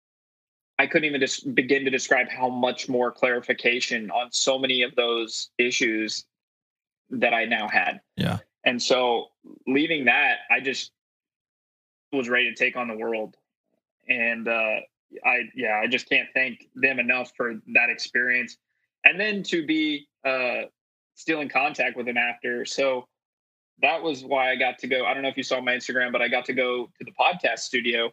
[0.79, 4.95] I couldn't even just begin to describe how much more clarification on so many of
[4.95, 6.27] those issues
[7.11, 8.01] that I now had.
[8.17, 8.39] Yeah.
[8.65, 9.29] And so
[9.67, 10.91] leaving that, I just
[12.13, 13.37] was ready to take on the world.
[14.09, 14.81] And uh
[15.25, 18.57] I yeah, I just can't thank them enough for that experience.
[19.05, 20.63] And then to be uh
[21.15, 22.65] still in contact with them after.
[22.65, 23.07] So
[23.81, 25.05] that was why I got to go.
[25.07, 27.13] I don't know if you saw my Instagram, but I got to go to the
[27.13, 28.11] podcast studio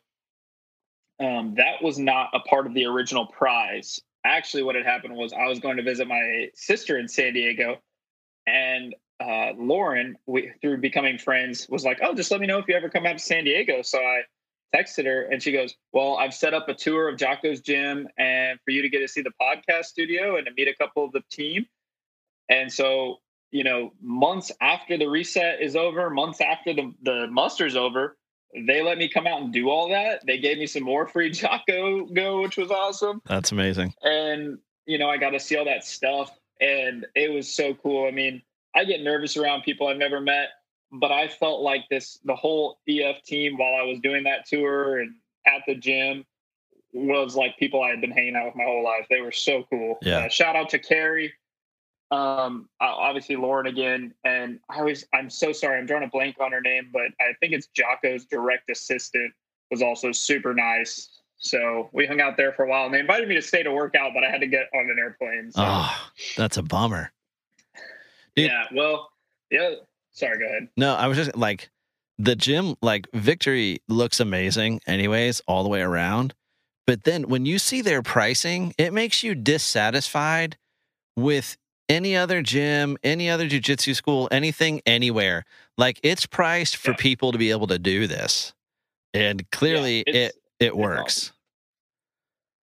[1.19, 3.99] um, that was not a part of the original prize.
[4.25, 7.77] Actually, what had happened was I was going to visit my sister in San Diego,
[8.47, 12.67] and uh, Lauren, we, through becoming friends, was like, "Oh, just let me know if
[12.67, 14.21] you ever come out to San Diego." So I
[14.75, 18.59] texted her, and she goes, "Well, I've set up a tour of Jocko's gym, and
[18.65, 21.11] for you to get to see the podcast studio and to meet a couple of
[21.11, 21.65] the team."
[22.49, 23.19] And so,
[23.51, 28.17] you know, months after the reset is over, months after the the muster's over,
[28.67, 30.25] they let me come out and do all that.
[30.25, 33.21] They gave me some more free Jocko go, which was awesome.
[33.25, 33.93] That's amazing.
[34.03, 38.07] And you know, I got to see all that stuff, and it was so cool.
[38.07, 38.41] I mean,
[38.75, 40.49] I get nervous around people I've never met,
[40.91, 44.99] but I felt like this the whole EF team while I was doing that tour
[44.99, 45.15] and
[45.45, 46.25] at the gym
[46.93, 49.07] was like people I had been hanging out with my whole life.
[49.09, 49.97] They were so cool.
[50.01, 50.19] Yeah.
[50.19, 51.33] Uh, shout out to Carrie
[52.13, 56.51] um obviously lauren again and i always i'm so sorry i'm drawing a blank on
[56.51, 59.33] her name but i think it's jocko's direct assistant
[59.73, 61.09] was also super nice.
[61.37, 63.71] So we hung out there for a while and they invited me to stay to
[63.71, 65.61] work out but i had to get on an airplane so.
[65.61, 67.11] oh that's a bummer.
[68.35, 69.09] Dude, yeah well
[69.51, 69.71] yeah
[70.11, 70.69] sorry go ahead.
[70.77, 71.69] No i was just like
[72.17, 76.33] the gym like victory looks amazing anyways all the way around
[76.87, 80.57] but then when you see their pricing it makes you dissatisfied
[81.17, 81.57] with
[81.89, 85.45] any other gym, any other jujitsu school, anything, anywhere.
[85.77, 86.97] Like it's priced for yeah.
[86.97, 88.53] people to be able to do this,
[89.13, 91.31] and clearly yeah, it it works.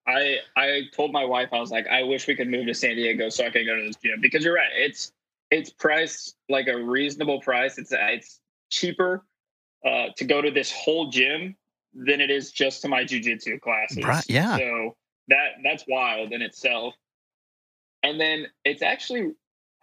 [0.06, 2.96] I I told my wife I was like I wish we could move to San
[2.96, 5.12] Diego so I could go to this gym because you're right it's
[5.50, 8.40] it's priced like a reasonable price it's it's
[8.70, 9.24] cheaper
[9.84, 11.56] uh, to go to this whole gym
[11.94, 14.04] than it is just to my jujitsu classes.
[14.04, 14.56] Right, yeah.
[14.56, 14.96] So
[15.28, 16.94] that that's wild in itself.
[18.02, 19.32] And then it's actually,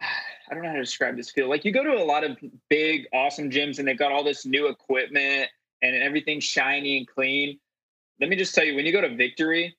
[0.00, 1.48] I don't know how to describe this feel.
[1.48, 2.38] Like you go to a lot of
[2.70, 5.48] big, awesome gyms and they've got all this new equipment
[5.82, 7.58] and everything shiny and clean.
[8.20, 9.76] Let me just tell you, when you go to Victory,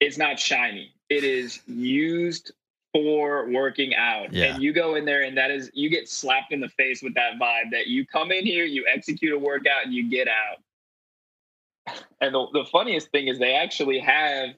[0.00, 0.94] it's not shiny.
[1.08, 2.52] It is used
[2.92, 4.32] for working out.
[4.32, 4.54] Yeah.
[4.54, 7.14] And you go in there and that is you get slapped in the face with
[7.14, 11.96] that vibe that you come in here, you execute a workout and you get out.
[12.22, 14.50] And the, the funniest thing is they actually have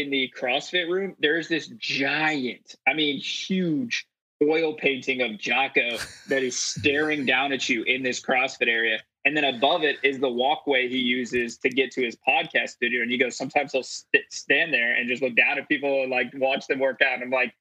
[0.00, 4.06] in the CrossFit room, there's this giant, I mean, huge
[4.42, 5.98] oil painting of Jocko
[6.28, 8.98] that is staring down at you in this CrossFit area.
[9.26, 13.02] And then above it is the walkway he uses to get to his podcast studio.
[13.02, 16.10] And he goes, sometimes he'll st- stand there and just look down at people and
[16.10, 17.14] like watch them work out.
[17.14, 17.54] And I'm like,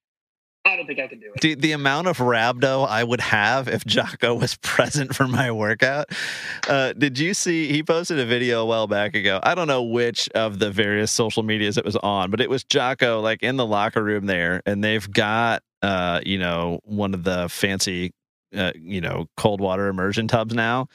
[0.69, 1.41] I don't think I can do it.
[1.41, 6.11] The, the amount of rhabdo I would have if Jocko was present for my workout.
[6.67, 7.71] Uh, did you see?
[7.71, 9.39] He posted a video a while back ago.
[9.43, 12.63] I don't know which of the various social medias it was on, but it was
[12.63, 17.23] Jocko like in the locker room there, and they've got uh, you know, one of
[17.23, 18.11] the fancy
[18.55, 20.87] uh, you know, cold water immersion tubs now.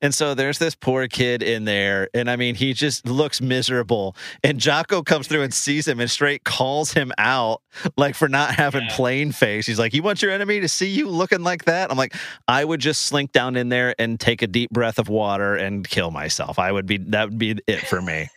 [0.00, 2.08] And so there's this poor kid in there.
[2.14, 4.16] And I mean, he just looks miserable.
[4.42, 7.62] And Jocko comes through and sees him and straight calls him out,
[7.96, 8.96] like for not having yeah.
[8.96, 9.66] plain face.
[9.66, 11.90] He's like, You want your enemy to see you looking like that?
[11.90, 12.14] I'm like,
[12.48, 15.88] I would just slink down in there and take a deep breath of water and
[15.88, 16.58] kill myself.
[16.58, 18.28] I would be, that would be it for me.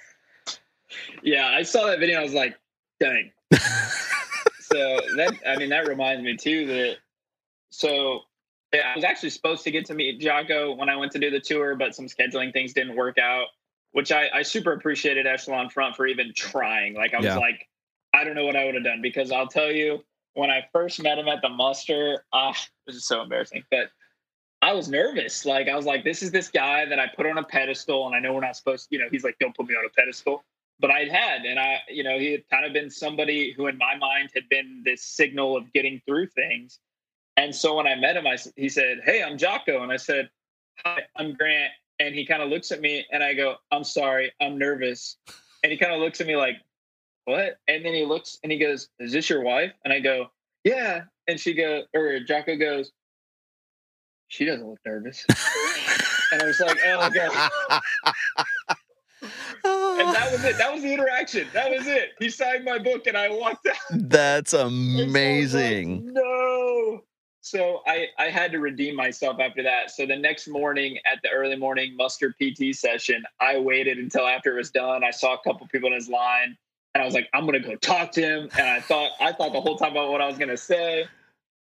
[1.23, 1.47] yeah.
[1.47, 2.19] I saw that video.
[2.19, 2.55] I was like,
[2.99, 3.31] Dang.
[3.51, 6.95] so that, I mean, that reminds me too that,
[7.69, 8.21] so
[8.79, 11.39] I was actually supposed to get to meet Jocko when I went to do the
[11.39, 13.47] tour, but some scheduling things didn't work out,
[13.91, 16.95] which I, I super appreciated Echelon Front for even trying.
[16.95, 17.37] Like I was yeah.
[17.37, 17.67] like,
[18.13, 20.03] I don't know what I would have done because I'll tell you,
[20.33, 23.63] when I first met him at the muster, ah, this is so embarrassing.
[23.71, 23.89] But
[24.61, 25.45] I was nervous.
[25.45, 28.15] Like I was like, this is this guy that I put on a pedestal, and
[28.15, 29.89] I know we're not supposed to, you know, he's like, don't put me on a
[29.89, 30.43] pedestal.
[30.79, 33.77] But I had, and I, you know, he had kind of been somebody who in
[33.77, 36.79] my mind had been this signal of getting through things.
[37.37, 40.29] And so when I met him, I he said, "Hey, I'm Jocko," and I said,
[40.85, 44.31] "Hi, I'm Grant." And he kind of looks at me, and I go, "I'm sorry,
[44.41, 45.17] I'm nervous."
[45.63, 46.57] And he kind of looks at me like,
[47.25, 50.31] "What?" And then he looks and he goes, "Is this your wife?" And I go,
[50.63, 52.91] "Yeah." And she goes, or Jocko goes,
[54.27, 55.25] "She doesn't look nervous."
[56.31, 57.81] and I was like, "Oh god."
[59.21, 60.57] and that was it.
[60.57, 61.47] That was the interaction.
[61.53, 62.11] That was it.
[62.19, 63.75] He signed my book, and I walked out.
[63.91, 66.05] That's amazing.
[66.05, 67.03] Like, no.
[67.45, 69.91] So I, I had to redeem myself after that.
[69.91, 74.53] So the next morning at the early morning muster PT session, I waited until after
[74.53, 75.03] it was done.
[75.03, 76.57] I saw a couple people in his line
[76.95, 78.49] and I was like, I'm gonna go talk to him.
[78.57, 81.05] And I thought I thought the whole time about what I was gonna say.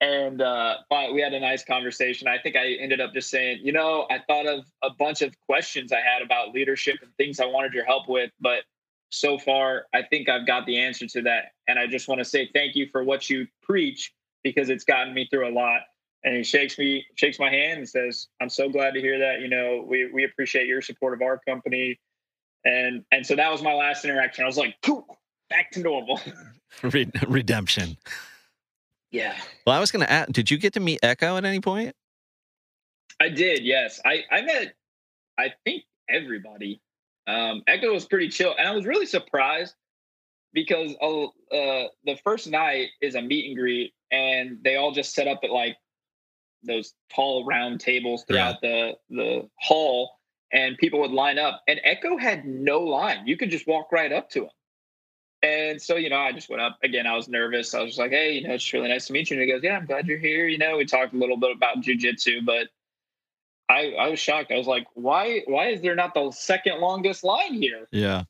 [0.00, 0.76] And uh,
[1.12, 2.28] we had a nice conversation.
[2.28, 5.34] I think I ended up just saying, you know, I thought of a bunch of
[5.40, 8.62] questions I had about leadership and things I wanted your help with, but
[9.10, 11.46] so far I think I've got the answer to that.
[11.66, 14.12] And I just want to say thank you for what you preach
[14.44, 15.80] because it's gotten me through a lot.
[16.22, 19.40] And he shakes me, shakes my hand, and says, "I'm so glad to hear that.
[19.40, 21.98] You know, we we appreciate your support of our company."
[22.64, 24.44] And and so that was my last interaction.
[24.44, 24.76] I was like,
[25.50, 26.20] back to normal.
[27.28, 27.96] Redemption.
[29.10, 29.36] Yeah.
[29.66, 31.94] Well, I was going to ask, did you get to meet Echo at any point?
[33.20, 33.64] I did.
[33.64, 34.74] Yes, I I met.
[35.38, 36.80] I think everybody.
[37.26, 39.74] Um, Echo was pretty chill, and I was really surprised
[40.52, 45.12] because uh, uh, the first night is a meet and greet, and they all just
[45.12, 45.76] set up at like
[46.62, 48.92] those tall round tables throughout yeah.
[49.10, 50.12] the the hall
[50.52, 53.26] and people would line up and echo had no line.
[53.26, 54.50] You could just walk right up to him.
[55.42, 56.78] And so you know i just went up.
[56.82, 57.74] Again i was nervous.
[57.74, 59.36] I was like hey you know it's really nice to meet you.
[59.36, 60.46] And he goes yeah i'm glad you're here.
[60.46, 62.68] You know we talked a little bit about jujitsu but
[63.68, 64.52] i i was shocked.
[64.52, 67.88] I was like why why is there not the second longest line here?
[67.90, 68.24] Yeah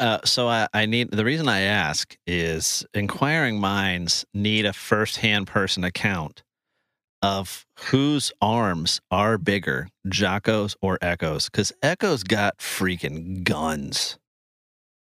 [0.00, 5.46] uh, so I, I, need the reason I ask is inquiring minds need a first-hand
[5.46, 6.42] person account
[7.22, 14.18] of whose arms are bigger, Jocko's or Echo's, because Echo's got freaking guns.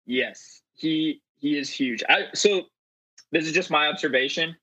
[0.05, 2.03] Yes, he he is huge.
[2.09, 2.63] I, so
[3.31, 4.55] this is just my observation.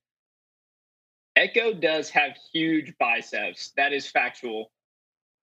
[1.37, 3.73] Echo does have huge biceps.
[3.77, 4.71] That is factual.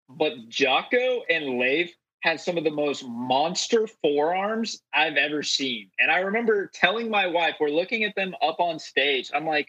[0.09, 5.89] But Jocko and Leif had some of the most monster forearms I've ever seen.
[5.99, 9.31] And I remember telling my wife, we're looking at them up on stage.
[9.33, 9.67] I'm like,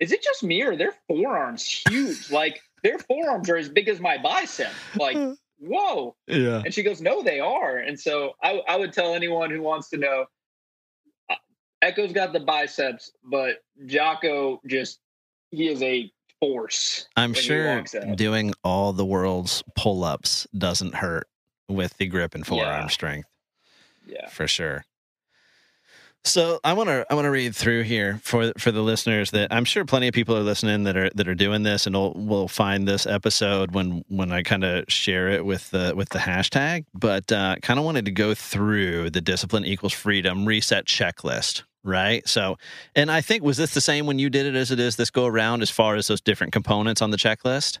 [0.00, 2.30] is it just me or their forearms huge?
[2.30, 4.72] like their forearms are as big as my bicep.
[4.96, 5.16] Like,
[5.58, 6.16] whoa.
[6.26, 6.62] Yeah.
[6.64, 7.78] And she goes, no, they are.
[7.78, 10.24] And so I, I would tell anyone who wants to know,
[11.30, 11.34] uh,
[11.82, 13.56] Echo's got the biceps, but
[13.86, 15.00] Jocko just,
[15.50, 17.08] he is a force.
[17.14, 17.84] I'm sure
[18.14, 21.28] doing all the world's pull ups doesn't hurt
[21.68, 22.86] with the grip and forearm yeah.
[22.88, 23.28] strength.
[24.06, 24.84] Yeah, for sure.
[26.26, 29.52] So I want to I want to read through here for for the listeners that
[29.52, 32.14] I'm sure plenty of people are listening that are that are doing this and will
[32.14, 36.18] will find this episode when when I kind of share it with the with the
[36.18, 36.86] hashtag.
[36.94, 42.26] But uh, kind of wanted to go through the discipline equals freedom reset checklist, right?
[42.26, 42.56] So,
[42.96, 45.10] and I think was this the same when you did it as it is this
[45.10, 47.80] go around as far as those different components on the checklist?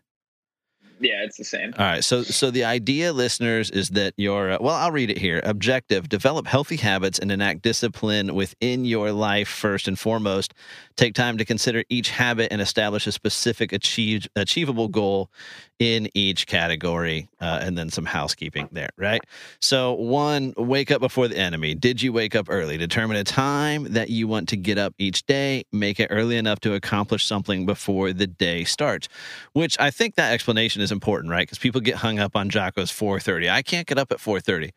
[1.00, 1.74] Yeah, it's the same.
[1.78, 2.04] All right.
[2.04, 5.40] So, so the idea, listeners, is that your uh, well, I'll read it here.
[5.44, 9.48] Objective: develop healthy habits and enact discipline within your life.
[9.48, 10.54] First and foremost,
[10.96, 15.30] take time to consider each habit and establish a specific achieved achievable goal
[15.78, 18.90] in each category, uh, and then some housekeeping there.
[18.96, 19.20] Right.
[19.60, 21.74] So, one, wake up before the enemy.
[21.74, 22.76] Did you wake up early?
[22.76, 25.64] Determine a time that you want to get up each day.
[25.72, 29.08] Make it early enough to accomplish something before the day starts.
[29.52, 31.46] Which I think that explanation is important, right?
[31.46, 33.50] Because people get hung up on Jocko's 4:30.
[33.50, 34.70] I can't get up at 4:30.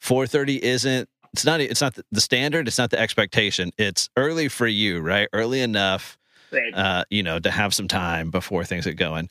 [0.00, 1.08] 4:30 isn't.
[1.32, 1.60] It's not.
[1.60, 2.68] It's not the standard.
[2.68, 3.72] It's not the expectation.
[3.76, 5.28] It's early for you, right?
[5.32, 6.16] Early enough,
[6.52, 6.72] Right.
[6.74, 9.28] uh, you know, to have some time before things get going.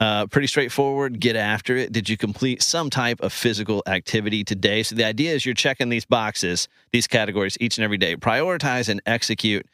[0.00, 1.18] Uh, pretty straightforward.
[1.18, 1.90] Get after it.
[1.90, 4.84] Did you complete some type of physical activity today?
[4.84, 8.14] So the idea is you're checking these boxes, these categories each and every day.
[8.14, 9.66] Prioritize and execute.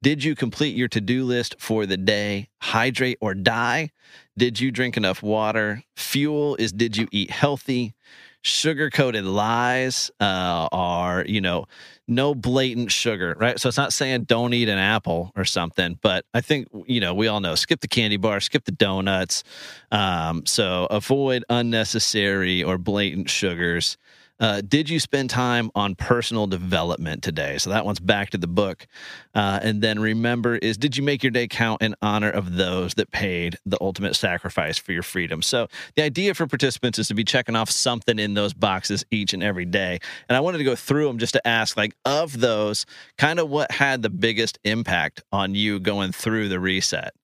[0.00, 2.48] Did you complete your to do list for the day?
[2.60, 3.90] Hydrate or die?
[4.36, 5.82] Did you drink enough water?
[5.96, 7.94] Fuel is did you eat healthy?
[8.42, 11.66] Sugar coated lies uh, are, you know,
[12.08, 13.58] no blatant sugar, right?
[13.60, 17.14] So it's not saying don't eat an apple or something, but I think, you know,
[17.14, 19.44] we all know skip the candy bar, skip the donuts.
[19.92, 23.96] Um, so avoid unnecessary or blatant sugars.
[24.42, 27.58] Uh, did you spend time on personal development today?
[27.58, 28.88] So that one's back to the book.
[29.36, 32.94] Uh, and then remember is did you make your day count in honor of those
[32.94, 35.42] that paid the ultimate sacrifice for your freedom?
[35.42, 39.32] So the idea for participants is to be checking off something in those boxes each
[39.32, 40.00] and every day.
[40.28, 42.84] And I wanted to go through them just to ask, like, of those,
[43.18, 47.14] kind of what had the biggest impact on you going through the reset?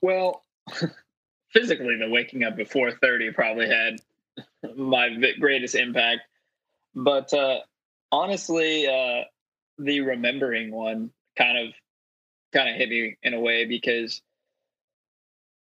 [0.00, 0.42] Well,
[1.52, 4.00] physically, the waking up at 4:30 probably had
[4.76, 5.10] my
[5.40, 6.22] greatest impact.
[6.94, 7.60] But uh,
[8.10, 9.24] honestly, uh,
[9.78, 11.74] the remembering one kind of
[12.52, 14.20] kind of hit me in a way because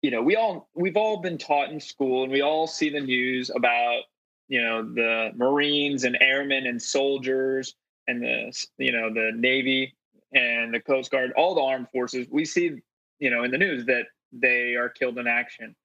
[0.02, 3.00] you know we all we've all been taught in school and we all see the
[3.00, 4.02] news about
[4.48, 7.76] you know the marines and airmen and soldiers
[8.08, 9.96] and the you know the navy
[10.34, 12.72] and the coast guard all the armed forces we see
[13.20, 15.76] you know in the news that they are killed in action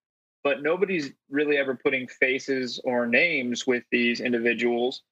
[0.49, 5.03] but nobody's really ever putting faces or names with these individuals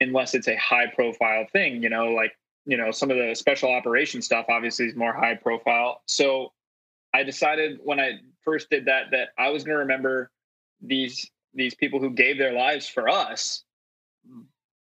[0.00, 2.32] unless it's a high profile thing you know like
[2.64, 6.02] you know some of the special operation stuff obviously is more high profile.
[6.08, 6.52] So
[7.14, 8.14] i decided when i
[8.44, 10.32] first did that that i was going to remember
[10.80, 13.62] these these people who gave their lives for us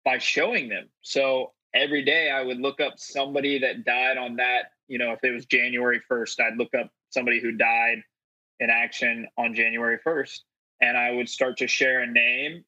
[0.03, 0.89] by showing them.
[1.03, 5.23] So every day i would look up somebody that died on that you know if
[5.23, 8.01] it was january 1st i'd look up somebody who died
[8.59, 10.39] in action on january 1st
[10.81, 12.63] and i would start to share a name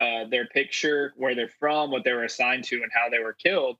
[0.00, 3.32] uh, their picture where they're from what they were assigned to and how they were
[3.32, 3.76] killed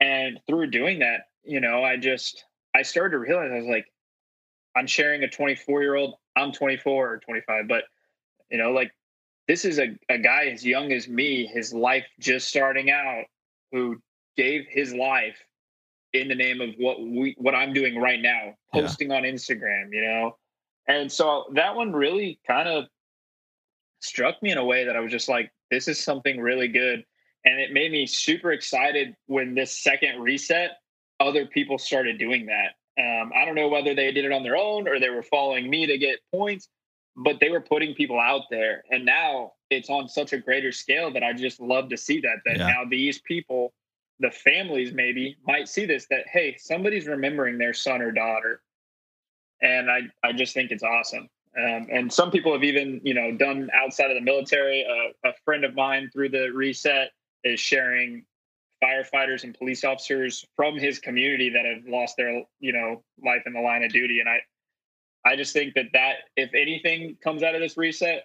[0.00, 2.44] and through doing that you know i just
[2.74, 3.86] i started to realize i was like
[4.76, 7.84] i'm sharing a 24 year old i'm 24 or 25 but
[8.50, 8.92] you know like
[9.48, 13.24] this is a, a guy as young as me his life just starting out
[13.72, 13.96] who
[14.36, 15.38] gave his life
[16.12, 18.82] in the name of what we what i'm doing right now Yeah.
[18.82, 20.36] posting on instagram you know
[20.88, 22.84] and so that one really kind of
[24.00, 27.04] struck me in a way that i was just like this is something really good.
[27.44, 30.78] And it made me super excited when this second reset
[31.20, 32.74] other people started doing that.
[32.98, 35.70] Um, i don't know whether they did it on their own or they were following
[35.70, 36.68] me to get points
[37.16, 38.84] but they were putting people out there.
[38.90, 42.38] And now it's on such a greater scale that i just love to see that
[42.44, 42.66] that Yeah.
[42.66, 43.72] now these people
[44.20, 48.62] the families maybe might see this that hey somebody's remembering their son or daughter
[49.62, 51.28] and i i just think it's awesome.
[51.56, 55.32] Um, and some people have even you know done outside of the military uh, a
[55.44, 57.10] friend of mine through the reset
[57.42, 58.24] is sharing
[58.82, 63.52] firefighters and police officers from his community that have lost their you know life in
[63.52, 64.20] the line of duty.
[64.20, 64.38] And i
[65.24, 68.24] i just think that that if anything comes out of this reset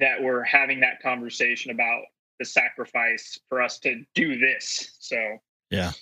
[0.00, 2.02] that we're having that conversation about
[2.38, 4.96] the sacrifice for us to do this.
[4.98, 5.38] So
[5.70, 5.92] Yeah,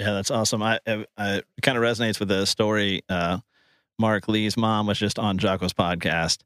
[0.00, 0.62] that's awesome.
[0.62, 3.02] I, I, I kind of resonates with the story.
[3.08, 3.38] Uh,
[3.98, 6.38] Marc Lee's mom was just on Jocko's podcast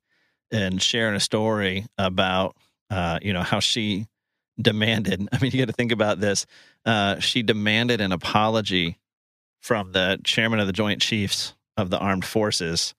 [0.50, 2.56] and sharing a story about,
[2.90, 4.06] uh, you know, how she
[4.60, 5.28] demanded.
[5.32, 6.46] I mean, you got to think about this.
[6.84, 8.98] Uh, she demanded an apology
[9.60, 12.94] from the chairman of the Joint Chiefs of the Armed Forces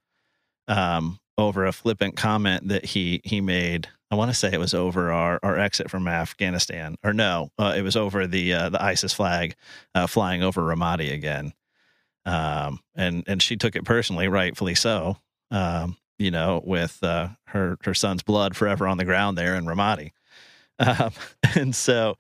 [0.68, 3.90] um, over a flippant comment that he he made.
[4.12, 7.74] I want to say it was over our, our exit from Afghanistan, or no, uh,
[7.76, 9.56] it was over the uh, the ISIS flag
[9.94, 11.54] uh, flying over Ramadi again.
[12.26, 15.18] Um, and and she took it personally, rightfully so.
[15.52, 19.66] Um, you know, with uh, her her son's blood forever on the ground there in
[19.66, 20.12] Ramadi.
[20.78, 21.14] Um,
[21.56, 22.18] and so,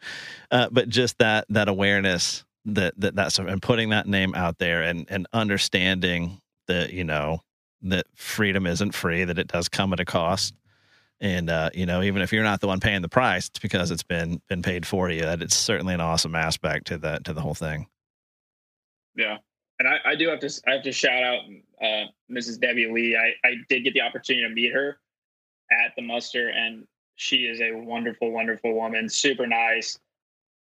[0.49, 4.81] uh, but just that that awareness that that that's and putting that name out there
[4.81, 7.41] and and understanding that you know
[7.83, 10.53] that freedom isn't free, that it does come at a cost.
[11.21, 13.89] And uh, you know, even if you're not the one paying the price, it's because
[13.91, 15.21] it's been been paid for you.
[15.21, 17.87] That it's certainly an awesome aspect to that to the whole thing.
[19.15, 19.37] Yeah,
[19.79, 21.39] and I, I do have to I have to shout out
[21.81, 22.59] uh, Mrs.
[22.59, 23.15] Debbie Lee.
[23.15, 24.99] I, I did get the opportunity to meet her
[25.71, 26.85] at the muster, and
[27.15, 29.09] she is a wonderful, wonderful woman.
[29.09, 29.99] Super nice.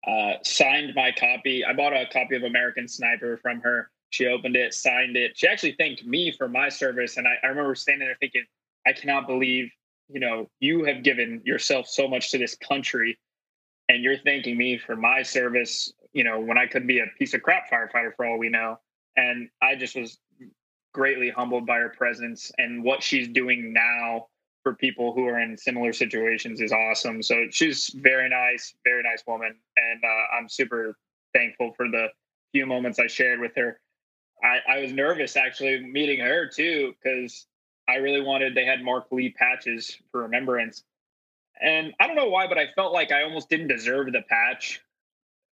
[0.06, 1.64] Uh, signed my copy.
[1.64, 3.90] I bought a copy of American Sniper from her.
[4.16, 5.36] She opened it, signed it.
[5.36, 8.46] She actually thanked me for my service, and I, I remember standing there thinking,
[8.86, 9.70] I cannot believe
[10.08, 13.18] you know you have given yourself so much to this country,
[13.90, 15.92] and you're thanking me for my service.
[16.14, 18.78] You know when I could be a piece of crap firefighter for all we know,
[19.18, 20.18] and I just was
[20.94, 24.28] greatly humbled by her presence and what she's doing now
[24.62, 27.22] for people who are in similar situations is awesome.
[27.22, 30.96] So she's very nice, very nice woman, and uh, I'm super
[31.34, 32.06] thankful for the
[32.52, 33.78] few moments I shared with her.
[34.46, 37.46] I, I was nervous actually meeting her too because
[37.88, 38.54] I really wanted.
[38.54, 40.84] They had Marc Lee patches for remembrance,
[41.60, 44.80] and I don't know why, but I felt like I almost didn't deserve the patch.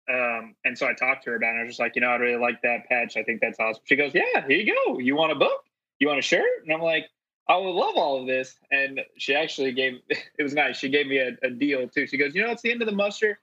[0.09, 1.59] Um, and so I talked to her about it.
[1.59, 3.17] I was just like, you know, I really like that patch.
[3.17, 3.83] I think that's awesome.
[3.87, 4.99] She goes, Yeah, here you go.
[5.01, 5.65] You want a book?
[5.99, 6.45] You want a shirt?
[6.63, 7.07] And I'm like,
[7.49, 8.57] I would love all of this.
[8.71, 10.77] And she actually gave it was nice.
[10.79, 12.07] She gave me a, a, deal too.
[12.07, 13.41] She goes, you know, it's the end of the muster.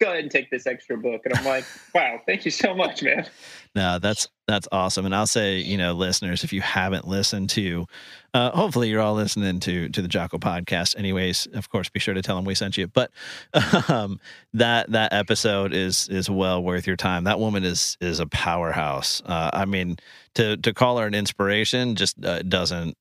[0.00, 1.22] Go ahead and take this extra book.
[1.24, 1.64] And I'm like,
[1.94, 3.26] wow, thank you so much, man.
[3.74, 5.06] No, that's that's awesome.
[5.06, 7.86] And I'll say, you know, listeners, if you haven't listened to,
[8.34, 10.98] uh, hopefully you're all listening to to the Jocko podcast.
[10.98, 12.88] Anyways, of course, be sure to tell them we sent you.
[12.88, 13.10] But
[13.88, 14.20] um,
[14.52, 17.24] that that episode is is well worth your time.
[17.24, 19.22] That woman is is a powerhouse.
[19.24, 19.96] Uh, I mean,
[20.34, 22.96] to to call her an inspiration just uh, doesn't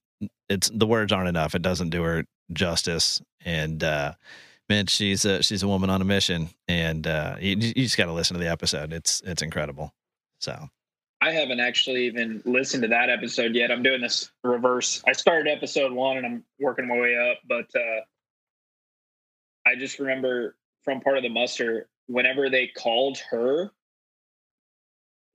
[0.49, 1.55] it's the words aren't enough.
[1.55, 3.21] It doesn't do her justice.
[3.43, 4.13] And uh,
[4.69, 8.05] man, she's a she's a woman on a mission, and uh, you, you just got
[8.05, 8.93] to listen to the episode.
[8.93, 9.93] It's it's incredible.
[10.39, 10.69] So.
[11.21, 13.71] I haven't actually even listened to that episode yet.
[13.71, 15.01] I'm doing this reverse.
[15.07, 18.01] I started episode one and I'm working my way up, but uh,
[19.65, 23.71] I just remember from part of the muster, whenever they called her,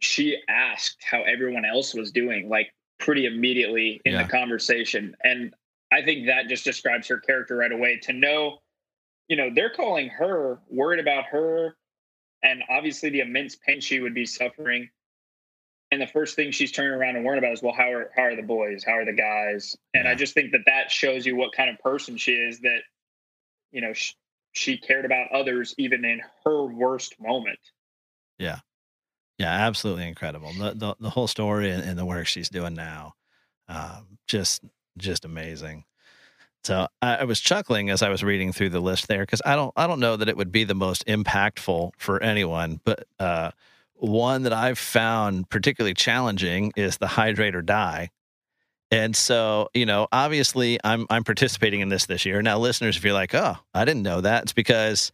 [0.00, 2.48] she asked how everyone else was doing.
[2.48, 4.22] Like pretty immediately in yeah.
[4.22, 5.16] the conversation.
[5.24, 5.54] And
[5.90, 8.58] I think that just describes her character right away to know,
[9.30, 11.76] you know, they're calling her, worried about her,
[12.42, 14.90] and obviously the immense pain she would be suffering.
[15.92, 18.22] And the first thing she's turning around and worrying about is, well, how are how
[18.24, 18.84] are the boys?
[18.84, 19.76] How are the guys?
[19.94, 20.08] And.
[20.08, 22.60] I just think that that shows you what kind of person she is.
[22.60, 22.80] That
[23.70, 24.14] you know she,
[24.52, 27.58] she cared about others even in her worst moment.
[28.38, 28.58] Yeah,
[29.38, 30.52] yeah, absolutely incredible.
[30.52, 33.14] The the, the whole story and, and, the work she's doing now,
[33.68, 34.64] um, just
[34.98, 35.84] just amazing.
[36.64, 39.56] So I, I, was chuckling as I was reading through the list there because I
[39.56, 43.52] don't I don't know that it would be the most impactful for anyone, but uh,
[43.94, 48.10] one that I've found particularly challenging is the hydrate or die.
[48.90, 52.42] And so, you know, obviously I'm I'm participating in this this year.
[52.42, 55.12] Now, listeners, if you're like, oh, I didn't know that, it's because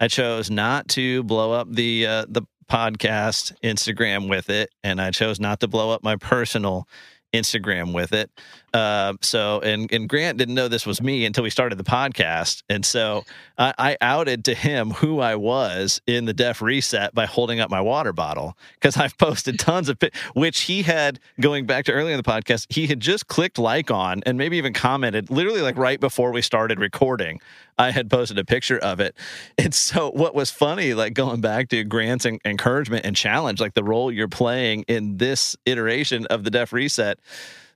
[0.00, 5.10] I chose not to blow up the uh, the podcast Instagram with it, and I
[5.10, 6.88] chose not to blow up my personal
[7.34, 8.30] Instagram with it.
[8.74, 12.62] Uh, so, and and Grant didn't know this was me until we started the podcast,
[12.68, 13.24] and so
[13.56, 17.70] I, I outed to him who I was in the Def Reset by holding up
[17.70, 19.98] my water bottle because I've posted tons of
[20.34, 22.66] which he had going back to earlier in the podcast.
[22.68, 26.42] He had just clicked like on and maybe even commented literally like right before we
[26.42, 27.40] started recording.
[27.78, 29.14] I had posted a picture of it,
[29.56, 33.84] and so what was funny, like going back to Grant's encouragement and challenge, like the
[33.84, 37.18] role you're playing in this iteration of the Def Reset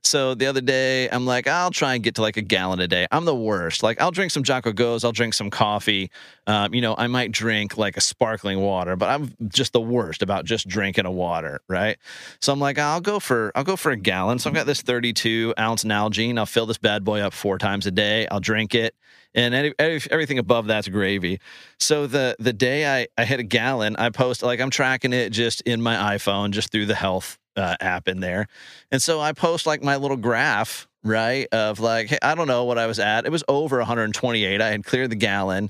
[0.03, 2.87] so the other day, I'm like, I'll try and get to like a gallon a
[2.87, 3.07] day.
[3.11, 3.83] I'm the worst.
[3.83, 6.11] Like, I'll drink some Jocko Goes, I'll drink some coffee.
[6.45, 10.21] Um, you know, I might drink like a sparkling water, but I'm just the worst
[10.21, 11.97] about just drinking a water, right?
[12.41, 14.39] So I'm like, I'll go for I'll go for a gallon.
[14.39, 16.37] So I've got this 32 ounce Nalgene.
[16.37, 18.27] I'll fill this bad boy up four times a day.
[18.27, 18.95] I'll drink it
[19.33, 21.39] and any, everything above that's gravy.
[21.79, 25.29] So the the day I I hit a gallon, I post like I'm tracking it
[25.29, 28.47] just in my iPhone, just through the health uh, app in there.
[28.91, 31.47] And so I post like my little graph, right?
[31.51, 33.25] Of like, hey, I don't know what I was at.
[33.25, 34.61] It was over 128.
[34.61, 35.69] I had cleared the gallon.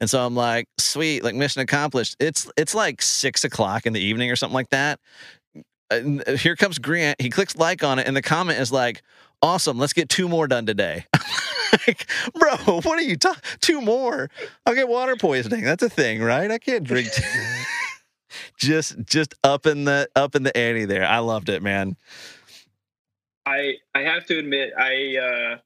[0.00, 2.16] And so I'm like, sweet, like mission accomplished.
[2.18, 4.98] It's it's like six o'clock in the evening or something like that.
[5.90, 7.20] And here comes Grant.
[7.20, 9.02] He clicks like on it, and the comment is like,
[9.42, 11.04] awesome, let's get two more done today.
[11.86, 13.42] like, bro, what are you talking?
[13.60, 14.28] Two more?
[14.66, 15.62] I'll get water poisoning.
[15.62, 16.50] That's a thing, right?
[16.50, 17.08] I can't drink.
[18.56, 21.04] just just up in the up in the ante there.
[21.04, 21.96] I loved it, man.
[23.46, 25.56] I I have to admit I uh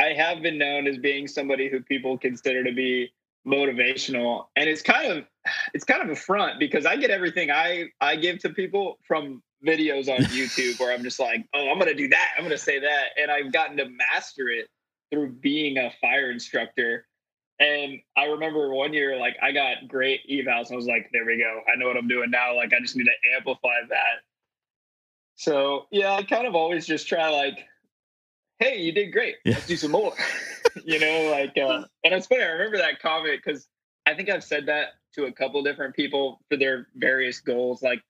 [0.00, 3.12] I have been known as being somebody who people consider to be
[3.46, 5.24] motivational and it's kind of
[5.74, 9.42] it's kind of a front because I get everything I I give to people from
[9.64, 12.34] videos on YouTube where I'm just like, oh, I'm gonna do that.
[12.36, 14.68] I'm gonna say that, and I've gotten to master it
[15.10, 17.06] through being a fire instructor.
[17.60, 21.24] And I remember one year, like I got great evals, and I was like, there
[21.24, 21.60] we go.
[21.72, 22.56] I know what I'm doing now.
[22.56, 24.22] Like I just need to amplify that.
[25.36, 27.64] So yeah, I kind of always just try like,
[28.58, 29.36] hey, you did great.
[29.44, 29.54] Yeah.
[29.54, 30.14] Let's do some more.
[30.84, 32.42] you know, like, uh, and it's funny.
[32.42, 33.68] I remember that comment because
[34.06, 37.82] I think I've said that to a couple different people for their various goals.
[37.82, 38.02] Like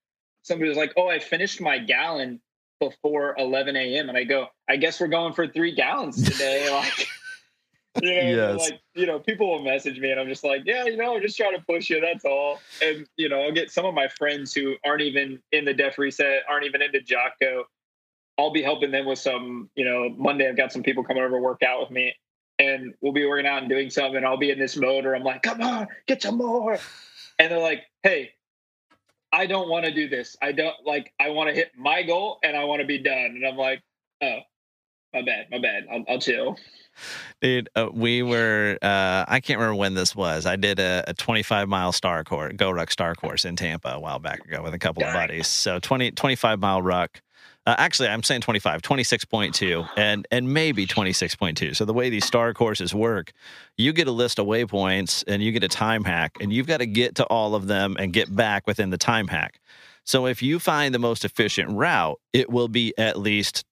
[0.43, 2.41] somebody was like, "Oh, I finished my gallon
[2.81, 7.07] before 11 a.m." and I go, "I guess we're going for three gallons today." like,
[8.03, 8.21] you know,
[8.53, 8.59] yes.
[8.61, 11.23] like you know, people will message me, and I'm just like, "Yeah, you know, I'm
[11.23, 12.01] just trying to push you.
[12.01, 15.65] That's all." And you know, I'll get some of my friends who aren't even in
[15.65, 17.65] the Def Reset, aren't even into Jocko.
[18.39, 21.37] I'll be helping them with some, you know, Monday I've got some people coming over
[21.37, 22.15] to work out with me
[22.59, 25.15] and we'll be working out and doing something and I'll be in this mode where
[25.15, 26.79] I'm like, come on, get some more.
[27.39, 28.33] And they're like, hey,
[29.33, 30.37] I don't want to do this.
[30.41, 31.12] I don't like.
[31.19, 33.35] I want to hit my goal and I want to be done.
[33.35, 33.83] And I'm like,
[34.23, 34.39] oh,
[35.15, 35.86] my bad, my bad.
[35.91, 36.59] I'll, I'll chill.
[37.41, 38.78] Dude, uh, we were.
[38.81, 40.47] Uh, I can't remember when this was.
[40.47, 44.19] I did a, a 25 mile star course, GoRuck star course in Tampa a while
[44.19, 45.47] back ago with a couple of buddies.
[45.47, 47.20] So 20 25 mile ruck.
[47.66, 51.74] Uh, actually, I'm saying 25, 26.2, and and maybe 26.2.
[51.74, 53.32] So the way these star courses work,
[53.78, 56.78] you get a list of waypoints and you get a time hack, and you've got
[56.78, 59.61] to get to all of them and get back within the time hack.
[60.05, 63.65] So if you find the most efficient route, it will be at least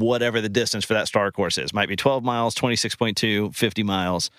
[0.00, 1.72] whatever the distance for that star course is.
[1.72, 4.30] Might be 12 miles, 26.2, 50 miles.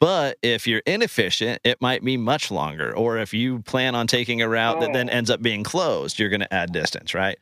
[0.00, 2.94] But if you're inefficient, it might be much longer.
[2.94, 4.80] Or if you plan on taking a route oh.
[4.80, 5.12] that then oh.
[5.12, 7.38] ends up being closed, you're going to add distance, right?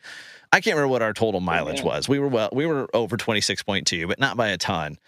[0.52, 1.86] I can't remember what our total mileage yeah.
[1.86, 2.08] was.
[2.08, 4.98] We were well, we were over 26.2, but not by a ton.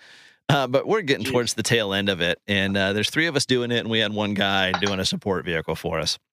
[0.49, 3.37] Uh, but we're getting towards the tail end of it, and uh, there's three of
[3.37, 6.19] us doing it, and we had one guy doing a support vehicle for us.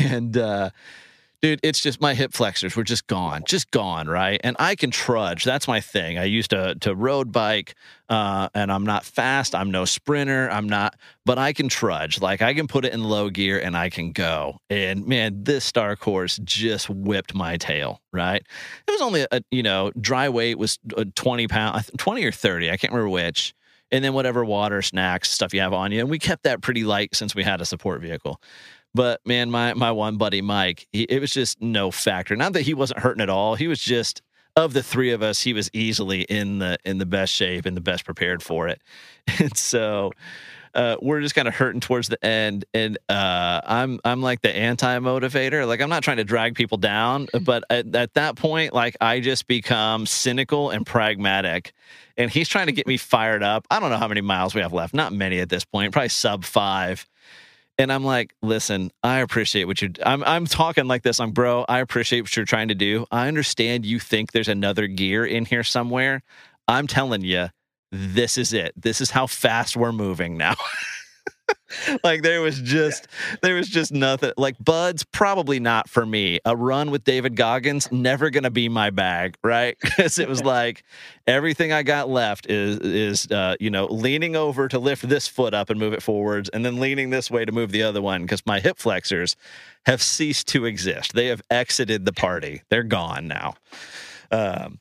[0.00, 0.70] And uh,
[1.42, 4.40] dude, it's just my hip flexors were just gone, just gone, right?
[4.42, 5.44] And I can trudge.
[5.44, 6.18] That's my thing.
[6.18, 7.74] I used to to road bike,
[8.08, 9.54] uh, and I'm not fast.
[9.54, 10.50] I'm no sprinter.
[10.50, 12.20] I'm not, but I can trudge.
[12.20, 14.58] Like I can put it in low gear and I can go.
[14.70, 18.00] And man, this star course just whipped my tail.
[18.12, 18.42] Right?
[18.86, 20.78] It was only a you know dry weight was
[21.14, 22.70] 20 pound, 20 or 30.
[22.70, 23.54] I can't remember which.
[23.90, 26.00] And then whatever water, snacks, stuff you have on you.
[26.00, 28.40] And we kept that pretty light since we had a support vehicle.
[28.94, 32.36] But man, my my one buddy Mike, he, it was just no factor.
[32.36, 33.54] Not that he wasn't hurting at all.
[33.54, 34.22] He was just
[34.56, 37.76] of the three of us, he was easily in the in the best shape and
[37.76, 38.82] the best prepared for it.
[39.38, 40.12] And so
[40.74, 44.54] uh, we're just kind of hurting towards the end, and uh, I'm I'm like the
[44.54, 45.66] anti motivator.
[45.66, 49.20] Like I'm not trying to drag people down, but at, at that point, like I
[49.20, 51.72] just become cynical and pragmatic.
[52.16, 53.66] And he's trying to get me fired up.
[53.70, 54.92] I don't know how many miles we have left.
[54.92, 55.92] Not many at this point.
[55.92, 57.06] Probably sub five.
[57.78, 59.92] And I'm like, listen, I appreciate what you're.
[60.04, 61.20] I'm I'm talking like this.
[61.20, 61.64] I'm bro.
[61.68, 63.06] I appreciate what you're trying to do.
[63.12, 66.22] I understand you think there's another gear in here somewhere.
[66.66, 67.48] I'm telling you,
[67.90, 68.72] this is it.
[68.76, 70.54] This is how fast we're moving now.
[72.04, 73.06] like there was just
[73.42, 76.38] there was just nothing like BUD/S probably not for me.
[76.44, 79.76] A run with david goggins never gonna be my bag right?
[79.98, 80.84] Because it was like
[81.26, 85.54] everything i got left is is uh, you know leaning over to lift this foot
[85.54, 88.22] up and move it forwards and then leaning this way to move the other one
[88.22, 89.36] because my hip flexors
[89.86, 91.14] have ceased to exist.
[91.14, 92.62] They have exited the party.
[92.68, 93.54] They're gone now.
[94.30, 94.78] Um,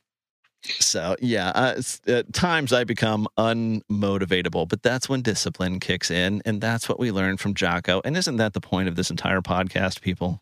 [0.80, 6.62] so yeah, uh, at times I become unmotivatable, but that's when discipline kicks in, and
[6.62, 8.02] that's what we learned from Jocko.
[8.06, 10.42] And isn't that the point of this entire podcast, people?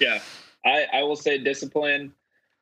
[0.00, 0.20] yeah,
[0.64, 2.12] I I will say discipline.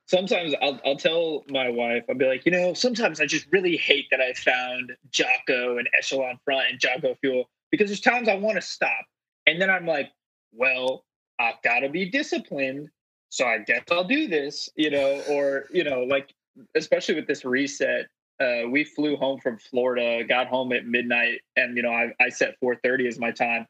[0.07, 3.77] Sometimes I'll I'll tell my wife I'll be like, you know, sometimes I just really
[3.77, 8.35] hate that I found Jocko and Echelon Front and Jocko Fuel because there's times I
[8.35, 9.05] want to stop,
[9.47, 10.11] and then I'm like,
[10.53, 11.05] well,
[11.39, 12.91] I've got to be disciplined
[13.35, 16.33] so I guess I'll do this, you know, or, you know, like,
[16.77, 18.07] especially with this reset,
[18.41, 22.29] uh, we flew home from Florida, got home at midnight, and, you know, I, I
[22.29, 23.67] set 4.30 as my time.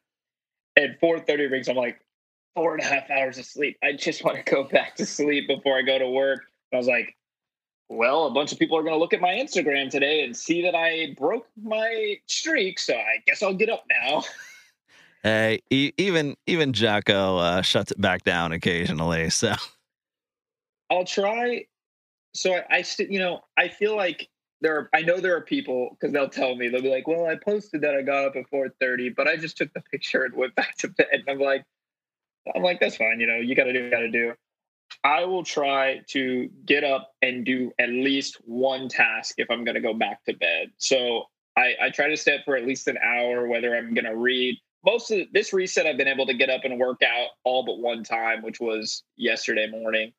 [0.75, 1.99] And 4.30 rings, I'm like,
[2.53, 3.75] four and a half hours of sleep.
[3.83, 6.43] I just want to go back to sleep before I go to work.
[6.71, 7.15] And I was like,
[7.89, 10.61] well, a bunch of people are going to look at my Instagram today and see
[10.61, 12.77] that I broke my streak.
[12.77, 14.21] So I guess I'll get up now.
[15.25, 19.31] Hey, even even Jocko uh, shuts it back down occasionally.
[19.31, 19.55] So
[20.91, 21.65] I'll try.
[22.35, 24.29] So I, I st- you know, I feel like
[24.61, 24.89] there are.
[24.93, 27.81] I know there are people because they'll tell me they'll be like, "Well, I posted
[27.81, 30.77] that I got up at 4:30, but I just took the picture and went back
[30.77, 31.65] to bed." And I'm like,
[32.55, 33.19] I'm like, that's fine.
[33.19, 34.33] You know, you got to do, got to do.
[35.03, 39.73] I will try to get up and do at least one task if I'm going
[39.73, 40.69] to go back to bed.
[40.77, 41.23] So
[41.57, 44.15] I, I try to stay up for at least an hour, whether I'm going to
[44.15, 47.65] read most of this reset, I've been able to get up and work out all
[47.65, 50.13] but one time, which was yesterday morning.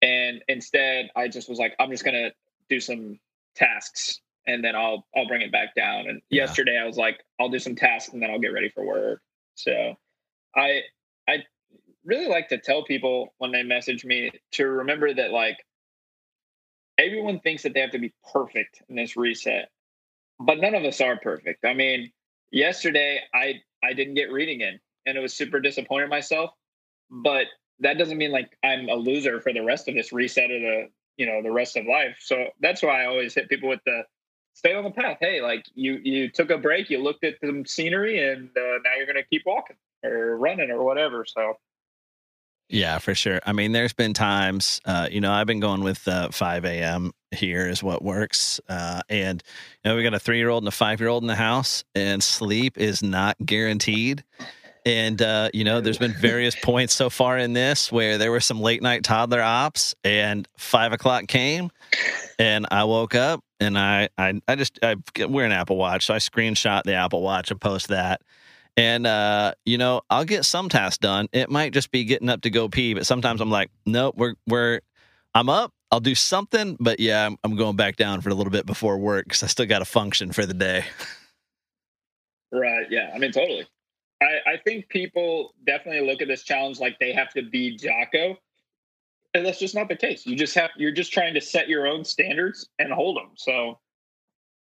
[0.00, 2.30] And instead, I just was like, I'm just gonna
[2.68, 3.18] do some
[3.56, 6.08] tasks and then I'll I'll bring it back down.
[6.08, 6.42] And yeah.
[6.42, 9.20] yesterday, I was like, I'll do some tasks and then I'll get ready for work.
[9.54, 9.94] So,
[10.54, 10.82] I
[11.28, 11.44] I
[12.04, 15.56] really like to tell people when they message me to remember that like
[16.98, 19.70] everyone thinks that they have to be perfect in this reset,
[20.38, 21.64] but none of us are perfect.
[21.64, 22.12] I mean,
[22.50, 26.50] yesterday I I didn't get reading in, and it was super disappointed myself.
[27.10, 27.46] But
[27.80, 30.88] that doesn't mean like I'm a loser for the rest of this reset or the
[31.16, 32.16] you know the rest of life.
[32.20, 34.02] So that's why I always hit people with the
[34.54, 35.18] stay on the path.
[35.20, 38.96] Hey, like you you took a break, you looked at some scenery, and uh, now
[38.96, 41.24] you're gonna keep walking or running or whatever.
[41.26, 41.54] So
[42.68, 43.40] yeah, for sure.
[43.44, 47.12] I mean, there's been times, uh, you know, I've been going with uh, 5 a.m.
[47.30, 48.60] here is what works.
[48.68, 49.42] Uh, and,
[49.84, 51.34] you know, we got a three year old and a five year old in the
[51.34, 54.24] house, and sleep is not guaranteed.
[54.86, 58.40] And, uh, you know, there's been various points so far in this where there were
[58.40, 61.70] some late night toddler ops, and five o'clock came,
[62.38, 64.96] and I woke up and I, I, I just, I,
[65.26, 66.06] we're an Apple Watch.
[66.06, 68.22] So I screenshot the Apple Watch and post that
[68.76, 71.28] and uh, you know, I'll get some tasks done.
[71.32, 74.34] It might just be getting up to go pee, but sometimes I'm like, nope, we're
[74.46, 74.80] we're
[75.34, 75.72] I'm up.
[75.90, 78.98] I'll do something, but yeah, I'm, I'm going back down for a little bit before
[78.98, 80.84] work because I still got to function for the day.
[82.52, 82.86] Right.
[82.90, 83.10] Yeah.
[83.14, 83.66] I mean, totally.
[84.22, 88.36] I, I think people definitely look at this challenge like they have to be Jocko,
[89.34, 90.24] and that's just not the case.
[90.24, 93.30] You just have you're just trying to set your own standards and hold them.
[93.36, 93.78] So,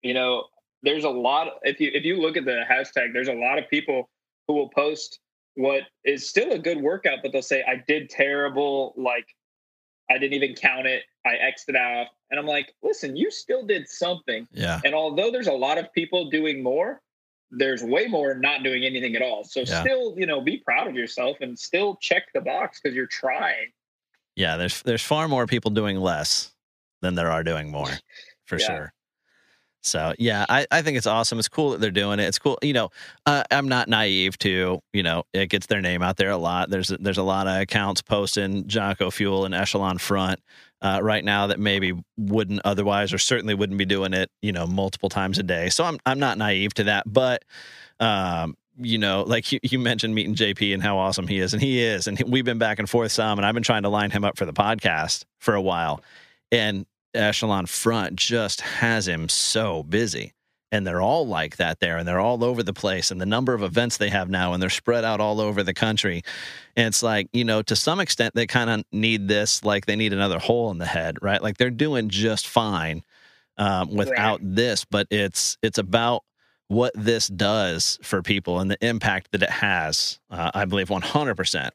[0.01, 0.45] you know,
[0.83, 3.69] there's a lot if you if you look at the hashtag there's a lot of
[3.69, 4.09] people
[4.47, 5.19] who will post
[5.55, 9.25] what is still a good workout but they'll say i did terrible like
[10.09, 13.65] i didn't even count it i xed it out and i'm like listen you still
[13.65, 14.47] did something.
[14.51, 14.79] Yeah.
[14.85, 17.01] And although there's a lot of people doing more
[17.51, 19.43] there's way more not doing anything at all.
[19.43, 19.81] So yeah.
[19.81, 23.71] still you know be proud of yourself and still check the box because you're trying.
[24.35, 26.51] Yeah there's there's far more people doing less
[27.01, 27.89] than there are doing more
[28.45, 28.67] for yeah.
[28.67, 28.93] sure
[29.81, 31.39] so yeah, I, I think it's awesome.
[31.39, 32.23] It's cool that they're doing it.
[32.23, 32.57] It's cool.
[32.61, 32.89] You know,
[33.25, 36.69] uh, I'm not naive to you know it gets their name out there a lot.
[36.69, 40.41] There's there's a lot of accounts posting Jocko Fuel and Echelon Front
[40.81, 44.67] uh, right now that maybe wouldn't otherwise or certainly wouldn't be doing it you know
[44.67, 45.69] multiple times a day.
[45.69, 47.45] So I'm I'm not naive to that, but
[48.01, 51.61] um, you know, like you, you, mentioned meeting JP and how awesome he is, and
[51.61, 54.11] he is, and we've been back and forth some, and I've been trying to line
[54.11, 56.01] him up for the podcast for a while,
[56.51, 60.33] and echelon front just has him so busy.
[60.71, 63.55] And they're all like that there and they're all over the place and the number
[63.55, 66.21] of events they have now and they're spread out all over the country.
[66.75, 69.95] And it's like you know to some extent they kind of need this like they
[69.95, 71.41] need another hole in the head right?
[71.41, 73.03] Like they're doing just fine
[73.59, 74.55] um, without right.
[74.55, 76.23] this but it's it's about
[76.69, 81.69] what this does for people and the impact that it has uh, i believe 100%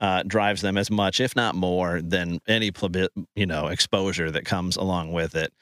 [0.00, 2.70] uh, drives them as much, if not more, than any
[3.34, 5.52] you know exposure that comes along with it.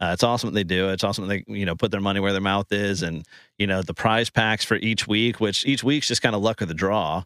[0.00, 0.90] Uh, it's awesome that they do.
[0.90, 3.26] It's awesome that they you know put their money where their mouth is, and
[3.58, 6.60] you know the prize packs for each week, which each week's just kind of luck
[6.60, 7.24] of the draw.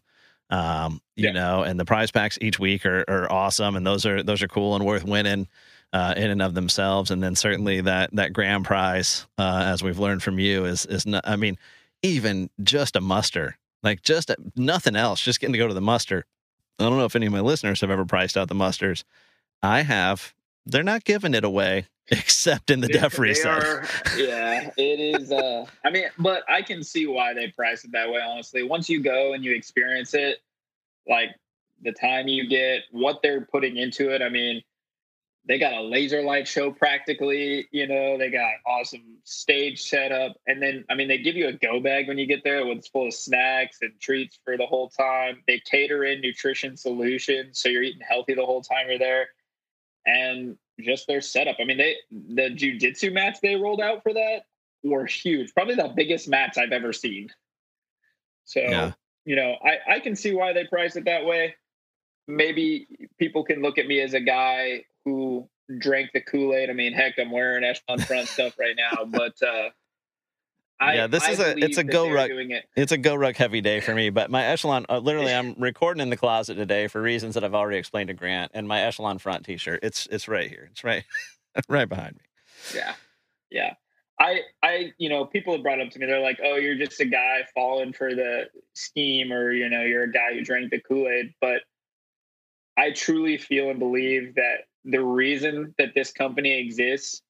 [0.49, 1.31] Um, you yeah.
[1.31, 4.47] know, and the prize packs each week are, are awesome, and those are those are
[4.47, 5.47] cool and worth winning.
[5.93, 9.99] Uh, in and of themselves, and then certainly that that grand prize, uh, as we've
[9.99, 11.57] learned from you, is is not, I mean,
[12.01, 15.81] even just a muster, like just a, nothing else, just getting to go to the
[15.81, 16.23] muster
[16.81, 19.03] I don't know if any of my listeners have ever priced out the musters.
[19.61, 20.33] I have.
[20.65, 23.85] They're not giving it away except in the they, Def reset.
[24.17, 25.31] yeah, it is.
[25.31, 28.21] Uh, I mean, but I can see why they price it that way.
[28.21, 30.39] Honestly, once you go and you experience it,
[31.07, 31.29] like
[31.83, 34.21] the time you get, what they're putting into it.
[34.21, 34.61] I mean,
[35.45, 40.35] they got a laser light show practically you know they got awesome stage setup.
[40.47, 42.87] And then i mean they give you a go bag when you get there it's
[42.87, 45.41] full of snacks and treats for the whole time.
[45.47, 49.27] They cater in nutrition solutions so you're eating healthy the whole time you're there.
[50.05, 51.57] And just their setup.
[51.59, 54.43] I mean they the jiu-jitsu mats they rolled out for that
[54.83, 57.29] were huge probably the biggest mats i've ever seen.
[58.45, 58.91] So yeah.
[59.25, 61.55] you know i i can see why they price it that way
[62.35, 62.87] maybe
[63.17, 65.47] people can look at me as a guy who
[65.79, 66.69] drank the Kool Aid.
[66.69, 69.69] I mean, heck, I'm wearing echelon front stuff right now, but uh,
[70.79, 72.65] I, yeah, this I is a it's a GoRuck it.
[72.75, 74.09] it's a go ruck heavy day for me.
[74.09, 77.53] But my echelon, uh, literally, I'm recording in the closet today for reasons that I've
[77.53, 78.51] already explained to Grant.
[78.55, 80.69] And my echelon front T-shirt, it's it's right here.
[80.71, 81.03] It's right
[81.69, 82.21] right behind me.
[82.73, 82.95] Yeah,
[83.51, 83.73] yeah.
[84.19, 86.07] I I you know people have brought up to me.
[86.07, 90.03] They're like, oh, you're just a guy falling for the scheme, or you know, you're
[90.03, 91.35] a guy who drank the Kool Aid.
[91.39, 91.61] But
[92.81, 97.21] I truly feel and believe that the reason that this company exists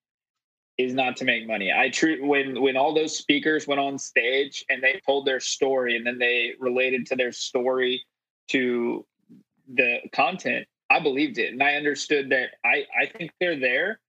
[0.77, 1.73] is not to make money.
[1.73, 5.97] I treat when when all those speakers went on stage and they told their story
[5.97, 8.01] and then they related to their story
[8.47, 9.05] to
[9.73, 13.99] the content, I believed it and I understood that I I think they're there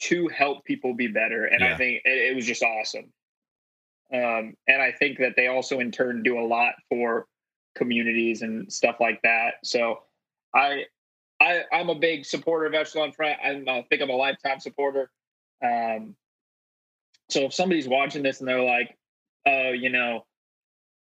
[0.00, 1.72] to help people be better and Yeah.
[1.72, 3.10] I think it, it was just awesome.
[4.12, 7.26] Um, and I think that they also in turn do a lot for
[7.74, 9.54] communities and stuff like that.
[9.64, 10.02] So
[10.54, 10.84] I
[11.40, 13.38] I I'm a big supporter of Echelon Front.
[13.44, 15.10] I'm, I think I'm a lifetime supporter.
[15.64, 16.14] Um,
[17.28, 18.96] so if somebody's watching this and they're like,
[19.46, 20.24] oh, you know,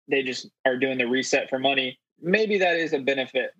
[0.07, 3.51] they just are doing the reset for money, maybe that is a benefit.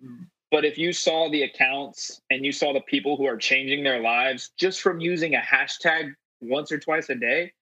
[0.50, 4.00] But if you saw the accounts and you saw the people who are changing their
[4.00, 7.52] lives just from using a hashtag once or twice a day,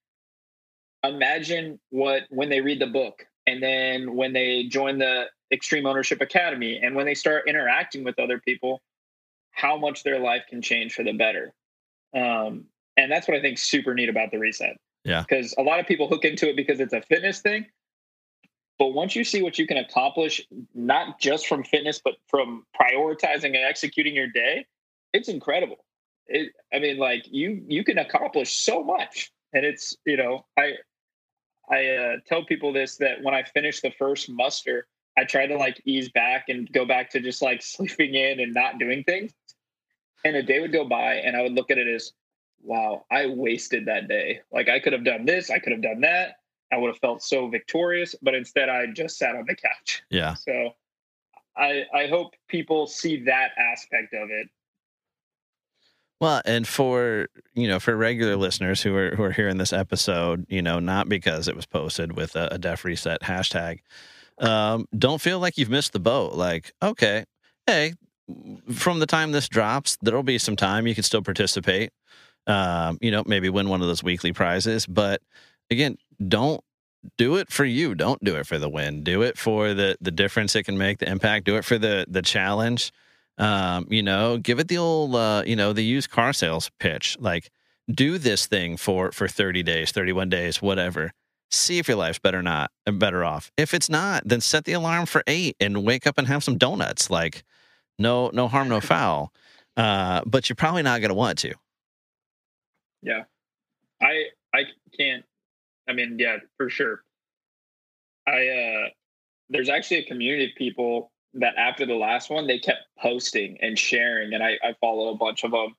[1.05, 6.20] imagine what when they read the book and then when they join the Extreme Ownership
[6.20, 8.83] Academy and when they start interacting with other people,
[9.51, 11.53] how much their life can change for the better.
[12.15, 12.66] Um,
[12.97, 14.77] and that's what I think super neat about the reset.
[15.05, 15.23] Yeah.
[15.23, 17.66] Because a lot of people hook into it because it's a fitness thing.
[18.79, 20.41] But once you see what you can accomplish,
[20.75, 24.66] not just from fitness, but from prioritizing and executing your day,
[25.12, 25.85] it's incredible.
[26.27, 30.75] It, I mean, like you you can accomplish so much, and it's you know I
[31.69, 34.87] I uh, tell people this that when I finish the first muster,
[35.19, 38.55] I try to like ease back and go back to just like sleeping in and
[38.55, 39.32] not doing things.
[40.24, 42.12] And a day would go by, and I would look at it as,
[42.62, 44.40] wow, I wasted that day.
[44.53, 46.36] Like I could have done this, I could have done that.
[46.73, 50.03] I would have felt so victorious, but instead I just sat on the couch.
[50.11, 50.35] Yeah.
[50.35, 50.70] So
[51.57, 54.49] I I hope people see that aspect of it.
[56.20, 60.47] Well, and for you know, for regular listeners who are who are hearing this episode,
[60.49, 63.81] you know, not because it was posted with a, a Def Reset hashtag,
[64.40, 66.35] um, don't feel like you've missed the boat.
[66.35, 67.24] Like, okay,
[67.66, 67.94] hey,
[68.73, 71.90] from the time this drops, there'll be some time you can still participate.
[72.47, 75.20] Um, you know, maybe win one of those weekly prizes, but
[75.70, 75.98] again,
[76.28, 76.62] don't
[77.19, 77.94] do it for you.
[77.94, 79.05] Don't do it for the win.
[79.05, 81.44] Do it for the the difference it can make, the impact.
[81.44, 82.93] Do it for the the challenge
[83.39, 87.16] um, you know, give it the old, uh, you know, the used car sales pitch.
[87.20, 87.51] Like,
[87.89, 91.12] do this thing for for 30 days, 31 days, whatever.
[91.51, 93.51] See if your life's better or not and better off.
[93.57, 96.59] If it's not, then set the alarm for eight and wake up and have some
[96.59, 97.09] donuts.
[97.09, 97.43] Like,
[97.99, 99.33] no, no harm, no foul.
[99.77, 101.55] Uh, but you're probably not going to want to.
[103.03, 103.25] Yeah.
[104.03, 104.65] I I
[104.99, 105.25] can't
[105.89, 107.03] I mean, yeah, for sure.
[108.27, 108.89] I uh
[109.49, 113.79] there's actually a community of people that after the last one they kept posting and
[113.79, 115.75] sharing and I, I follow a bunch of them.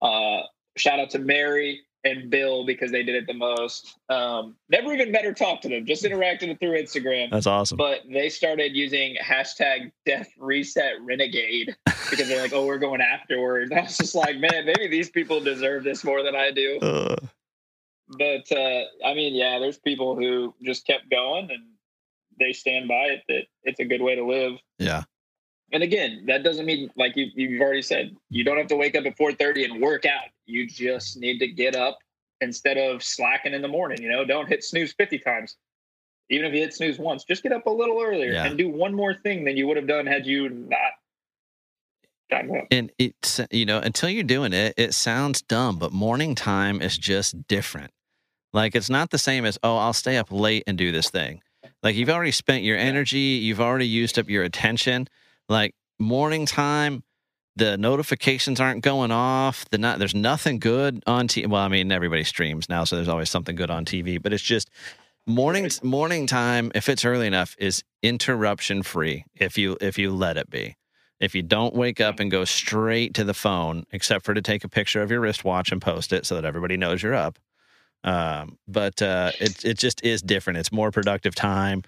[0.00, 0.42] Uh
[0.76, 3.98] shout out to Mary and Bill because they did it the most.
[4.08, 7.30] Um never even met or talked to them, just interacted through Instagram.
[7.30, 7.76] That's awesome.
[7.76, 11.76] But they started using hashtag Def reset renegade
[12.10, 13.72] because they're like, oh, we're going afterwards.
[13.76, 17.16] I was just like, man, maybe these people deserve this more than I do Uh,
[18.16, 21.64] but uh, I mean, yeah, there's people who just kept going and
[22.40, 24.54] they stand by it that it's a good way to live.
[24.78, 25.02] yeah.
[25.70, 28.96] And again, that doesn't mean like you, you've already said you don't have to wake
[28.96, 30.30] up at 4:30 and work out.
[30.48, 31.98] You just need to get up
[32.40, 34.02] instead of slacking in the morning.
[34.02, 35.56] You know, don't hit snooze 50 times.
[36.30, 38.46] Even if you hit snooze once, just get up a little earlier Yeah.
[38.46, 40.92] and do one more thing than you would have done had you not
[42.30, 42.66] gotten up.
[42.70, 46.96] And it's, you know, until you're doing it, it sounds dumb, but morning time is
[46.98, 47.90] just different.
[48.52, 51.42] Like it's not the same as, oh, I'll stay up late and do this thing.
[51.82, 55.08] Like you've already spent your energy, you've already used up your attention.
[55.48, 57.02] Like morning time,
[57.58, 59.68] the notifications aren't going off.
[59.70, 61.46] The not there's nothing good on TV.
[61.48, 64.22] Well, I mean, everybody streams now, so there's always something good on TV.
[64.22, 64.70] But it's just
[65.26, 66.70] morning morning time.
[66.74, 69.24] If it's early enough, is interruption free.
[69.34, 70.76] If you if you let it be.
[71.20, 74.62] If you don't wake up and go straight to the phone, except for to take
[74.62, 77.40] a picture of your wristwatch and post it so that everybody knows you're up.
[78.04, 80.60] Um, but uh, it it just is different.
[80.60, 81.82] It's more productive time,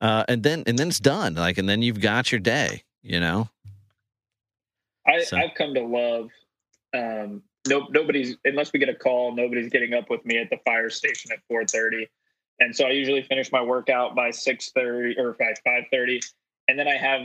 [0.00, 1.34] uh, and then and then it's done.
[1.34, 2.84] Like and then you've got your day.
[3.02, 3.50] You know.
[5.06, 6.30] I, So- I've come to love.
[6.94, 9.34] Um, no, nobody's unless we get a call.
[9.34, 12.08] Nobody's getting up with me at the fire station at four thirty,
[12.60, 16.20] and so I usually finish my workout by six thirty or by five thirty,
[16.68, 17.22] and then I have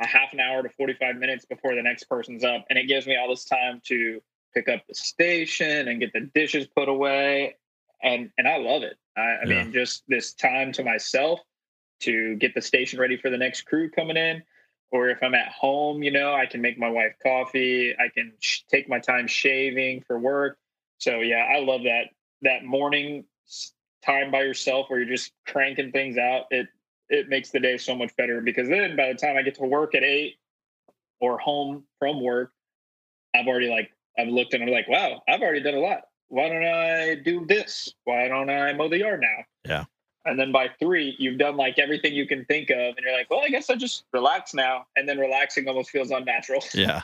[0.00, 2.88] a half an hour to forty five minutes before the next person's up, and it
[2.88, 4.20] gives me all this time to
[4.54, 7.56] pick up the station and get the dishes put away,
[8.02, 8.96] and and I love it.
[9.16, 9.64] I, I Yeah.
[9.64, 11.40] mean, just this time to myself
[12.00, 14.42] to get the station ready for the next crew coming in
[14.90, 17.94] or if I'm at home, you know, I can make my wife coffee.
[17.98, 20.58] I can sh- take my time shaving for work.
[20.98, 22.04] So yeah, I love that
[22.42, 23.24] that morning
[24.04, 26.44] time by yourself where you're just cranking things out.
[26.50, 26.68] It
[27.08, 29.64] it makes the day so much better because then by the time I get to
[29.64, 30.36] work at eight
[31.20, 32.52] or home from work,
[33.34, 36.02] I've already like I've looked and I'm like, wow, I've already done a lot.
[36.28, 37.92] why don't I do this?
[38.04, 39.44] Why don't I mow the yard now?
[39.64, 39.84] Yeah.
[40.26, 43.30] And then by three, you've done like everything you can think of, and you're like,
[43.30, 44.86] well, I guess I'll just relax now.
[44.96, 46.62] And then relaxing almost feels unnatural.
[46.74, 47.02] Yeah.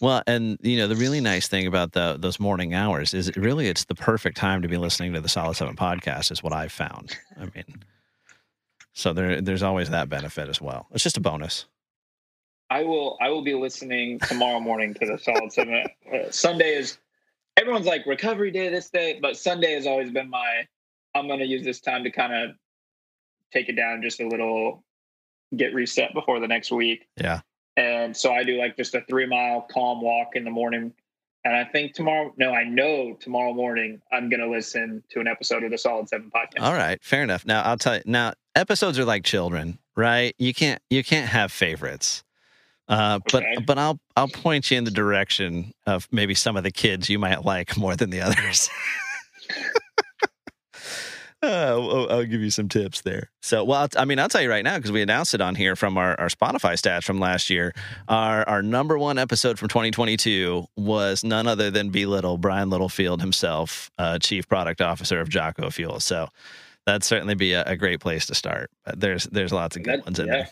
[0.00, 3.36] Well, and you know the really nice thing about the those morning hours is it
[3.36, 6.30] really it's the perfect time to be listening to the Solid Seven podcast.
[6.30, 7.16] Is what I've found.
[7.36, 7.82] I mean,
[8.92, 10.86] so there there's always that benefit as well.
[10.92, 11.66] It's just a bonus.
[12.70, 15.84] I will I will be listening tomorrow morning to the Solid Seven.
[16.14, 16.98] Uh, Sunday is
[17.56, 20.66] everyone's like recovery day this day, but Sunday has always been my.
[21.14, 22.56] I'm going to use this time to kind of
[23.52, 24.84] take it down just a little,
[25.56, 27.06] get reset before the next week.
[27.20, 27.40] Yeah.
[27.76, 30.92] And so I do like just a three mile calm walk in the morning.
[31.44, 35.28] And I think tomorrow, no, I know tomorrow morning I'm going to listen to an
[35.28, 36.62] episode of the Solid Seven podcast.
[36.62, 37.44] All right, fair enough.
[37.44, 38.02] Now I'll tell you.
[38.06, 40.34] Now episodes are like children, right?
[40.38, 42.24] You can't you can't have favorites.
[42.88, 43.56] Uh, but Okay.
[43.66, 47.18] but I'll I'll point you in the direction of maybe some of the kids you
[47.18, 48.70] might like more than the others.
[51.46, 53.30] I'll, I'll give you some tips there.
[53.42, 55.76] So, well, I mean, I'll tell you right now because we announced it on here
[55.76, 57.72] from our, our Spotify stats from last year.
[58.08, 63.20] Our our number one episode from 2022 was none other than B Little, Brian Littlefield
[63.20, 66.00] himself, uh, Chief Product Officer of Jocko Fuel.
[66.00, 66.28] So,
[66.86, 68.70] that'd certainly be a, a great place to start.
[68.84, 70.46] But there's there's lots of good That- ones in yeah.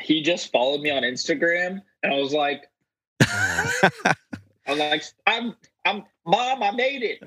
[0.00, 2.64] He just followed me on Instagram, and I was like,
[4.66, 5.54] I'm like, I'm,
[5.84, 7.22] I'm, mom, I made it.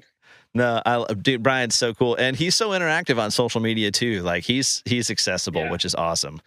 [0.55, 4.21] No, I dude, Brian's so cool, and he's so interactive on social media too.
[4.23, 5.71] Like he's he's accessible, Yeah.
[5.71, 6.41] which is awesome.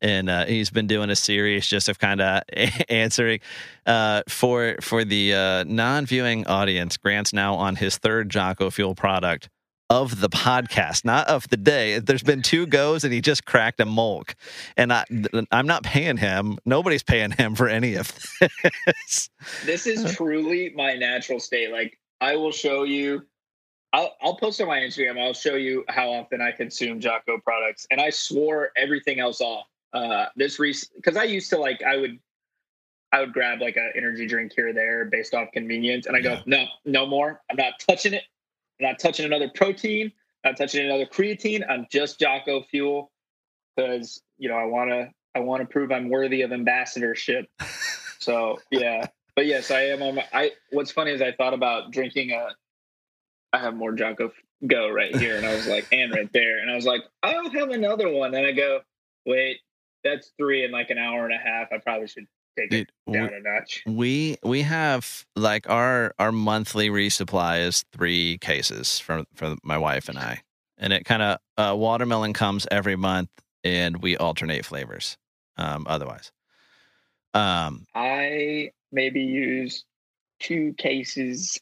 [0.00, 2.42] And uh, he's been doing a series just of kind of
[2.88, 3.38] answering
[3.86, 6.96] uh, for for the uh, non-viewing audience.
[6.96, 9.48] Grant's now on his third Jocko Fuel product
[9.88, 12.00] of the podcast, not of the day.
[12.00, 14.34] There's been two goes, and he just cracked a Molk.
[14.76, 15.04] And I
[15.52, 16.58] I'm not paying him.
[16.64, 18.10] Nobody's paying him for any of
[18.86, 19.30] this.
[19.64, 21.70] This is truly my natural state.
[21.70, 23.22] Like, I will show you.
[23.92, 25.20] I'll, I'll post on my Instagram.
[25.20, 29.66] I'll show you how often I consume Jocko products, and I swore everything else off.
[29.92, 30.56] Uh, this
[30.96, 32.18] because I used to like I would,
[33.12, 36.20] I would grab like an energy drink here or there based off convenience, and I
[36.20, 36.42] go, Yeah.
[36.46, 37.42] no, no more.
[37.50, 38.22] I'm not touching it.
[38.80, 40.10] I'm not touching another protein.
[40.44, 41.62] I'm not touching another creatine.
[41.68, 43.12] I'm just Jocko Fuel
[43.76, 47.46] because you know I want to I want to prove I'm worthy of ambassadorship.
[48.22, 50.24] So yeah, but yes, I am on my.
[50.32, 52.50] I what's funny is I thought about drinking a.
[53.52, 54.32] I have more Jocko
[54.66, 57.50] Go right here, and I was like, and right there, and I was like, I'll
[57.50, 58.32] have another one.
[58.34, 58.80] And I go,
[59.26, 59.58] wait,
[60.04, 61.72] that's three in like an hour and a half.
[61.72, 62.26] I probably should
[62.56, 63.82] take it Dude, down a notch.
[63.86, 70.08] We we have like our our monthly resupply is three cases from for my wife
[70.08, 70.42] and I,
[70.78, 73.30] and it kind of uh, watermelon comes every month,
[73.64, 75.16] and we alternate flavors.
[75.56, 76.30] Um, otherwise,
[77.34, 79.84] um, I maybe use
[80.40, 81.60] two cases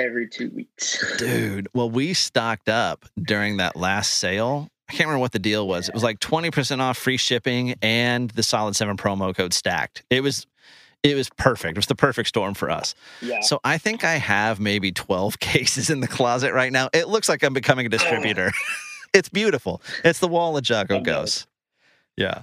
[0.00, 1.16] every two weeks.
[1.18, 4.68] dude, well, we stocked up during that last sale.
[4.88, 5.88] I can't remember what the deal was.
[5.88, 10.02] It was like twenty percent off, free shipping, and the Solid Seven promo code stacked.
[10.10, 10.46] It was.
[11.02, 11.70] It was perfect.
[11.70, 12.94] It was the perfect storm for us.
[13.22, 13.40] Yeah.
[13.40, 16.90] So I think I have maybe 12 cases in the closet right now.
[16.92, 18.52] It looks like I'm becoming a distributor.
[19.14, 19.80] it's beautiful.
[20.04, 21.46] It's the wall of Jocko Goes.
[22.18, 22.42] Yeah.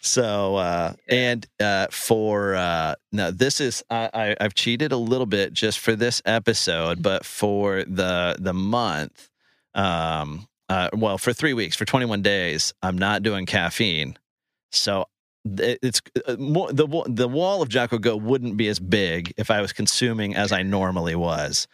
[0.00, 1.14] So uh Yeah.
[1.14, 5.78] and uh for uh no this is I, I I've cheated a little bit just
[5.78, 9.28] for this episode, but for the the month
[9.74, 14.16] um uh well for 3 weeks for 21 days I'm not doing caffeine.
[14.72, 15.04] So
[15.44, 19.60] it's uh, more the the wall of Jocko Go wouldn't be as big if I
[19.62, 21.66] was consuming as I normally was.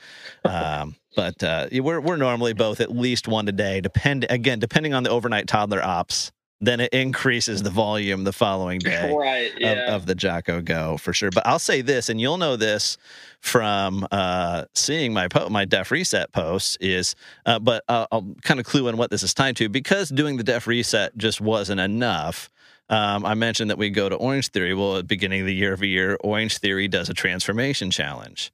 [0.44, 3.80] Um, but uh, we're we're normally both at least one a day.
[3.80, 6.30] Depend again depending on the overnight toddler ops.
[6.60, 9.52] Then it increases the volume the following day right.
[9.54, 9.94] of, Yeah.
[9.94, 11.30] of the Jocko Go for sure.
[11.30, 12.96] But I'll say this, and you'll know this
[13.40, 17.14] from uh, seeing my po- my Def Reset posts is,
[17.44, 20.38] uh, but uh, I'll kind of clue in what this is tied to because doing
[20.38, 22.48] the Def Reset just wasn't enough.
[22.88, 24.72] Um, I mentioned that we go to Orange Theory.
[24.72, 28.50] Well, at the beginning of the year every year, Orange Theory does a transformation challenge,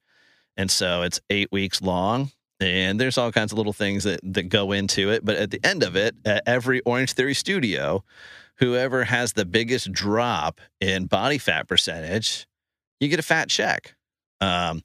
[0.57, 2.31] and so it's eight weeks long.
[2.59, 5.25] And there's all kinds of little things that, that go into it.
[5.25, 8.03] But at the end of it, at every Orange Theory studio,
[8.57, 12.47] whoever has the biggest drop in body fat percentage,
[12.99, 13.95] you get a fat check.
[14.39, 14.83] Um,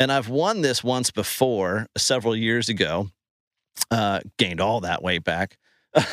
[0.00, 3.10] and I've won this once before, several years ago.
[3.90, 5.56] Uh, gained all that weight back,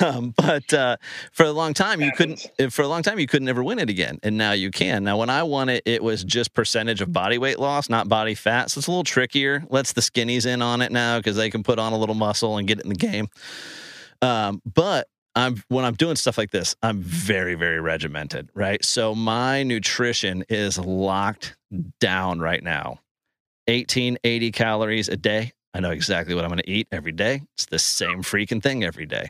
[0.02, 0.97] um, but uh,
[1.31, 2.49] for a long time you couldn't.
[2.69, 5.03] For a long time you couldn't ever win it again, and now you can.
[5.03, 8.35] Now, when I won it, it was just percentage of body weight loss, not body
[8.35, 8.72] fat.
[8.72, 9.64] So it's a little trickier.
[9.69, 12.57] Lets the skinnies in on it now because they can put on a little muscle
[12.57, 13.27] and get it in the game.
[14.22, 18.84] Um, but I'm when I'm doing stuff like this, I'm very, very regimented, right?
[18.84, 21.57] So my nutrition is locked
[21.99, 22.99] down right now.
[23.68, 27.41] 1880 calories a day I know exactly what I'm going to eat every day.
[27.56, 29.30] It's the same freaking thing every day.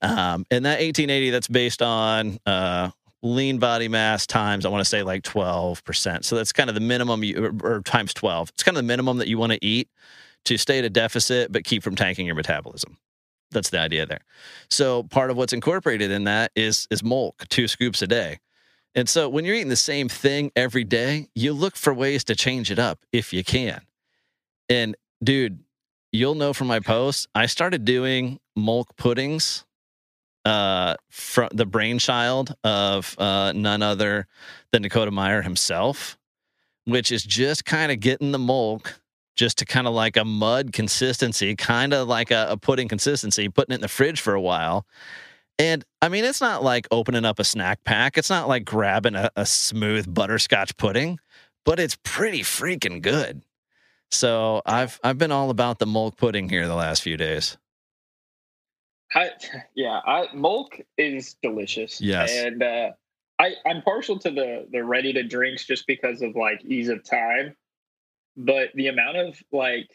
[0.00, 2.92] Um, and that 1880, that's based on uh,
[3.22, 6.24] lean body mass times, I want to say like 12%.
[6.24, 8.48] So that's kind of the minimum, you, or, or times 12.
[8.54, 9.90] It's kind of the minimum that you want to eat
[10.46, 12.96] to stay at a deficit, but keep from tanking your metabolism.
[13.50, 14.22] That's the idea there.
[14.70, 18.38] So part of what's incorporated in that is is milk, two scoops a day.
[18.94, 22.34] And so when you're eating the same thing every day, you look for ways to
[22.34, 23.82] change it up if you can.
[24.70, 25.60] And dude,
[26.12, 29.64] you'll know from my posts, I started doing milk puddings
[30.44, 34.26] uh, from the brainchild of uh, none other
[34.72, 36.16] than Dakota Meyer himself,
[36.84, 39.00] which is just kind of getting the milk
[39.36, 43.48] just to kind of like a mud consistency, kind of like a, a pudding consistency,
[43.48, 44.86] putting it in the fridge for a while.
[45.58, 48.16] And I mean, it's not like opening up a snack pack.
[48.16, 51.18] It's not like grabbing a, a smooth butterscotch pudding,
[51.64, 53.42] but it's pretty freaking good.
[54.10, 57.56] So I've I've been all about the milk pudding here the last few days.
[59.14, 59.30] I,
[59.74, 62.00] yeah, I, milk is delicious.
[62.00, 62.90] Yes, and uh,
[63.38, 67.04] I I'm partial to the the ready to drinks just because of like ease of
[67.04, 67.54] time
[68.36, 69.88] but the amount of like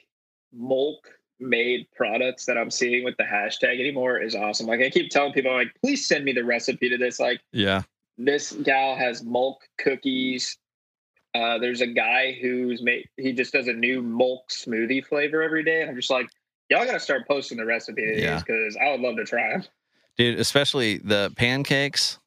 [0.51, 1.07] milk
[1.39, 4.67] made products that I'm seeing with the hashtag anymore is awesome.
[4.67, 7.19] Like I keep telling people, like, please send me the recipe to this.
[7.19, 7.83] Like, yeah,
[8.17, 10.57] this gal has milk cookies.
[11.33, 15.63] Uh, there's a guy who's made he just does a new milk smoothie flavor every
[15.63, 15.81] day.
[15.81, 16.27] And I'm just like,
[16.69, 18.33] y'all gotta start posting the recipe to yeah.
[18.33, 19.63] these because I would love to try them.
[20.17, 22.19] Dude, especially the pancakes.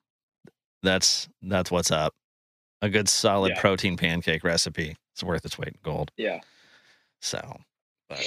[0.82, 2.14] That's that's what's up.
[2.82, 3.60] A good solid yeah.
[3.60, 4.96] protein pancake recipe.
[5.12, 6.10] It's worth its weight in gold.
[6.16, 6.40] Yeah.
[7.20, 7.40] So,
[8.08, 8.20] but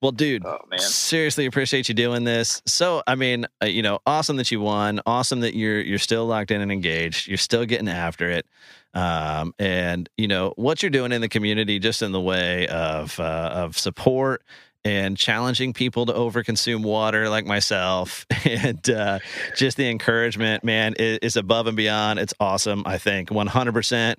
[0.00, 2.62] well, dude, oh, seriously appreciate you doing this.
[2.64, 5.00] So, I mean, uh, you know, awesome that you won.
[5.04, 7.28] Awesome that you're you're still locked in and engaged.
[7.28, 8.46] You're still getting after it.
[8.94, 13.20] Um, and you know what you're doing in the community, just in the way of
[13.20, 14.42] uh, of support
[14.84, 19.18] and challenging people to overconsume water like myself and uh,
[19.54, 24.14] just the encouragement man is, is, above and beyond it's awesome i think 100%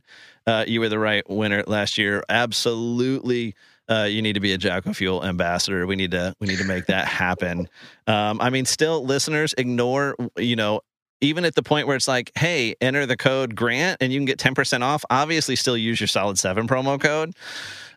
[0.45, 3.55] uh, you were the right winner last year absolutely
[3.91, 5.85] uh, you need to be a Jocko Fuel ambassador.
[5.85, 7.67] We need to we need to make that happen.
[8.07, 10.81] Um, I mean, still, listeners ignore you know
[11.21, 14.25] even at the point where it's like, hey, enter the code Grant and you can
[14.25, 17.35] get 10% off, obviously still use your Solid 7 promo code.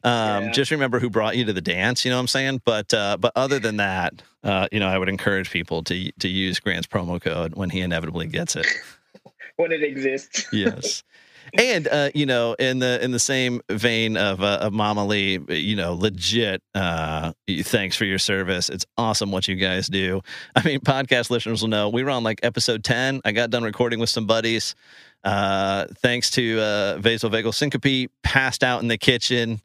[0.04, 0.50] Um, yeah.
[0.52, 2.04] Just remember who brought you to the dance.
[2.04, 2.60] You know what I'm saying?
[2.66, 6.28] But uh, but other than that, uh, you know, I would encourage people to to
[6.28, 8.66] use Grant's promo code when he inevitably gets it.
[9.56, 10.46] when it exists.
[10.52, 11.02] yes.
[11.58, 15.38] And uh, you know, in the in the same vein of uh, of Mama Lee,
[15.48, 16.62] you know, legit.
[16.74, 18.68] Uh, thanks for your service.
[18.68, 20.20] It's awesome what you guys do.
[20.56, 23.20] I mean, podcast listeners will know we were on like episode ten.
[23.24, 24.74] I got done recording with some buddies.
[25.22, 29.60] Uh, thanks to uh, Vasovagal Syncope, passed out in the kitchen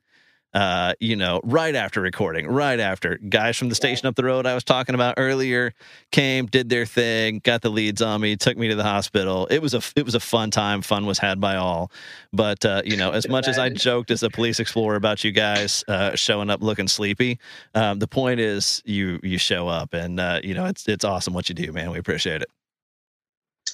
[0.53, 4.45] uh, you know, right after recording, right after guys from the station up the road
[4.45, 5.73] I was talking about earlier
[6.11, 9.45] came, did their thing, got the leads on me, took me to the hospital.
[9.47, 10.81] It was a it was a fun time.
[10.81, 11.91] Fun was had by all.
[12.33, 15.31] But uh, you know, as much as I joked as a police explorer about you
[15.31, 17.39] guys uh, showing up looking sleepy,
[17.75, 21.33] um, the point is you you show up, and uh, you know it's it's awesome
[21.33, 21.91] what you do, man.
[21.91, 22.49] We appreciate it.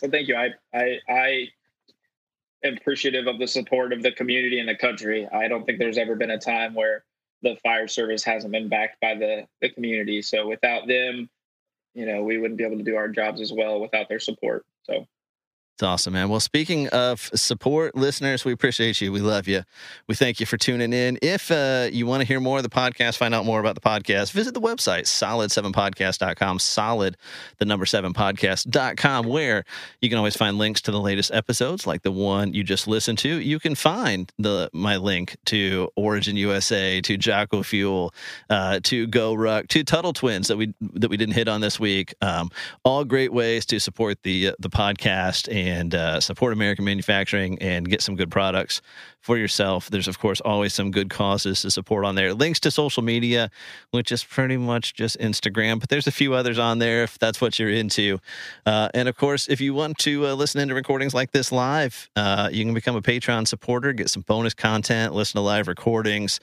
[0.01, 0.35] Well, thank you.
[0.35, 1.47] I I I
[2.65, 5.27] appreciative of the support of the community and the country.
[5.31, 7.03] I don't think there's ever been a time where
[7.41, 10.21] the fire service hasn't been backed by the, the community.
[10.21, 11.29] So without them,
[11.93, 14.65] you know, we wouldn't be able to do our jobs as well without their support.
[14.83, 15.05] So
[15.75, 16.29] it's awesome, man.
[16.29, 19.11] Well, speaking of support, listeners, we appreciate you.
[19.11, 19.63] We love you.
[20.07, 21.19] We thank you for tuning in.
[21.21, 23.81] If uh, you want to hear more of the podcast, find out more about the
[23.81, 27.17] podcast, visit the website, solid7podcast.com, solid,
[27.57, 29.65] the number seven podcast.com, where
[29.99, 33.17] you can always find links to the latest episodes, like the one you just listened
[33.17, 33.41] to.
[33.41, 38.13] You can find the my link to Origin USA, to Jocko Fuel,
[38.49, 42.13] uh, to GoRuck, to Tuttle Twins that we that we didn't hit on this week.
[42.21, 42.49] Um,
[42.85, 47.89] all great ways to support the uh, the podcast and uh, support American manufacturing and
[47.89, 48.81] get some good products
[49.19, 49.89] for yourself.
[49.89, 52.31] There's, of course, always some good causes to support on there.
[52.35, 53.49] Links to social media,
[53.89, 57.41] which is pretty much just Instagram, but there's a few others on there if that's
[57.41, 58.19] what you're into.
[58.67, 62.07] Uh, and of course, if you want to uh, listen into recordings like this live,
[62.15, 66.39] uh, you can become a Patreon supporter, get some bonus content, listen to live recordings,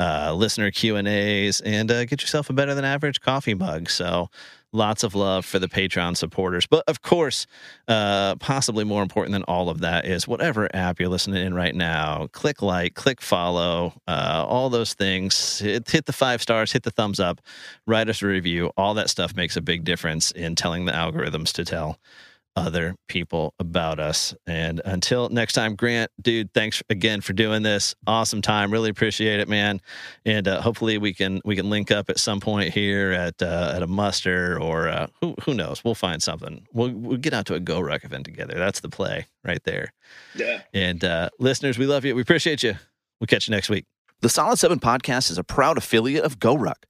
[0.00, 3.88] uh, listener Q and A's, and uh, get yourself a better than average coffee mug.
[3.88, 4.28] So
[4.74, 6.66] lots of love for the Patreon supporters.
[6.66, 7.46] But of course,
[7.88, 11.74] uh, possibly more important than all of that is whatever app you're listening in right
[11.74, 15.60] now, click like, click follow, uh, all those things.
[15.60, 17.40] Hit, hit, the five stars, hit the thumbs up,
[17.86, 18.72] write us a review.
[18.76, 21.98] All that stuff makes a big difference in telling the algorithms to tell
[22.56, 24.34] other people about us.
[24.46, 27.94] And until next time, Grant, dude, thanks again for doing this.
[28.06, 28.72] Awesome time.
[28.72, 29.80] Really appreciate it, man.
[30.24, 33.72] And uh, hopefully we can we can link up at some point here at uh,
[33.74, 35.84] at a muster or uh, who who knows.
[35.84, 36.66] We'll find something.
[36.72, 38.54] We'll we'll get out to a GoRuck event together.
[38.56, 39.92] That's the play right there.
[40.34, 40.62] Yeah.
[40.72, 42.14] And uh, listeners, we love you.
[42.14, 42.74] We appreciate you.
[43.20, 43.86] We'll catch you next week.
[44.20, 46.84] The Solid 7 podcast is a proud affiliate of GoRuck.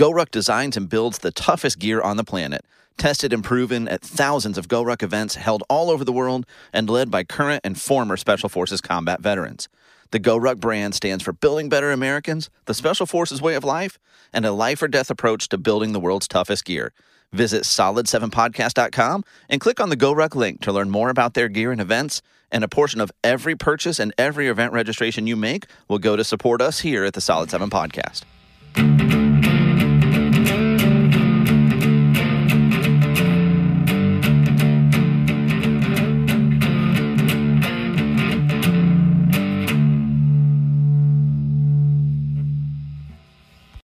[0.00, 2.64] GoRuck designs and builds the toughest gear on the planet,
[2.96, 7.10] tested and proven at thousands of GoRuck events held all over the world and led
[7.10, 9.68] by current and former Special Forces combat veterans.
[10.10, 13.98] The GoRuck brand stands for building better Americans, the Special Forces way of life,
[14.32, 16.94] and a life or death approach to building the world's toughest gear.
[17.34, 21.80] Visit solid7podcast.com and click on the GoRuck link to learn more about their gear and
[21.80, 22.22] events.
[22.50, 26.24] And a portion of every purchase and every event registration you make will go to
[26.24, 28.22] support us here at the Solid 7 Podcast.